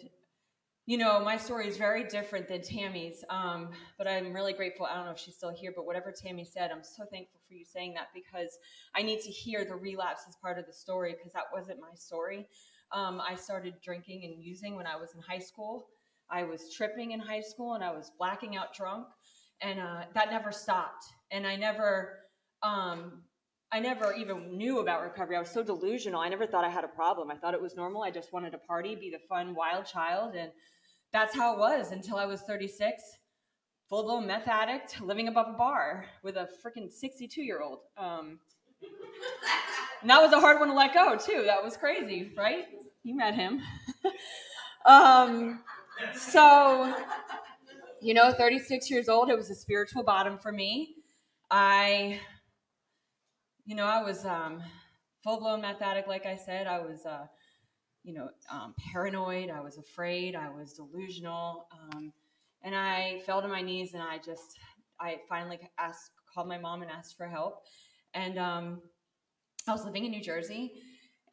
[0.87, 4.85] you know, my story is very different than Tammy's, um, but I'm really grateful.
[4.85, 7.55] I don't know if she's still here, but whatever Tammy said, I'm so thankful for
[7.55, 8.57] you saying that because
[8.95, 11.93] I need to hear the relapse as part of the story because that wasn't my
[11.93, 12.47] story.
[12.93, 15.89] Um, I started drinking and using when I was in high school.
[16.29, 19.07] I was tripping in high school and I was blacking out drunk,
[19.61, 21.03] and uh, that never stopped.
[21.31, 22.19] And I never,
[22.63, 23.23] um,
[23.73, 25.35] I never even knew about recovery.
[25.35, 26.21] I was so delusional.
[26.21, 27.29] I never thought I had a problem.
[27.29, 28.03] I thought it was normal.
[28.03, 30.49] I just wanted to party, be the fun, wild child, and
[31.13, 33.01] that's how it was until I was 36,
[33.89, 37.79] full blown meth addict, living above a bar with a freaking 62 year old.
[37.97, 38.39] Um,
[40.01, 41.43] and that was a hard one to let go too.
[41.45, 42.65] That was crazy, right?
[43.03, 43.61] You met him.
[44.85, 45.63] um,
[46.13, 46.95] so,
[48.01, 50.95] you know, 36 years old, it was a spiritual bottom for me.
[51.49, 52.19] I,
[53.65, 54.61] you know, I was um,
[55.23, 56.67] full blown meth addict, like I said.
[56.67, 57.27] I was, uh,
[58.07, 59.49] you know, um, paranoid.
[59.49, 60.33] I was afraid.
[60.33, 61.67] I was delusional.
[61.73, 62.13] Um,
[62.63, 64.57] and I fell to my knees and I just,
[64.99, 67.63] I finally asked, called my mom and asked for help.
[68.13, 68.81] And um,
[69.67, 70.71] I was living in New Jersey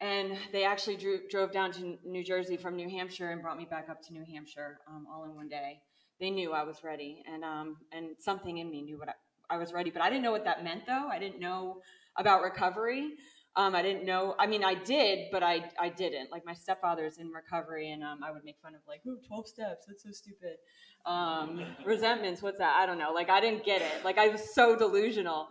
[0.01, 3.65] and they actually drew, drove down to New Jersey from New Hampshire and brought me
[3.65, 5.79] back up to New Hampshire um, all in one day.
[6.19, 9.57] They knew I was ready, and um, and something in me knew what I, I,
[9.57, 11.09] was ready, but I didn't know what that meant though.
[11.11, 11.81] I didn't know
[12.17, 13.15] about recovery.
[13.57, 14.35] Um, I didn't know.
[14.37, 16.31] I mean, I did, but I I didn't.
[16.31, 19.47] Like my stepfather's in recovery, and um, I would make fun of like, "Ooh, 12
[19.47, 19.85] steps.
[19.87, 20.57] That's so stupid."
[21.05, 22.41] Um, resentments.
[22.41, 22.75] What's that?
[22.75, 23.13] I don't know.
[23.13, 24.03] Like I didn't get it.
[24.03, 25.47] Like I was so delusional,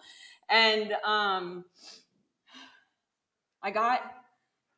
[0.50, 1.64] and um,
[3.62, 4.02] I got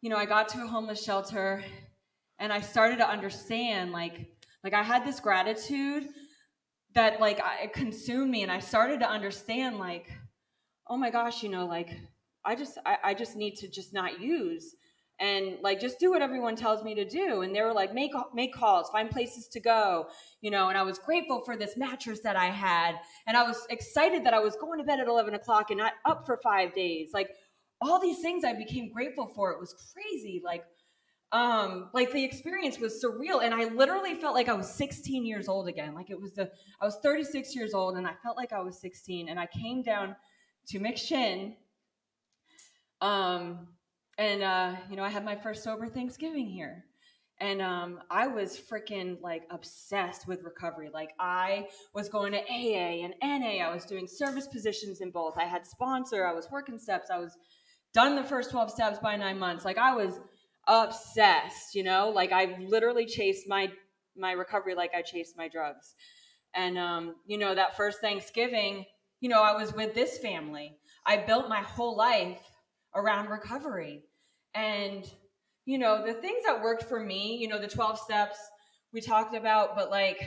[0.06, 1.64] you know, I got to a homeless shelter
[2.38, 4.28] and I started to understand like
[4.62, 6.08] like I had this gratitude
[6.94, 10.12] that like it consumed me and I started to understand like
[10.88, 11.90] oh my gosh, you know, like
[12.46, 14.74] I just I, I just need to just not use
[15.18, 18.12] and like just do what everyone tells me to do and they were like make
[18.34, 20.06] make calls find places to go
[20.42, 23.66] you know and i was grateful for this mattress that i had and i was
[23.70, 26.74] excited that i was going to bed at 11 o'clock and not up for five
[26.74, 27.30] days like
[27.80, 29.50] all these things I became grateful for.
[29.52, 30.40] It was crazy.
[30.44, 30.64] Like,
[31.32, 33.42] um, like the experience was surreal.
[33.44, 35.94] And I literally felt like I was 16 years old again.
[35.94, 38.80] Like it was the, I was 36 years old and I felt like I was
[38.80, 39.28] 16.
[39.28, 40.16] And I came down
[40.68, 41.54] to McShin.
[43.00, 43.68] Um,
[44.18, 46.84] and, uh, you know, I had my first sober Thanksgiving here.
[47.38, 50.88] And um, I was freaking like obsessed with recovery.
[50.92, 53.62] Like I was going to AA and NA.
[53.62, 55.36] I was doing service positions in both.
[55.36, 56.26] I had sponsor.
[56.26, 57.10] I was working steps.
[57.10, 57.36] I was
[57.92, 59.66] done the first 12 steps by nine months.
[59.66, 60.18] Like I was
[60.66, 63.70] obsessed, you know, like I literally chased my,
[64.16, 65.94] my recovery like I chased my drugs.
[66.54, 68.86] And, um, you know, that first Thanksgiving,
[69.20, 70.78] you know, I was with this family.
[71.04, 72.40] I built my whole life
[72.96, 74.02] around recovery.
[74.54, 75.04] And,
[75.64, 78.38] you know, the things that worked for me, you know, the 12 steps
[78.92, 80.26] we talked about, but like,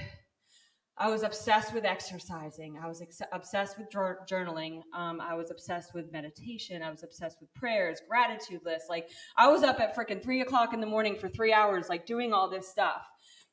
[1.02, 2.78] I was obsessed with exercising.
[2.78, 4.82] I was ex- obsessed with journaling.
[4.94, 6.84] Um, I was obsessed with meditation.
[6.84, 8.90] I was obsessed with prayers, gratitude lists.
[8.90, 12.06] Like I was up at freaking three o'clock in the morning for three hours, like
[12.06, 13.02] doing all this stuff.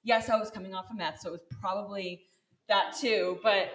[0.03, 2.23] Yes, I was coming off of meth, so it was probably
[2.69, 3.39] that too.
[3.45, 3.71] But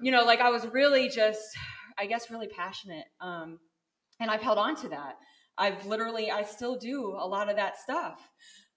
[0.00, 1.42] you know, like I was really just,
[1.98, 3.04] I guess, really passionate.
[3.20, 3.58] Um,
[4.20, 5.16] and I've held on to that.
[5.58, 8.20] I've literally, I still do a lot of that stuff.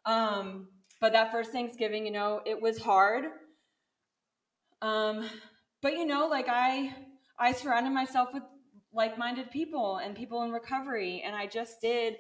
[0.06, 0.68] Um,
[1.02, 3.26] but that first Thanksgiving, you know, it was hard
[4.84, 5.30] um,
[5.82, 6.94] but you know, like I,
[7.40, 8.44] I surrounded myself with
[8.94, 12.16] like-minded people and people in recovery, and I just did.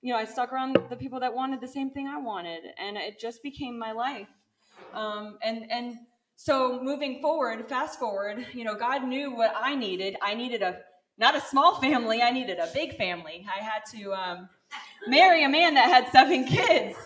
[0.00, 2.96] You know, I stuck around the people that wanted the same thing I wanted, and
[2.96, 4.28] it just became my life.
[4.92, 5.96] Um, and and
[6.36, 10.16] so moving forward, fast forward, you know, God knew what I needed.
[10.22, 10.78] I needed a
[11.18, 12.22] not a small family.
[12.22, 13.46] I needed a big family.
[13.48, 14.48] I had to um,
[15.06, 16.96] marry a man that had seven kids.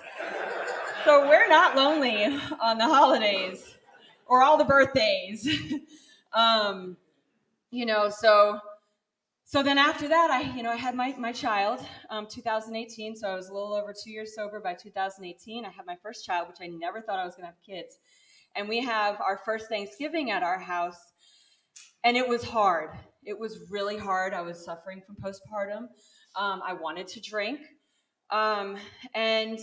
[1.04, 2.24] So we're not lonely
[2.60, 3.76] on the holidays
[4.26, 5.48] or all the birthdays.
[6.32, 6.96] um,
[7.70, 8.60] you know, so
[9.44, 11.80] so then after that, I you know I had my my child,
[12.10, 13.16] um, 2018.
[13.16, 15.64] So I was a little over two years sober by 2018.
[15.64, 17.98] I had my first child, which I never thought I was gonna have kids.
[18.56, 21.12] and we have our first Thanksgiving at our house,
[22.04, 22.90] and it was hard.
[23.24, 24.32] It was really hard.
[24.34, 25.88] I was suffering from postpartum.
[26.36, 27.60] Um, I wanted to drink,
[28.30, 28.76] um,
[29.14, 29.58] and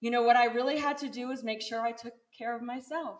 [0.00, 2.62] you know what I really had to do was make sure I took care of
[2.62, 3.18] myself.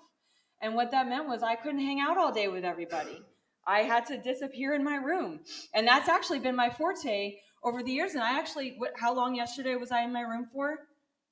[0.62, 3.22] And what that meant was I couldn't hang out all day with everybody.
[3.66, 5.41] I had to disappear in my room.
[5.74, 8.14] And that's actually been my forte over the years.
[8.14, 10.78] And I actually, what, how long yesterday was I in my room for?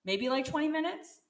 [0.04, 1.20] Maybe like 20 minutes?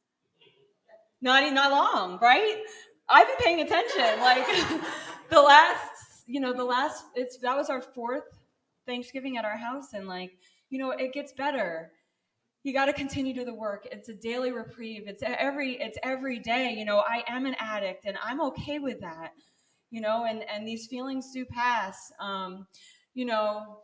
[1.20, 2.62] Not, not long, right?
[3.08, 4.20] I've been paying attention.
[4.20, 4.46] Like
[5.30, 5.90] the last,
[6.28, 8.38] you know, the last, it's, that was our fourth
[8.86, 9.94] Thanksgiving at our house.
[9.94, 10.32] And like,
[10.70, 11.90] you know, it gets better.
[12.64, 13.88] You got to continue to the work.
[13.90, 15.04] It's a daily reprieve.
[15.06, 16.74] It's every it's every day.
[16.76, 19.32] You know i am an addict and i'm okay with that
[19.90, 22.12] you know and and these feelings do pass.
[22.20, 22.66] Um
[23.14, 23.78] you know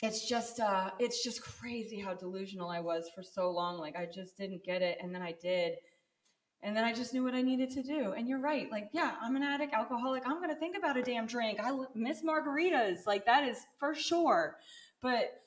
[0.00, 3.78] it's just uh it's just crazy how delusional i was for so long.
[3.78, 5.74] Like i just didn't get it and then i did
[6.62, 9.14] and then i just knew what i needed to do and you're right like yeah
[9.22, 13.24] i'm an addict alcoholic i'm gonna think about a damn drink I miss margaritas like
[13.26, 14.56] that is for sure
[15.00, 15.40] but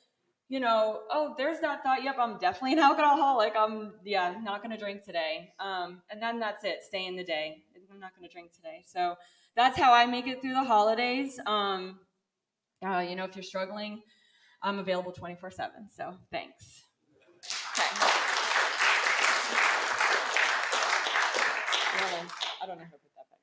[0.52, 2.04] you know, oh, there's that thought.
[2.04, 3.54] Yep, I'm definitely an alcoholic.
[3.58, 5.54] I'm, yeah, not going to drink today.
[5.62, 6.84] Um, and then that's it.
[6.84, 7.64] Stay in the day.
[7.90, 8.84] I'm not going to drink today.
[8.86, 9.16] So
[9.56, 11.40] that's how I make it through the holidays.
[11.46, 12.00] Um,
[12.86, 14.02] uh, you know, if you're struggling,
[14.62, 15.72] I'm available 24 7.
[15.90, 16.84] So thanks.
[17.80, 18.22] Okay.
[22.02, 22.28] Really,
[22.64, 23.42] I don't know how to put that back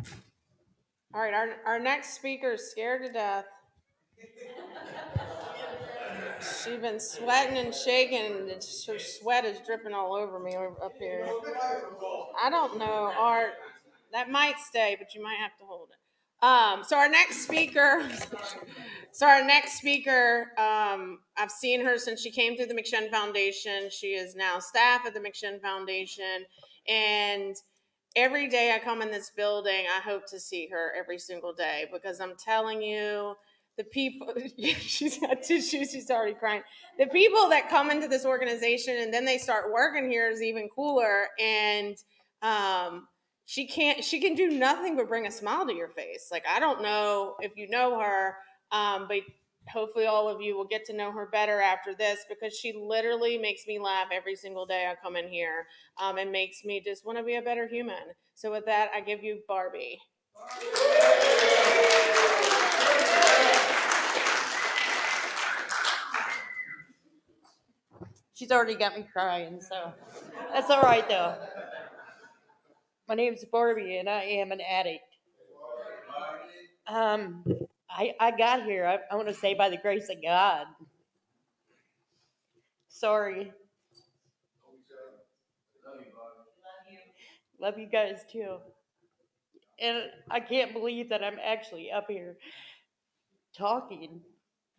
[0.00, 1.14] in.
[1.14, 3.44] All right, our, our next speaker is scared to death.
[6.40, 11.28] She's been sweating and shaking, it's, her sweat is dripping all over me up here.
[12.42, 13.52] I don't know, Art.
[14.12, 16.05] That might stay, but you might have to hold it.
[16.46, 18.08] Um, so our next speaker,
[19.10, 23.90] so our next speaker, um, I've seen her since she came through the McShin Foundation.
[23.90, 26.46] She is now staff at the McShin Foundation,
[26.86, 27.56] and
[28.14, 31.86] every day I come in this building, I hope to see her every single day
[31.92, 33.34] because I'm telling you,
[33.76, 34.32] the people,
[34.78, 36.62] she's got tissues, she's already crying.
[36.96, 40.68] The people that come into this organization and then they start working here is even
[40.72, 41.26] cooler.
[41.40, 41.96] And
[42.40, 43.08] um,
[43.46, 46.28] she can't, she can do nothing but bring a smile to your face.
[46.30, 48.36] Like, I don't know if you know her,
[48.72, 49.20] um, but
[49.72, 53.38] hopefully all of you will get to know her better after this because she literally
[53.38, 55.66] makes me laugh every single day I come in here
[56.00, 57.94] um, and makes me just want to be a better human.
[58.34, 60.00] So with that, I give you Barbie.
[68.34, 69.92] She's already got me crying, so
[70.52, 71.36] that's all right though.
[73.08, 75.04] My name is Barbie, and I am an addict.
[76.88, 77.44] Um,
[77.88, 78.84] I I got here.
[78.84, 80.66] I, I want to say by the grace of God.
[82.88, 83.52] Sorry.
[87.60, 88.56] Love you guys too.
[89.80, 92.36] And I can't believe that I'm actually up here
[93.56, 94.20] talking.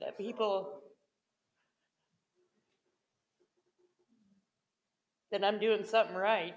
[0.02, 0.82] That people
[5.32, 6.56] that I'm doing something right.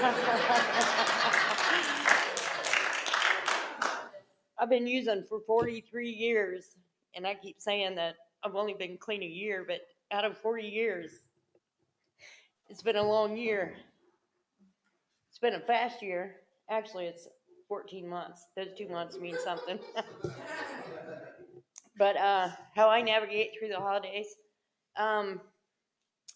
[4.58, 6.76] I've been using for 43 years,
[7.14, 10.64] and I keep saying that I've only been clean a year, but out of 40
[10.64, 11.22] years,
[12.68, 13.74] it's been a long year.
[15.30, 16.36] It's been a fast year.
[16.68, 17.28] Actually, it's
[17.68, 18.46] 14 months.
[18.56, 19.78] Those two months mean something.
[21.98, 24.26] but uh, how I navigate through the holidays,
[24.96, 25.40] um,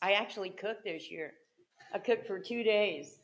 [0.03, 1.35] I actually cooked this year.
[1.95, 3.21] I cooked for two days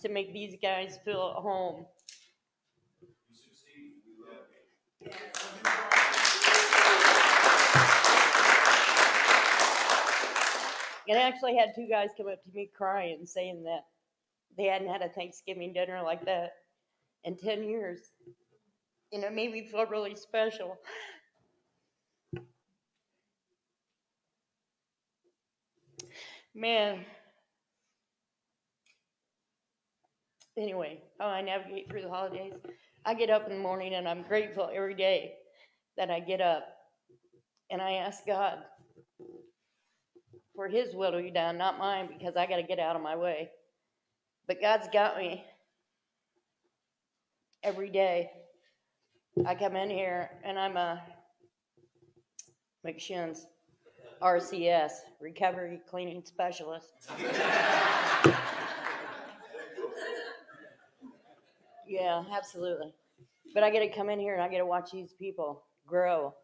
[0.00, 1.86] to make these guys feel at home.
[11.08, 13.86] And I actually had two guys come up to me crying, saying that
[14.56, 16.52] they hadn't had a Thanksgiving dinner like that
[17.24, 18.12] in 10 years.
[19.12, 20.78] And it made me feel really special.
[26.54, 27.04] Man.
[30.56, 32.52] Anyway, how I navigate through the holidays.
[33.06, 35.34] I get up in the morning and I'm grateful every day
[35.96, 36.64] that I get up.
[37.70, 38.58] And I ask God
[40.54, 43.02] for His will to be done, not mine, because I got to get out of
[43.02, 43.50] my way.
[44.46, 45.42] But God's got me
[47.62, 48.30] every day.
[49.46, 51.02] I come in here and I'm a
[52.86, 53.46] McShin's
[54.22, 56.92] RCS, Recovery Cleaning Specialist.
[61.88, 62.94] yeah, absolutely.
[63.52, 66.34] But I get to come in here and I get to watch these people grow.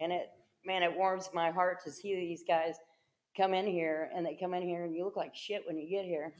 [0.00, 0.30] And it,
[0.64, 2.76] man, it warms my heart to see these guys
[3.36, 5.88] come in here and they come in here and you look like shit when you
[5.90, 6.32] get here.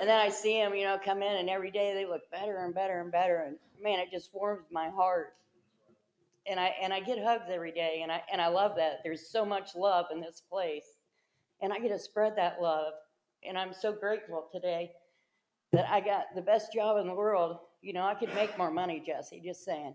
[0.00, 2.64] and then I see them, you know, come in and every day they look better
[2.64, 3.44] and better and better.
[3.46, 5.34] And man, it just warms my heart.
[6.46, 9.00] And I and I get hugs every day and I and I love that.
[9.04, 10.86] There's so much love in this place.
[11.60, 12.92] And I get to spread that love.
[13.46, 14.92] And I'm so grateful today
[15.72, 17.58] that I got the best job in the world.
[17.80, 19.94] You know, I could make more money, Jesse, just saying.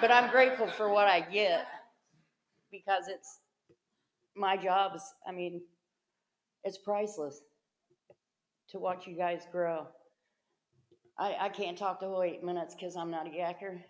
[0.00, 1.66] but I'm grateful for what I get
[2.70, 3.40] because it's
[4.34, 5.62] my job is, I mean,
[6.64, 7.42] it's priceless
[8.70, 9.86] to watch you guys grow.
[11.18, 13.80] I, I can't talk the whole eight minutes because I'm not a yacker.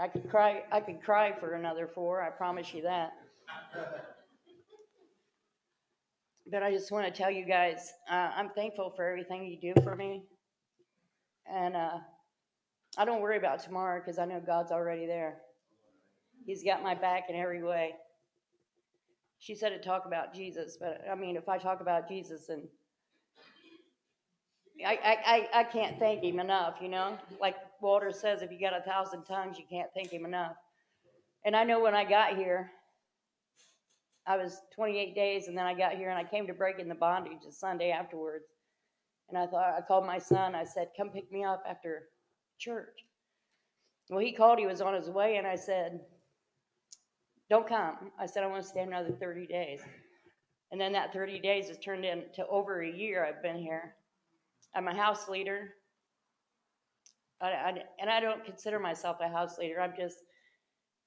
[0.00, 0.62] I could cry.
[0.72, 2.22] I could cry for another four.
[2.22, 3.12] I promise you that.
[6.50, 9.80] But I just want to tell you guys, uh, I'm thankful for everything you do
[9.82, 10.24] for me,
[11.50, 11.98] and uh,
[12.98, 15.38] I don't worry about tomorrow because I know God's already there.
[16.44, 17.92] He's got my back in every way.
[19.38, 22.62] She said to talk about Jesus, but I mean, if I talk about Jesus, and
[24.84, 27.18] I, I, I, can't thank him enough, you know?
[27.40, 30.56] Like Walter says, if you got a thousand tongues, you can't thank him enough.
[31.44, 32.70] And I know when I got here,
[34.26, 36.94] I was 28 days, and then I got here and I came to breaking the
[36.94, 38.46] bondage the Sunday afterwards.
[39.28, 40.54] And I thought, I called my son.
[40.54, 42.08] I said, Come pick me up after
[42.58, 43.04] church.
[44.10, 46.00] Well, he called, he was on his way, and I said,
[47.50, 48.10] Don't come.
[48.18, 49.80] I said, I want to stay another 30 days.
[50.70, 53.94] And then that 30 days has turned into over a year I've been here.
[54.74, 55.74] I'm a house leader.
[57.40, 59.80] I, I, and I don't consider myself a house leader.
[59.80, 60.18] I'm just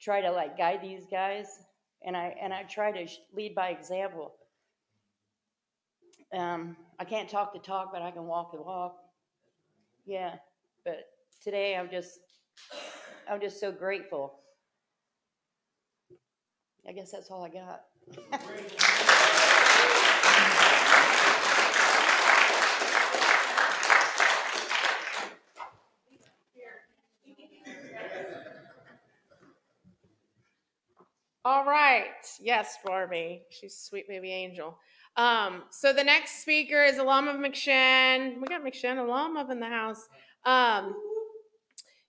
[0.01, 1.47] try to like guide these guys
[2.05, 4.35] and I and I try to lead by example.
[6.33, 8.97] Um, I can't talk the talk, but I can walk the walk.
[10.05, 10.35] Yeah,
[10.83, 11.05] but
[11.43, 12.19] today I'm just
[13.29, 14.39] I'm just so grateful.
[16.87, 17.85] I guess that's all I got.
[31.47, 32.25] All right.
[32.41, 33.43] Yes, Barbie.
[33.51, 34.79] She's a sweet baby angel.
[35.15, 38.41] Um, so the next speaker is alum of McShin.
[38.41, 40.09] We got McShin alum up in the house.
[40.43, 40.95] Um,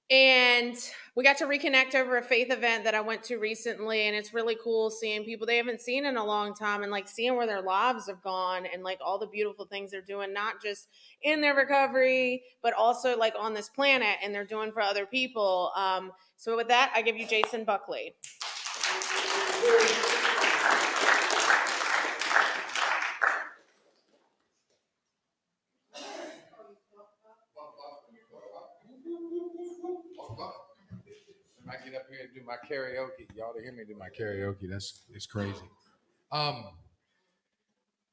[0.09, 0.75] and
[1.17, 4.33] we got to reconnect over a faith event that I went to recently, and it's
[4.33, 7.47] really cool seeing people they haven't seen in a long time and like seeing where
[7.47, 10.89] their lives have gone and like all the beautiful things they're doing, not just
[11.21, 15.73] in their recovery, but also like on this planet and they're doing for other people.
[15.77, 18.15] Um, so with that, I give you Jason Buckley.
[19.67, 19.73] I
[31.85, 33.27] get up here and do my karaoke.
[33.35, 34.71] Y'all to hear me do my karaoke.
[34.71, 35.69] That's it's crazy.
[36.31, 36.67] Um,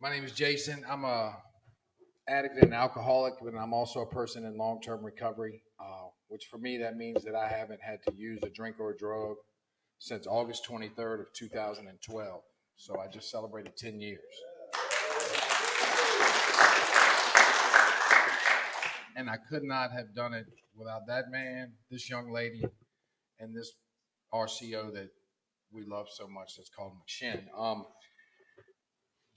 [0.02, 0.84] my name is Jason.
[0.90, 1.38] I'm a
[2.28, 5.62] addict and alcoholic, but I'm also a person in long-term recovery.
[5.80, 8.92] Uh, which for me that means that I haven't had to use a drink or
[8.92, 9.36] a drug
[10.04, 12.42] since August 23rd of 2012.
[12.76, 14.20] So I just celebrated 10 years.
[19.16, 22.66] And I could not have done it without that man, this young lady,
[23.40, 23.72] and this
[24.34, 25.10] RCO that
[25.72, 27.44] we love so much that's called McShin.
[27.58, 27.86] Um,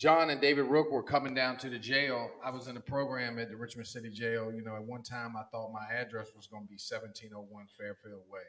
[0.00, 2.28] John and David Rook were coming down to the jail.
[2.44, 4.52] I was in a program at the Richmond City Jail.
[4.52, 8.22] You know, at one time I thought my address was going to be 1701 Fairfield
[8.28, 8.40] Way.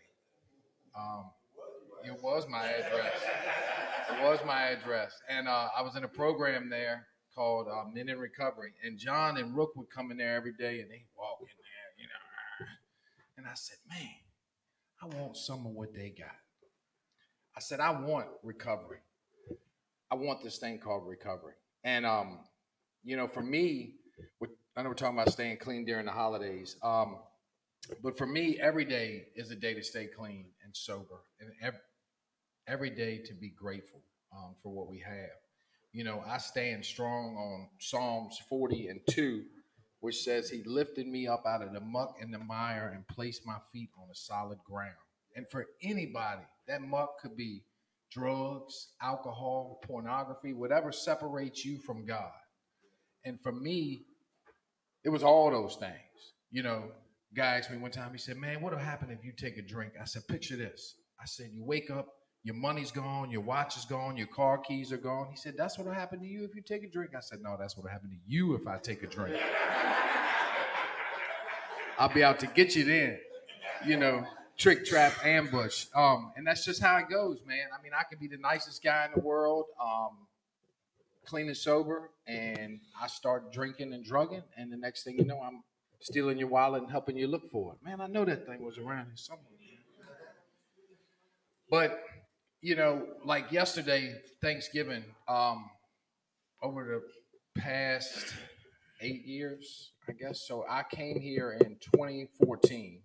[0.97, 1.29] Um,
[2.03, 3.21] it was my address.
[4.11, 5.13] It was my address.
[5.29, 8.73] And uh, I was in a program there called uh, Men in Recovery.
[8.83, 11.93] And John and Rook would come in there every day and they walk in there,
[11.97, 12.67] you know.
[13.37, 14.09] And I said, man,
[15.01, 16.35] I want some of what they got.
[17.55, 18.99] I said, I want recovery.
[20.09, 21.53] I want this thing called recovery.
[21.83, 22.39] And, um,
[23.03, 23.95] you know, for me,
[24.75, 26.75] I know we're talking about staying clean during the holidays.
[26.83, 27.17] Um,
[28.03, 31.79] but for me, every day is a day to stay clean and sober, and every,
[32.67, 34.01] every day to be grateful
[34.35, 35.37] um, for what we have.
[35.93, 39.43] You know, I stand strong on Psalms 40 and 2,
[40.01, 43.45] which says, He lifted me up out of the muck and the mire and placed
[43.45, 44.93] my feet on a solid ground.
[45.35, 47.63] And for anybody, that muck could be
[48.11, 52.31] drugs, alcohol, pornography, whatever separates you from God.
[53.25, 54.05] And for me,
[55.03, 55.93] it was all those things.
[56.51, 56.83] You know,
[57.35, 59.93] guy asked me one time, he said, Man, what'll happen if you take a drink?
[60.01, 60.95] I said, Picture this.
[61.19, 62.07] I said, You wake up,
[62.43, 65.27] your money's gone, your watch is gone, your car keys are gone.
[65.29, 67.11] He said, That's what'll happen to you if you take a drink.
[67.15, 69.35] I said, No, that's what'll happen to you if I take a drink.
[71.99, 73.19] I'll be out to get you then,
[73.85, 74.25] you know.
[74.57, 75.85] trick, trap, ambush.
[75.95, 77.67] Um, and that's just how it goes, man.
[77.77, 80.27] I mean, I can be the nicest guy in the world, um,
[81.25, 85.39] clean and sober, and I start drinking and drugging, and the next thing you know,
[85.41, 85.63] I'm
[85.99, 87.85] stealing your wallet and helping you look for it.
[87.85, 89.45] Man, I know that thing was around here somewhere.
[91.69, 91.99] But
[92.61, 95.69] you know, like yesterday, Thanksgiving, um,
[96.63, 98.33] over the past
[99.01, 100.47] eight years, I guess.
[100.47, 103.01] So I came here in 2014.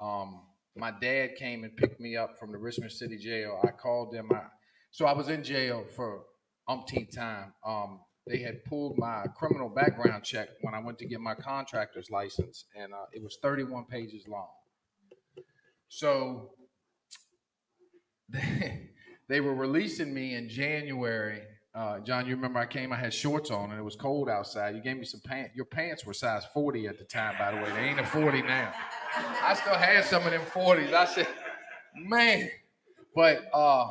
[0.00, 0.40] Um,
[0.76, 3.60] my dad came and picked me up from the Richmond City Jail.
[3.62, 4.28] I called them.
[4.32, 4.40] I,
[4.90, 6.22] so I was in jail for
[6.68, 7.52] umpteenth time.
[7.64, 12.10] Um, they had pulled my criminal background check when I went to get my contractor's
[12.10, 14.48] license, and uh, it was 31 pages long.
[15.88, 16.50] So
[18.30, 18.88] they,
[19.28, 21.42] they were releasing me in January.
[21.74, 24.74] Uh, John, you remember I came, I had shorts on, and it was cold outside.
[24.74, 25.54] You gave me some pants.
[25.54, 27.70] Your pants were size 40 at the time, by the way.
[27.72, 28.72] They ain't a 40 now.
[29.42, 30.94] I still had some of them 40s.
[30.94, 31.28] I said,
[31.96, 32.48] man.
[33.14, 33.90] But, uh,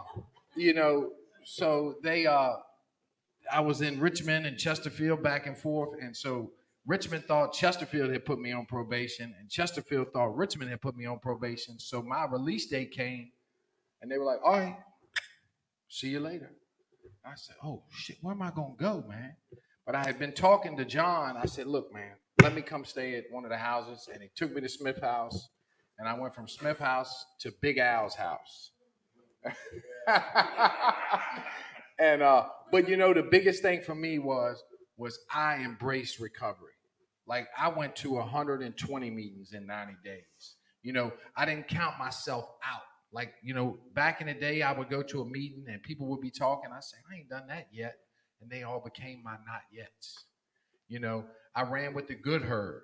[0.55, 1.11] you know,
[1.43, 2.53] so they, uh,
[3.53, 5.99] I was in Richmond and Chesterfield back and forth.
[6.01, 6.51] And so
[6.85, 11.05] Richmond thought Chesterfield had put me on probation, and Chesterfield thought Richmond had put me
[11.05, 11.79] on probation.
[11.79, 13.31] So my release date came,
[14.01, 14.77] and they were like, all right,
[15.87, 16.51] see you later.
[17.25, 19.35] I said, oh shit, where am I gonna go, man?
[19.85, 21.37] But I had been talking to John.
[21.37, 24.09] I said, look, man, let me come stay at one of the houses.
[24.11, 25.49] And he took me to Smith House.
[25.99, 28.71] And I went from Smith House to Big Al's house.
[32.03, 34.61] and uh, but you know, the biggest thing for me was
[34.97, 36.73] was I embraced recovery.
[37.25, 40.55] Like I went to 120 meetings in 90 days.
[40.81, 42.81] You know, I didn't count myself out.
[43.13, 46.07] Like, you know, back in the day, I would go to a meeting and people
[46.07, 46.71] would be talking.
[46.75, 47.95] I say, I ain't done that yet.
[48.41, 50.15] And they all became my not yets.
[50.89, 51.23] You know,
[51.55, 52.81] I ran with the good herd.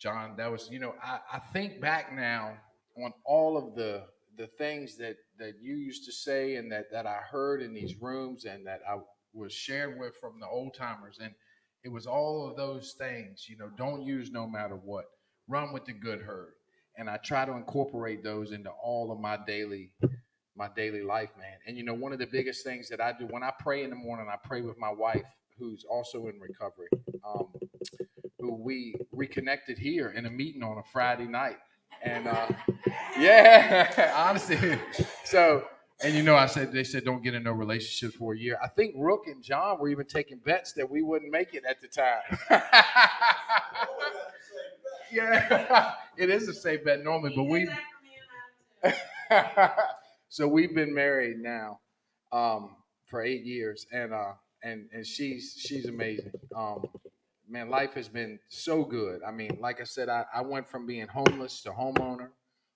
[0.00, 2.56] John, that was, you know, I, I think back now
[2.96, 4.04] on all of the
[4.36, 7.94] the things that that you used to say and that that I heard in these
[8.00, 8.96] rooms and that I
[9.32, 11.18] was shared with from the old timers.
[11.20, 11.32] And
[11.82, 15.04] it was all of those things, you know, don't use no matter what.
[15.48, 16.54] Run with the good herd
[16.96, 19.90] and I try to incorporate those into all of my daily
[20.56, 21.58] my daily life, man.
[21.66, 23.90] And you know, one of the biggest things that I do when I pray in
[23.90, 25.24] the morning, I pray with my wife,
[25.58, 26.86] who's also in recovery,
[27.26, 27.48] um,
[28.38, 31.56] who we reconnected here in a meeting on a Friday night,
[32.02, 32.48] and uh,
[33.18, 34.78] yeah, honestly,
[35.24, 35.64] so.
[36.02, 38.58] And you know, I said they said don't get in no relationship for a year.
[38.62, 41.80] I think Rook and John were even taking bets that we wouldn't make it at
[41.80, 42.20] the time.
[45.12, 47.68] yeah, it is a safe bet normally, but we.
[50.28, 51.78] so we've been married now
[52.32, 52.70] um,
[53.06, 56.32] for eight years, and uh, and and she's she's amazing.
[56.54, 56.86] Um,
[57.54, 59.20] man, life has been so good.
[59.24, 62.30] I mean, like I said, I, I went from being homeless to homeowner,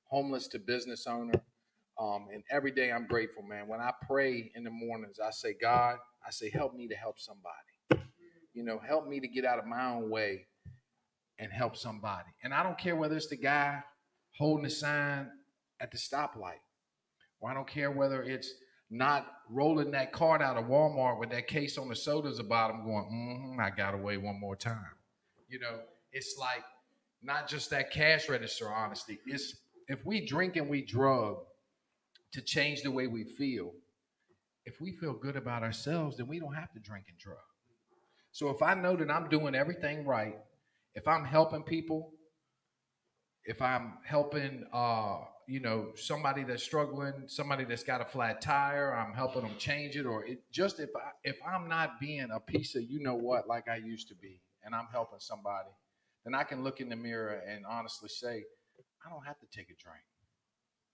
[0.04, 1.34] homeless to business owner.
[2.00, 3.66] Um, and every day I'm grateful, man.
[3.66, 7.18] When I pray in the mornings, I say, God, I say, help me to help
[7.18, 8.06] somebody.
[8.54, 10.46] You know, help me to get out of my own way
[11.40, 12.28] and help somebody.
[12.44, 13.82] And I don't care whether it's the guy
[14.36, 15.26] holding the sign
[15.80, 16.62] at the stoplight,
[17.40, 18.48] or I don't care whether it's
[18.90, 22.84] not rolling that cart out of Walmart with that case on the sodas about him
[22.84, 24.96] going, mm-hmm, I got away one more time.
[25.48, 25.80] You know,
[26.12, 26.64] it's like
[27.22, 29.18] not just that cash register honesty.
[29.26, 29.56] It's
[29.88, 31.38] if we drink and we drug
[32.32, 33.72] to change the way we feel,
[34.66, 37.38] if we feel good about ourselves, then we don't have to drink and drug.
[38.32, 40.36] So if I know that I'm doing everything right
[40.98, 42.10] if I'm helping people,
[43.44, 45.18] if I'm helping, uh,
[45.48, 49.96] you know, somebody that's struggling, somebody that's got a flat tire, I'm helping them change
[49.96, 53.14] it, or it, just if I, if I'm not being a piece of you know
[53.14, 55.70] what like I used to be, and I'm helping somebody,
[56.26, 58.44] then I can look in the mirror and honestly say,
[59.06, 60.04] I don't have to take a drink,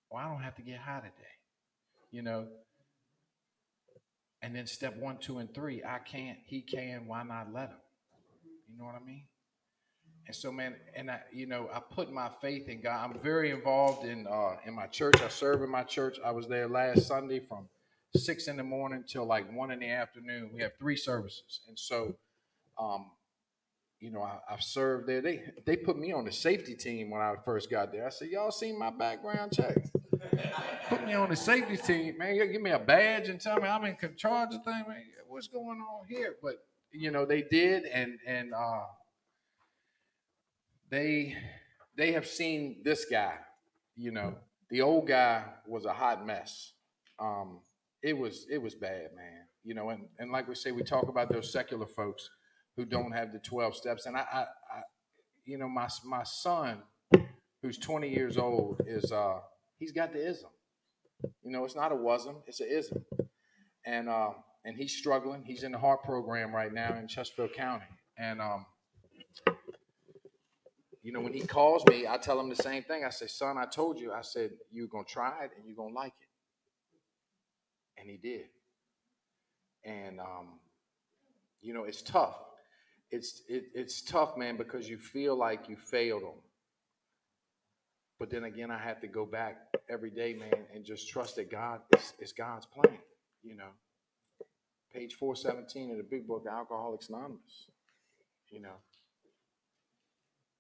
[0.09, 1.35] or I don't have to get high today,
[2.13, 2.47] you know.
[4.41, 7.79] And then step one, two, and three, I can't, he can, why not let him?
[8.71, 9.25] You know what I mean?
[10.27, 13.05] And so, man, and I, you know, I put my faith in God.
[13.05, 15.21] I'm very involved in uh, in my church.
[15.21, 16.19] I serve in my church.
[16.25, 17.69] I was there last Sunday from
[18.17, 20.51] six in the morning till like one in the afternoon.
[20.55, 22.17] We have three services, and so,
[22.79, 23.11] um,
[24.01, 25.21] you know, I, have served there.
[25.21, 28.07] They they put me on the safety team when I first got there.
[28.07, 29.77] I said, "Y'all seen my background check?
[30.89, 32.51] put me on the safety team, man.
[32.51, 34.89] Give me a badge and tell me I'm in charge of things.
[34.89, 38.85] Man, what's going on here?" But you know, they did, and and uh,
[40.95, 41.37] they
[41.97, 43.35] they have seen this guy.
[43.97, 44.35] You know,
[44.71, 46.73] the old guy was a hot mess.
[47.19, 47.61] Um,
[48.03, 49.47] it was it was bad, man.
[49.65, 52.29] You know, and, and like we say, we talk about those secular folks
[52.77, 54.07] who don't have the twelve steps.
[54.07, 54.83] And I, I, I
[55.45, 56.83] you know, my my son,
[57.63, 59.39] who's 20 years old, is uh,
[59.79, 60.51] he's got the ism.
[61.43, 63.05] You know, it's not a wasm, it's an ism.
[63.87, 64.31] And uh,
[64.65, 65.45] and he's struggling.
[65.45, 67.85] He's in the heart program right now in Chesterfield County.
[68.19, 68.67] And um,
[71.05, 73.05] you know, when he calls me, I tell him the same thing.
[73.05, 75.95] I say, son, I told you, I said, you're gonna try it and you're gonna
[75.95, 78.01] like it.
[78.01, 78.47] And he did.
[79.85, 80.59] And um,
[81.61, 82.37] you know, it's tough.
[83.11, 86.41] It's it, it's tough, man, because you feel like you failed him.
[88.19, 89.59] But then again, I have to go back
[89.91, 92.99] every day, man, and just trust that God is, is God's plan.
[93.43, 93.69] You know,
[94.91, 97.69] page four seventeen of the Big Book, Alcoholics Anonymous.
[98.49, 98.77] You know,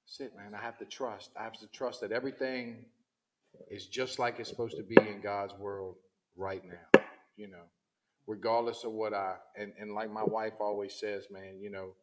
[0.04, 0.54] that's it, man.
[0.54, 1.30] I have to trust.
[1.38, 2.84] I have to trust that everything
[3.70, 5.96] is just like it's supposed to be in God's world
[6.36, 7.00] right now.
[7.36, 7.64] You know,
[8.26, 11.58] regardless of what I and and like my wife always says, man.
[11.60, 11.94] You know,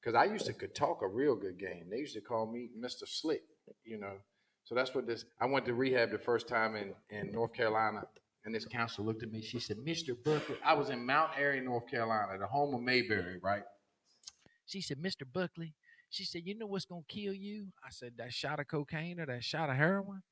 [0.00, 1.86] because I used to could talk a real good game.
[1.90, 3.42] They used to call me Mister Slick.
[3.84, 4.16] You know.
[4.64, 5.24] So that's what this.
[5.40, 8.02] I went to rehab the first time in, in North Carolina,
[8.44, 9.40] and this counselor looked at me.
[9.40, 10.16] She said, "Mr.
[10.24, 13.62] Buckley," I was in Mount Airy, North Carolina, the home of Mayberry, right?
[14.66, 15.22] She said, "Mr.
[15.32, 15.74] Buckley,"
[16.10, 19.26] she said, "You know what's gonna kill you?" I said, "That shot of cocaine or
[19.26, 20.22] that shot of heroin."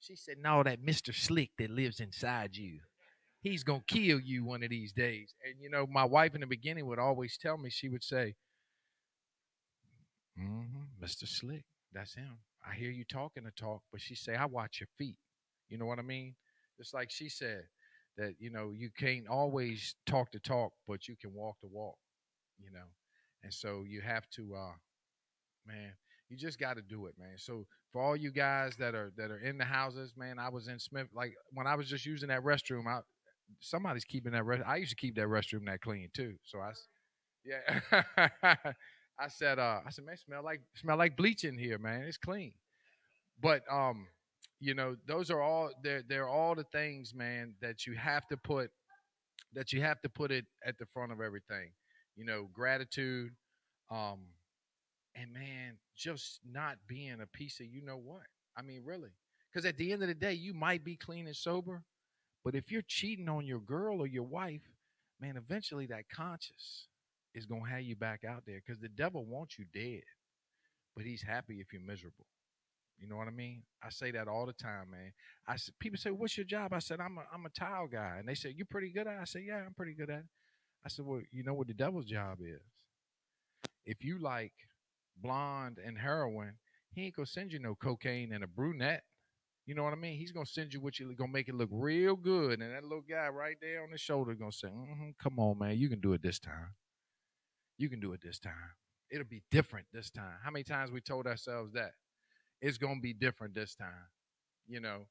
[0.00, 1.12] She said, "No, that Mr.
[1.12, 2.80] Slick that lives inside you.
[3.40, 6.46] He's gonna kill you one of these days." And you know, my wife in the
[6.46, 8.36] beginning would always tell me, she would say,
[10.38, 11.26] mm-hmm, "Mr.
[11.26, 14.88] Slick, that's him." I hear you talking the talk, but she say, I watch your
[14.98, 15.16] feet.
[15.68, 16.34] You know what I mean?
[16.78, 17.64] Just like she said,
[18.16, 21.96] that, you know, you can't always talk the talk, but you can walk the walk,
[22.58, 22.86] you know?
[23.42, 24.74] And so you have to, uh,
[25.66, 25.92] man,
[26.28, 27.36] you just got to do it, man.
[27.36, 30.68] So for all you guys that are, that are in the houses, man, I was
[30.68, 33.00] in Smith, like when I was just using that restroom, I,
[33.60, 34.62] somebody's keeping that rest.
[34.66, 36.34] I used to keep that restroom that clean too.
[36.44, 36.72] So I,
[37.44, 38.52] yeah.
[39.18, 42.02] I said, uh, I said, man, smell like smell like bleach in here, man.
[42.02, 42.52] It's clean.
[43.40, 44.08] But um,
[44.60, 48.36] you know, those are all they're they're all the things, man, that you have to
[48.36, 48.70] put
[49.54, 51.70] that you have to put it at the front of everything.
[52.14, 53.30] You know, gratitude,
[53.90, 54.20] um,
[55.16, 58.26] and man, just not being a piece of you know what.
[58.56, 59.10] I mean, really.
[59.50, 61.82] Because at the end of the day, you might be clean and sober,
[62.44, 64.62] but if you're cheating on your girl or your wife,
[65.20, 66.88] man, eventually that conscience
[67.34, 70.02] is going to have you back out there because the devil wants you dead,
[70.94, 72.26] but he's happy if you're miserable.
[72.98, 73.62] You know what I mean?
[73.82, 75.12] I say that all the time, man.
[75.46, 78.26] I people say, "What's your job?" I said, "I'm a I'm a tile guy," and
[78.26, 79.20] they said, "You're pretty good at." it?
[79.20, 80.26] I said, "Yeah, I'm pretty good at it."
[80.84, 82.62] I said, "Well, you know what the devil's job is?
[83.84, 84.54] If you like
[85.20, 86.54] blonde and heroin,
[86.92, 89.04] he ain't gonna send you no cocaine and a brunette.
[89.66, 90.18] You know what I mean?
[90.18, 93.04] He's gonna send you what you gonna make it look real good, and that little
[93.08, 96.12] guy right there on the shoulder gonna say, mm-hmm, "Come on, man, you can do
[96.12, 96.74] it this time."
[97.78, 98.74] You can do it this time.
[99.10, 100.38] It'll be different this time.
[100.42, 101.92] How many times we told ourselves that?
[102.60, 104.08] It's to be different this time.
[104.66, 105.06] You know,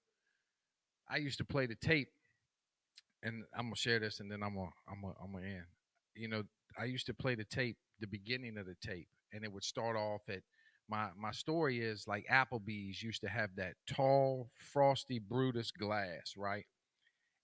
[1.07, 2.09] I used to play the tape,
[3.21, 5.65] and I'm gonna share this, and then I'm gonna I'm gonna I'm gonna end.
[6.15, 6.43] You know,
[6.77, 9.97] I used to play the tape, the beginning of the tape, and it would start
[9.97, 10.41] off at
[10.89, 16.65] my my story is like Applebee's used to have that tall, frosty Brutus glass, right?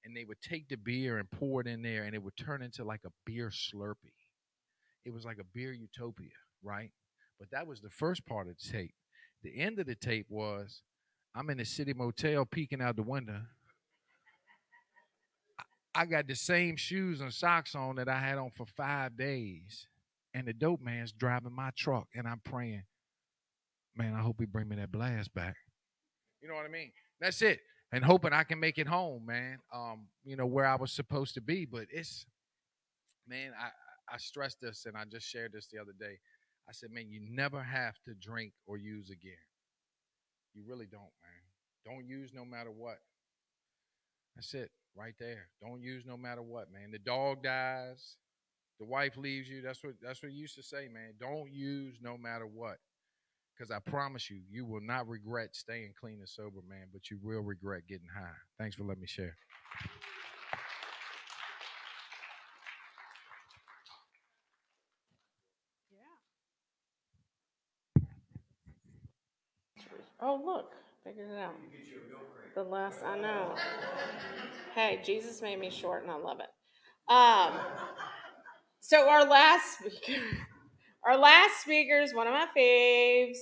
[0.06, 2.64] And they would take the beer and pour it in there, and it would turn
[2.64, 4.14] into like a beer Slurpee
[5.06, 6.30] it was like a beer utopia,
[6.64, 6.92] right?
[7.40, 8.94] But that was the first part of the tape.
[9.44, 10.84] The end of the tape was
[11.36, 13.42] I'm in a city motel peeking out the window.
[15.94, 19.88] I got the same shoes and socks on that I had on for five days.
[20.34, 22.84] And the dope man's driving my truck, and I'm praying,
[23.98, 25.56] man, I hope he bring me that blast back.
[26.42, 26.92] You know what I mean?
[27.20, 27.60] That's it.
[27.92, 29.60] And hoping I can make it home, man.
[29.74, 31.66] Um, you know, where I was supposed to be.
[31.66, 32.26] But it's
[33.28, 33.70] man, I,
[34.14, 36.20] I stressed this and I just shared this the other day.
[36.68, 39.34] I said, man, you never have to drink or use again.
[40.54, 41.42] You really don't, man.
[41.86, 43.00] Don't use no matter what.
[44.36, 45.48] That's it, right there.
[45.62, 46.92] Don't use no matter what, man.
[46.92, 48.18] The dog dies,
[48.80, 49.62] the wife leaves you.
[49.62, 51.14] That's what that's what you used to say, man.
[51.20, 52.78] Don't use no matter what.
[53.56, 57.20] Because I promise you, you will not regret staying clean and sober, man, but you
[57.22, 58.34] will regret getting high.
[58.58, 59.36] Thanks for letting me share.
[70.20, 70.74] Oh, look,
[71.04, 71.56] figured it out.
[72.56, 73.56] The less I know.
[74.74, 76.48] Hey, Jesus made me short and I love it.
[77.12, 77.60] Um,
[78.92, 80.22] so our last speaker,
[81.06, 83.38] our last speaker is one of my faves.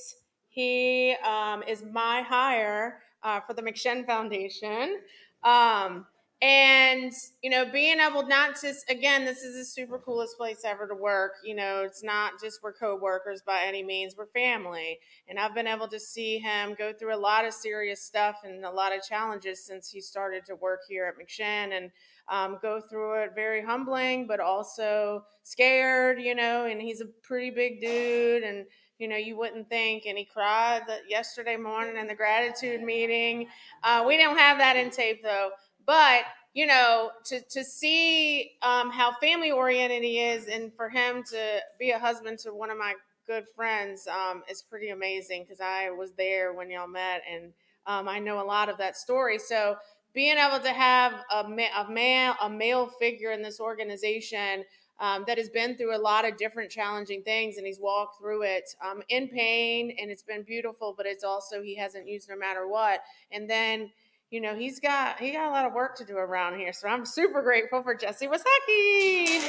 [0.48, 5.00] He um, is my hire uh, for the McShin Foundation.
[5.44, 6.06] Um,
[6.42, 7.12] and
[7.42, 10.96] you know being able not to again this is the super coolest place ever to
[10.96, 14.98] work you know it's not just we're co-workers by any means we're family
[15.28, 18.64] and i've been able to see him go through a lot of serious stuff and
[18.64, 21.92] a lot of challenges since he started to work here at mcshin and
[22.30, 27.50] um, go through it very humbling but also scared you know and he's a pretty
[27.50, 28.66] big dude and
[29.00, 33.48] you know you wouldn't think and he cried yesterday morning in the gratitude meeting.
[33.84, 35.52] Uh, we don't have that in tape though.
[35.86, 36.24] But
[36.54, 41.60] you know to to see um, how family oriented he is and for him to
[41.80, 42.94] be a husband to one of my
[43.26, 47.54] good friends um, is pretty amazing because i was there when y'all met and
[47.86, 49.38] um, i know a lot of that story.
[49.38, 49.76] So
[50.14, 51.46] being able to have a,
[51.78, 54.64] a male a male figure in this organization
[55.00, 58.44] um, that has been through a lot of different challenging things and he's walked through
[58.44, 62.36] it um, in pain and it's been beautiful but it's also he hasn't used no
[62.36, 63.90] matter what and then
[64.30, 66.88] you know he's got he got a lot of work to do around here so
[66.88, 69.40] i'm super grateful for jesse Wysocki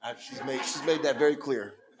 [0.00, 1.74] Uh, she's made she's made that very clear.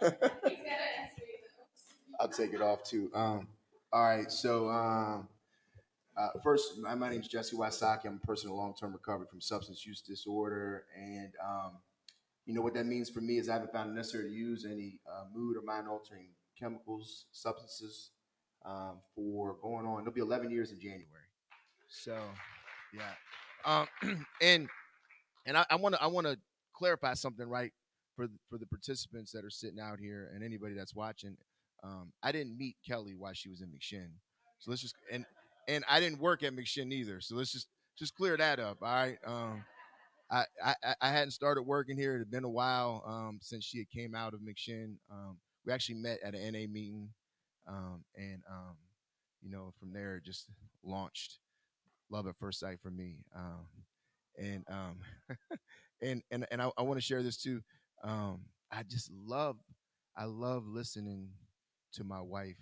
[2.20, 3.10] I'll take it off too.
[3.14, 3.48] Um,
[3.92, 5.28] all right, so um,
[6.16, 8.06] uh, first, my, my name is Jesse Wysocki.
[8.06, 11.72] I'm a person in long-term recovery from substance use disorder, and um,
[12.44, 14.66] you know what that means for me is I haven't found it necessary to use
[14.68, 16.26] any uh, mood or mind-altering
[16.58, 18.10] chemicals, substances
[18.66, 20.00] um, for going on.
[20.00, 21.04] It'll be 11 years in January.
[21.88, 22.18] So,
[22.92, 23.12] yeah,
[23.64, 23.86] um,
[24.42, 24.68] and
[25.46, 26.36] and I want to I want to
[26.74, 27.72] clarify something right
[28.16, 31.36] for for the participants that are sitting out here and anybody that's watching.
[31.82, 34.08] Um, I didn't meet Kelly while she was in McShin,
[34.58, 35.24] so let's just and
[35.68, 37.20] and I didn't work at McShin either.
[37.20, 37.68] So let's just
[37.98, 38.78] just clear that up.
[38.82, 39.18] All right.
[39.26, 39.64] Um,
[40.30, 42.16] I, I I hadn't started working here.
[42.16, 44.96] It had been a while um, since she had came out of McShin.
[45.10, 47.10] Um, we actually met at an NA meeting,
[47.66, 48.76] um, and um,
[49.42, 50.46] you know from there it just
[50.84, 51.38] launched
[52.10, 53.18] love at first sight for me.
[53.36, 53.66] Um,
[54.38, 54.98] and um,
[56.02, 57.62] and and and I, I want to share this too.
[58.70, 59.56] I just love
[60.16, 61.30] I love listening
[61.94, 62.56] to my wife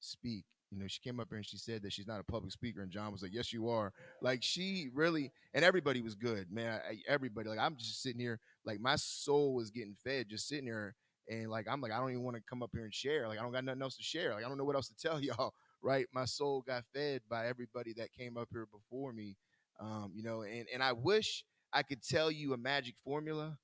[0.00, 0.44] speak.
[0.70, 2.82] You know, she came up here and she said that she's not a public speaker,
[2.82, 6.80] and John was like, "Yes, you are." Like she really, and everybody was good, man.
[6.88, 10.66] I, everybody, like I'm just sitting here, like my soul was getting fed, just sitting
[10.66, 10.96] here,
[11.28, 13.28] and like I'm like I don't even want to come up here and share.
[13.28, 14.34] Like I don't got nothing else to share.
[14.34, 15.54] Like I don't know what else to tell y'all.
[15.82, 19.36] Right, my soul got fed by everybody that came up here before me.
[19.78, 23.56] Um, you know, and and I wish I could tell you a magic formula,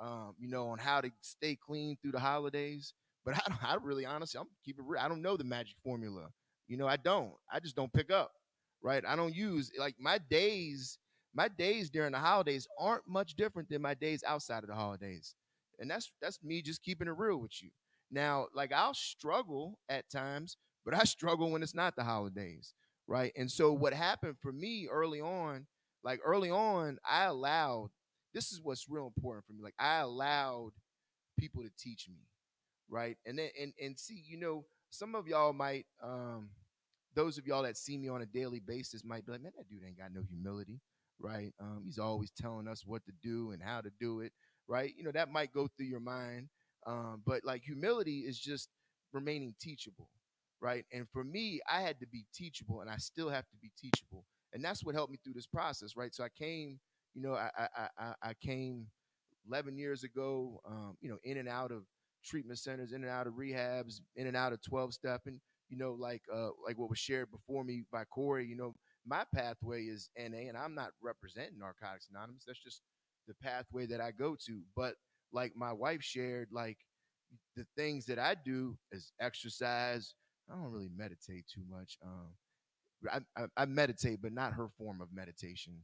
[0.00, 2.92] um, you know, on how to stay clean through the holidays.
[3.24, 5.00] But I, don't, I really, honestly, I'm keep it real.
[5.00, 6.28] I don't know the magic formula.
[6.68, 7.32] You know, I don't.
[7.52, 8.32] I just don't pick up.
[8.82, 9.02] Right.
[9.06, 10.98] I don't use like my days.
[11.34, 15.34] My days during the holidays aren't much different than my days outside of the holidays,
[15.80, 17.70] and that's that's me just keeping it real with you.
[18.10, 22.74] Now, like I'll struggle at times, but I struggle when it's not the holidays,
[23.08, 23.32] right?
[23.36, 25.66] And so what happened for me early on,
[26.04, 27.90] like early on, I allowed
[28.32, 29.62] this is what's real important for me.
[29.62, 30.72] Like I allowed
[31.38, 32.18] people to teach me,
[32.88, 33.16] right?
[33.26, 36.50] And then and and see, you know, some of y'all might um
[37.14, 39.68] those of y'all that see me on a daily basis might be like, man, that
[39.68, 40.80] dude ain't got no humility,
[41.20, 41.52] right?
[41.60, 44.32] Um, he's always telling us what to do and how to do it,
[44.66, 44.92] right?
[44.96, 46.48] You know, that might go through your mind.
[46.86, 48.68] Um, but like humility is just
[49.12, 50.08] remaining teachable,
[50.60, 50.84] right?
[50.92, 54.24] And for me, I had to be teachable and I still have to be teachable.
[54.52, 56.14] And that's what helped me through this process, right?
[56.14, 56.80] So I came,
[57.14, 58.86] you know, I I I, I came
[59.48, 61.84] 11 years ago, um, you know, in and out of
[62.24, 65.22] treatment centers, in and out of rehabs, in and out of 12 step.
[65.26, 68.74] And, you know, like uh like what was shared before me by Corey, you know,
[69.06, 72.44] my pathway is NA and I'm not representing Narcotics Anonymous.
[72.46, 72.82] That's just
[73.28, 74.62] the pathway that I go to.
[74.76, 74.94] But
[75.32, 76.78] like my wife shared, like
[77.56, 80.14] the things that I do is exercise.
[80.50, 81.98] I don't really meditate too much.
[82.04, 82.34] Um,
[83.10, 85.74] I, I, I meditate, but not her form of meditation.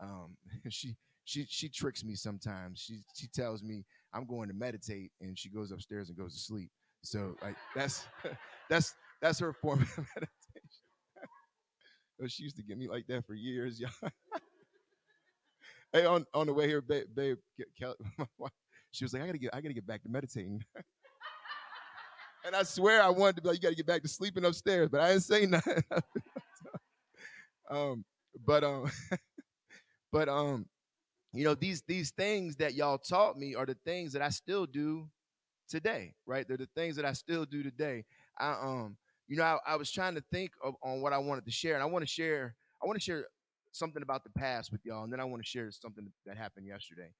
[0.00, 0.36] Um,
[0.68, 2.80] she she she tricks me sometimes.
[2.80, 6.40] She she tells me I'm going to meditate, and she goes upstairs and goes to
[6.40, 6.70] sleep.
[7.02, 8.06] So like that's
[8.70, 10.28] that's that's her form of meditation.
[12.28, 14.10] she used to get me like that for years, y'all.
[15.92, 17.38] hey, on on the way here, babe, babe
[17.78, 17.94] Kelly,
[18.90, 20.64] she was like, I gotta get I gotta get back to meditating.
[22.44, 24.88] and I swear I wanted to be like, you gotta get back to sleeping upstairs,
[24.90, 25.82] but I didn't say nothing.
[27.70, 28.04] um,
[28.44, 28.90] but um,
[30.12, 30.66] but um,
[31.32, 34.66] you know these these things that y'all taught me are the things that I still
[34.66, 35.08] do
[35.68, 36.46] today, right?
[36.48, 38.04] They're the things that I still do today.
[38.38, 38.96] I um,
[39.28, 41.74] you know, I, I was trying to think of on what I wanted to share,
[41.74, 42.54] and I want to share.
[42.82, 43.26] I want to share
[43.72, 46.66] something about the past with y'all, and then I want to share something that happened
[46.66, 47.10] yesterday.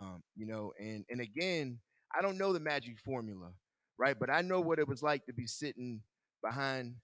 [0.00, 1.78] Um, you know, and and again,
[2.16, 3.50] I don't know the magic formula,
[3.98, 4.18] right?
[4.18, 6.00] But I know what it was like to be sitting
[6.42, 6.96] behind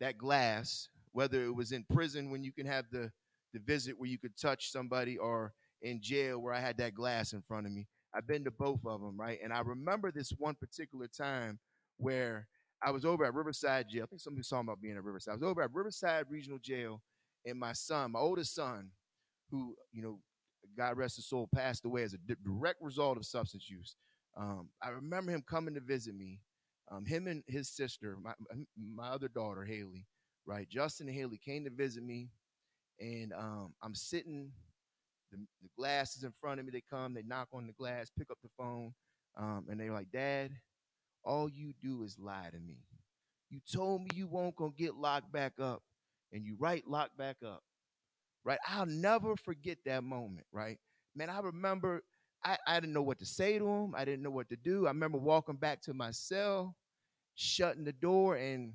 [0.00, 3.10] that glass, whether it was in prison when you can have the
[3.52, 7.32] the visit where you could touch somebody or in jail where I had that glass
[7.32, 7.86] in front of me.
[8.14, 9.38] I've been to both of them, right?
[9.42, 11.58] And I remember this one particular time
[11.98, 12.48] where
[12.82, 14.04] I was over at Riverside Jail.
[14.04, 15.32] I think somebody was talking about being at Riverside.
[15.32, 17.02] I was over at Riverside Regional Jail,
[17.44, 18.90] and my son, my oldest son,
[19.50, 20.20] who, you know,
[20.76, 23.96] God rest his soul, passed away as a di- direct result of substance use.
[24.36, 26.40] Um, I remember him coming to visit me.
[26.90, 28.32] Um, him and his sister, my
[28.78, 30.06] my other daughter Haley,
[30.46, 30.68] right?
[30.68, 32.30] Justin and Haley came to visit me,
[33.00, 34.52] and um, I'm sitting.
[35.32, 36.72] The, the glass is in front of me.
[36.72, 38.94] They come, they knock on the glass, pick up the phone,
[39.36, 40.52] um, and they're like, "Dad,
[41.24, 42.78] all you do is lie to me.
[43.50, 45.82] You told me you won't gonna get locked back up,
[46.32, 47.62] and you right locked back up."
[48.44, 48.58] right?
[48.68, 50.78] I'll never forget that moment, right?
[51.14, 52.02] Man, I remember
[52.44, 53.94] I, I didn't know what to say to him.
[53.96, 54.86] I didn't know what to do.
[54.86, 56.76] I remember walking back to my cell,
[57.34, 58.72] shutting the door, and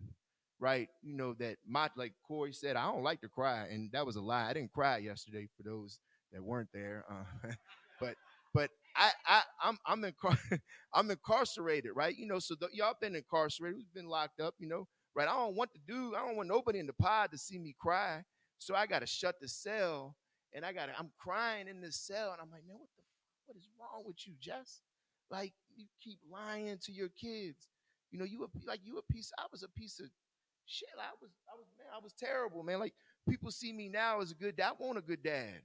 [0.59, 4.05] right, you know, that my like Corey said, I don't like to cry, and that
[4.05, 4.49] was a lie.
[4.49, 5.99] I didn't cry yesterday for those
[6.33, 7.05] that weren't there.
[7.09, 7.51] Uh,
[7.99, 8.15] but
[8.53, 10.59] but I I I'm I'm incar-
[10.93, 12.15] I'm incarcerated, right?
[12.15, 15.27] You know, so the, y'all been incarcerated, who's been locked up, you know, right?
[15.27, 17.75] I don't want to do, I don't want nobody in the pod to see me
[17.79, 18.23] cry.
[18.59, 20.15] So I gotta shut the cell
[20.53, 23.03] and I gotta, I'm crying in the cell, and I'm like, man, what the
[23.45, 24.81] what is wrong with you, Jess?
[25.29, 27.67] Like you keep lying to your kids.
[28.11, 30.05] You know, you a, like you a piece, I was a piece of
[30.65, 30.89] shit.
[30.97, 32.79] I was, I was, man, I was terrible, man.
[32.79, 32.93] Like
[33.27, 34.73] people see me now as a good dad.
[34.79, 35.61] I want a good dad.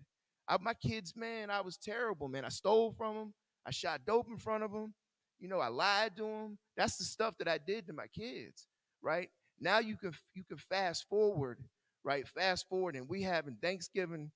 [0.49, 2.45] I, my kids, man, I was terrible, man.
[2.45, 3.35] I stole from them.
[3.67, 4.95] I shot dope in front of them.
[5.39, 6.59] You know, I lied to them.
[6.77, 8.67] That's the stuff that I did to my kids,
[9.03, 9.29] right?
[9.61, 11.59] Now you can you can fast forward,
[12.03, 12.27] right?
[12.27, 14.31] Fast forward, and we having Thanksgiving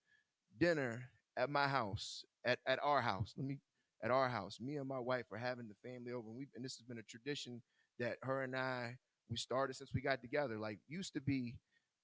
[0.60, 1.02] dinner
[1.36, 3.32] at my house, at, at our house.
[3.36, 3.58] Let me
[4.04, 4.58] at our house.
[4.60, 6.98] Me and my wife are having the family over, and we and this has been
[6.98, 7.62] a tradition
[7.98, 8.96] that her and I
[9.30, 10.58] we started since we got together.
[10.58, 11.54] Like used to be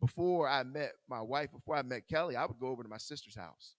[0.01, 2.99] before I met my wife, before I met Kelly, I would go over to my
[2.99, 3.75] sister's house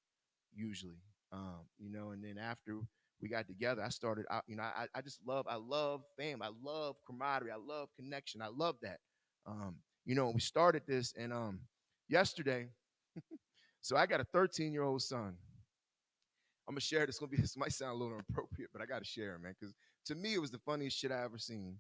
[0.54, 1.02] usually.
[1.32, 2.80] Um, you know, and then after
[3.22, 6.42] we got together, I started out, you know, I, I just love, I love fam,
[6.42, 9.00] I love camaraderie, I love connection, I love that.
[9.46, 11.60] Um, you know, we started this and um
[12.08, 12.70] yesterday,
[13.82, 15.36] so I got a 13 year old son.
[16.68, 17.20] I'm gonna share this.
[17.20, 19.56] Gonna be this might sound a little inappropriate, but I gotta share it, man.
[19.60, 19.74] Because
[20.06, 21.78] to me, it was the funniest shit I ever seen.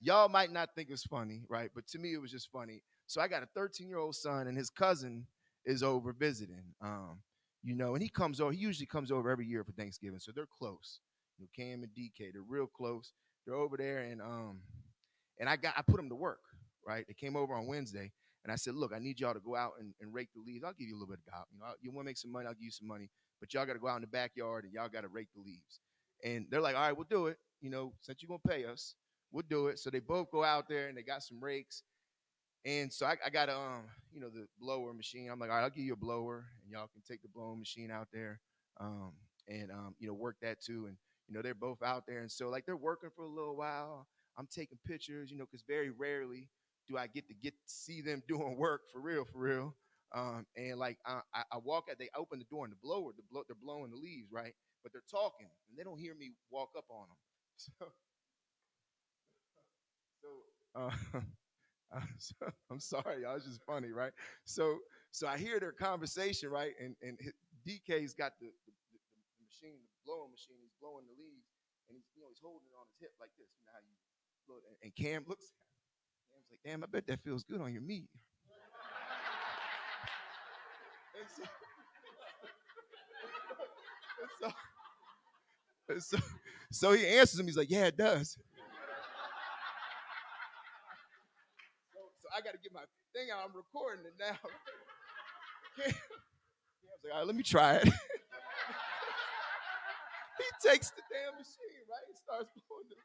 [0.00, 1.70] Y'all might not think it's funny, right?
[1.74, 2.82] But to me, it was just funny.
[3.06, 5.26] So I got a 13 year old son, and his cousin
[5.64, 6.62] is over visiting.
[6.80, 7.20] Um,
[7.62, 8.52] you know, and he comes over.
[8.52, 11.00] He usually comes over every year for Thanksgiving, so they're close.
[11.38, 13.12] You know, Cam and DK, they're real close.
[13.46, 14.60] They're over there, and um,
[15.38, 16.40] and I got I put them to work.
[16.86, 18.10] Right, they came over on Wednesday,
[18.44, 20.64] and I said, look, I need y'all to go out and, and rake the leaves.
[20.64, 21.46] I'll give you a little bit of help.
[21.52, 23.08] You know, you want to make some money, I'll give you some money,
[23.40, 25.40] but y'all got to go out in the backyard and y'all got to rake the
[25.40, 25.80] leaves.
[26.24, 27.38] And they're like, all right, we'll do it.
[27.60, 28.96] You know, since you're gonna pay us,
[29.30, 29.78] we'll do it.
[29.78, 31.84] So they both go out there and they got some rakes.
[32.64, 33.82] And so I, I got um,
[34.12, 35.28] you know, the blower machine.
[35.30, 37.58] I'm like, all right, I'll give you a blower, and y'all can take the blowing
[37.58, 38.40] machine out there,
[38.80, 39.12] um,
[39.48, 40.86] and um, you know, work that too.
[40.86, 40.96] And
[41.28, 44.06] you know, they're both out there, and so like they're working for a little while.
[44.38, 46.48] I'm taking pictures, you know, because very rarely
[46.88, 49.74] do I get to get see them doing work for real, for real.
[50.14, 53.10] Um, and like I, I, I walk out, they open the door and the blower,
[53.16, 54.52] the blow, they're blowing the leaves, right?
[54.82, 57.16] But they're talking, and they don't hear me walk up on them.
[57.80, 57.86] So,
[60.20, 60.28] so
[60.74, 61.20] uh,
[61.94, 63.36] I'm so- I'm sorry, y'all.
[63.36, 64.12] It's just funny, right?
[64.44, 64.78] So,
[65.10, 66.72] so I hear their conversation, right?
[66.80, 67.18] And and
[67.66, 68.98] DK's got the, the, the,
[69.44, 70.56] machine, the blowing machine.
[70.62, 71.46] He's blowing the leaves,
[71.88, 73.48] and he's you know he's holding it on his hip like this.
[73.60, 73.94] You know how you
[74.48, 74.64] blow it.
[74.68, 75.52] And, and Cam looks.
[75.52, 75.68] at him.
[76.32, 78.08] Cam's like, "Damn, I bet that feels good on your meat."
[81.18, 81.42] and so,
[84.22, 84.48] and so,
[85.88, 86.18] and so,
[86.70, 87.46] so he answers him.
[87.46, 88.36] He's like, "Yeah, it does."
[91.92, 92.84] So, so I got to get my
[93.14, 93.44] thing out.
[93.44, 94.38] I'm recording it now.
[95.76, 95.96] Cam, Cam's
[97.04, 97.84] like, all right, let me try it.
[100.38, 102.06] he takes the damn machine, right?
[102.08, 102.96] He starts blowing the.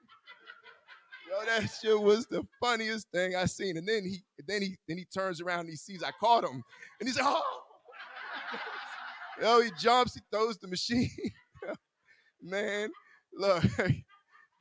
[1.30, 3.76] Yo, that shit was the funniest thing I seen.
[3.76, 6.64] And then he, then he, then he turns around and he sees I caught him,
[7.00, 7.64] and he's like, oh.
[9.42, 11.12] Yo, he jumps, he throws the machine.
[12.42, 12.90] man,
[13.34, 13.64] look,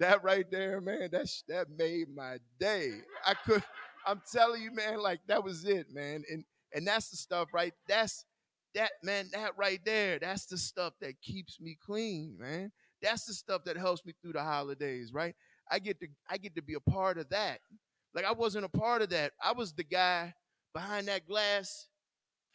[0.00, 2.92] that right there, man, that that made my day.
[3.24, 3.62] I could,
[4.06, 6.22] I'm telling you, man, like that was it, man.
[6.30, 7.74] And and that's the stuff, right?
[7.88, 8.24] That's
[8.74, 10.18] that man, that right there.
[10.18, 12.72] That's the stuff that keeps me clean, man.
[13.02, 15.34] That's the stuff that helps me through the holidays, right?
[15.70, 17.60] I get to I get to be a part of that.
[18.14, 19.32] Like I wasn't a part of that.
[19.42, 20.34] I was the guy
[20.74, 21.88] behind that glass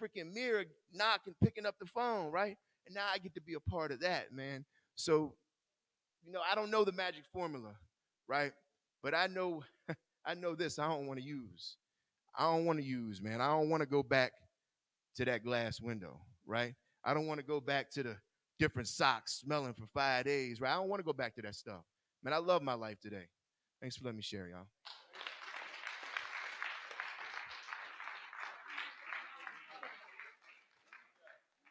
[0.01, 2.57] freaking mirror knocking, picking up the phone, right?
[2.85, 4.65] And now I get to be a part of that, man.
[4.95, 5.35] So,
[6.25, 7.75] you know, I don't know the magic formula,
[8.27, 8.53] right?
[9.03, 9.63] But I know
[10.25, 10.79] I know this.
[10.79, 11.77] I don't want to use.
[12.37, 13.41] I don't want to use, man.
[13.41, 14.31] I don't want to go back
[15.15, 16.73] to that glass window, right?
[17.03, 18.15] I don't want to go back to the
[18.59, 20.71] different socks smelling for five days, right?
[20.71, 21.81] I don't want to go back to that stuff.
[22.23, 23.25] Man, I love my life today.
[23.81, 24.67] Thanks for letting me share, y'all.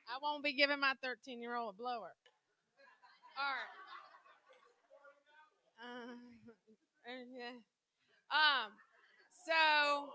[0.09, 2.12] I won't be giving my 13 year old a blower.
[3.39, 3.70] All right.
[5.81, 6.14] Uh,
[7.39, 7.80] yeah.
[8.31, 8.70] Um,
[9.44, 10.11] so.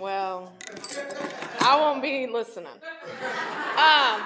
[0.00, 0.52] Well,
[1.60, 2.66] I won't be listening.
[2.66, 4.22] Um,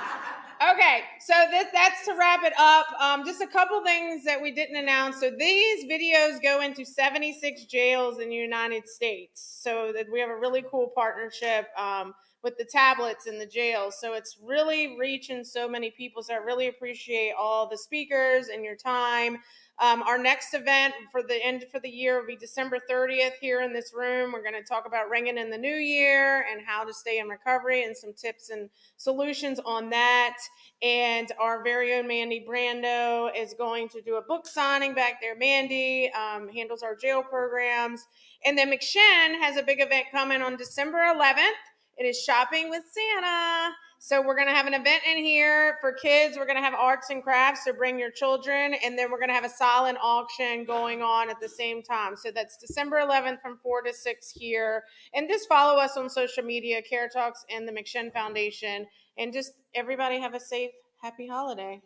[0.75, 2.87] okay, so this, that's to wrap it up.
[3.01, 5.21] Um, just a couple things that we didn't announce.
[5.21, 9.61] So these videos go into 76 jails in the United States.
[9.63, 12.13] So that we have a really cool partnership um,
[12.43, 13.99] with the tablets in the jails.
[14.01, 16.23] So it's really reaching so many people.
[16.23, 19.39] So I really appreciate all the speakers and your time.
[19.79, 23.63] Um, our next event for the end for the year will be December 30th here
[23.63, 24.33] in this room.
[24.33, 27.27] We're going to talk about ringing in the new year and how to stay in
[27.27, 30.37] recovery and some tips and solutions on that.
[30.83, 35.37] And our very own Mandy Brando is going to do a book signing back there.
[35.37, 38.07] Mandy um, handles our jail programs.
[38.45, 41.72] And then McShin has a big event coming on December 11th.
[42.03, 43.71] It is Shopping with Santa.
[44.01, 46.37] So we're going to have an event in here for kids.
[46.37, 48.75] We're going to have arts and crafts, so bring your children.
[48.83, 52.17] And then we're going to have a silent auction going on at the same time.
[52.17, 54.83] So that's December 11th from 4 to 6 here.
[55.15, 58.85] And just follow us on social media, Care Talks and the McShin Foundation.
[59.17, 61.81] And just everybody have a safe, happy holiday.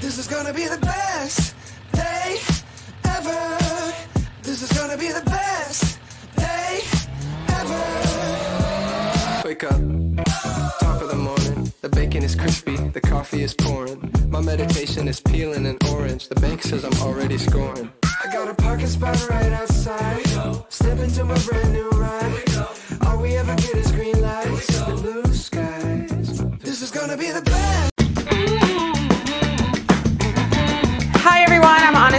[0.00, 1.54] This is gonna be the best
[1.92, 2.36] day
[3.04, 3.92] ever.
[4.42, 5.98] This is gonna be the best
[6.36, 6.80] day
[7.48, 7.82] ever.
[9.46, 9.80] Wake up,
[10.78, 11.72] top of the morning.
[11.80, 14.12] The bacon is crispy, the coffee is pouring.
[14.28, 16.28] My meditation is peeling an orange.
[16.28, 17.90] The bank says I'm already scoring.
[18.22, 20.26] I got a parking spot right outside.
[20.68, 22.44] Step into my brand new ride.
[23.06, 26.44] All we ever get is green lights and blue skies.
[26.58, 27.90] This is gonna be the best.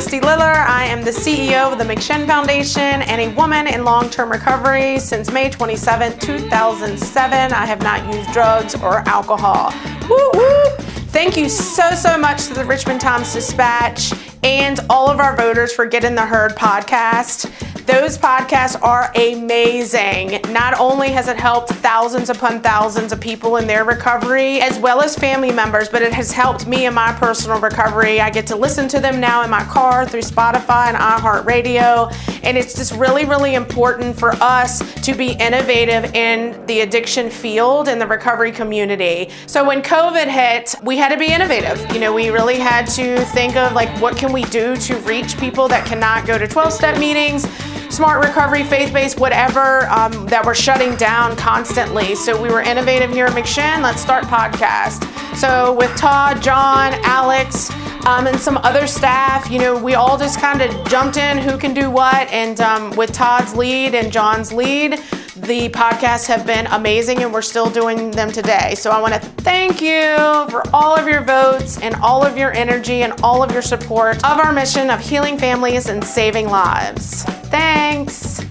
[0.04, 0.44] I'm Liller.
[0.46, 5.32] I am the CEO of the McShin Foundation and a woman in long-term recovery since
[5.32, 7.54] May 27, 2007.
[7.54, 9.72] I have not used drugs or alcohol.
[10.10, 10.64] Woo woo!
[11.12, 14.12] Thank you so, so much to the Richmond Times Dispatch
[14.44, 17.52] and all of our voters for Getting the Herd podcast.
[17.86, 20.40] Those podcasts are amazing.
[20.54, 25.02] Not only has it helped thousands upon thousands of people in their recovery, as well
[25.02, 28.22] as family members, but it has helped me in my personal recovery.
[28.22, 32.14] I get to listen to them now in my car through Spotify and iHeartRadio.
[32.44, 37.88] And it's just really, really important for us to be innovative in the addiction field
[37.88, 39.30] and the recovery community.
[39.48, 41.92] So when COVID hit, we had to be innovative.
[41.94, 45.38] You know, we really had to think of like, what can we do to reach
[45.40, 47.48] people that cannot go to 12 step meetings?
[47.92, 52.16] Smart recovery, faith based, whatever, um, that we're shutting down constantly.
[52.16, 53.82] So we were innovative here at McShin.
[53.84, 55.04] Let's start podcast.
[55.36, 57.70] So with Todd, John, Alex,
[58.06, 61.58] um, and some other staff, you know, we all just kind of jumped in who
[61.58, 62.32] can do what.
[62.32, 65.00] And um, with Todd's lead and John's lead,
[65.36, 68.76] the podcasts have been amazing and we're still doing them today.
[68.76, 70.18] So I want to thank you
[70.50, 74.18] for all of your votes and all of your energy and all of your support
[74.18, 77.24] of our mission of healing families and saving lives.
[77.50, 78.42] Thanks.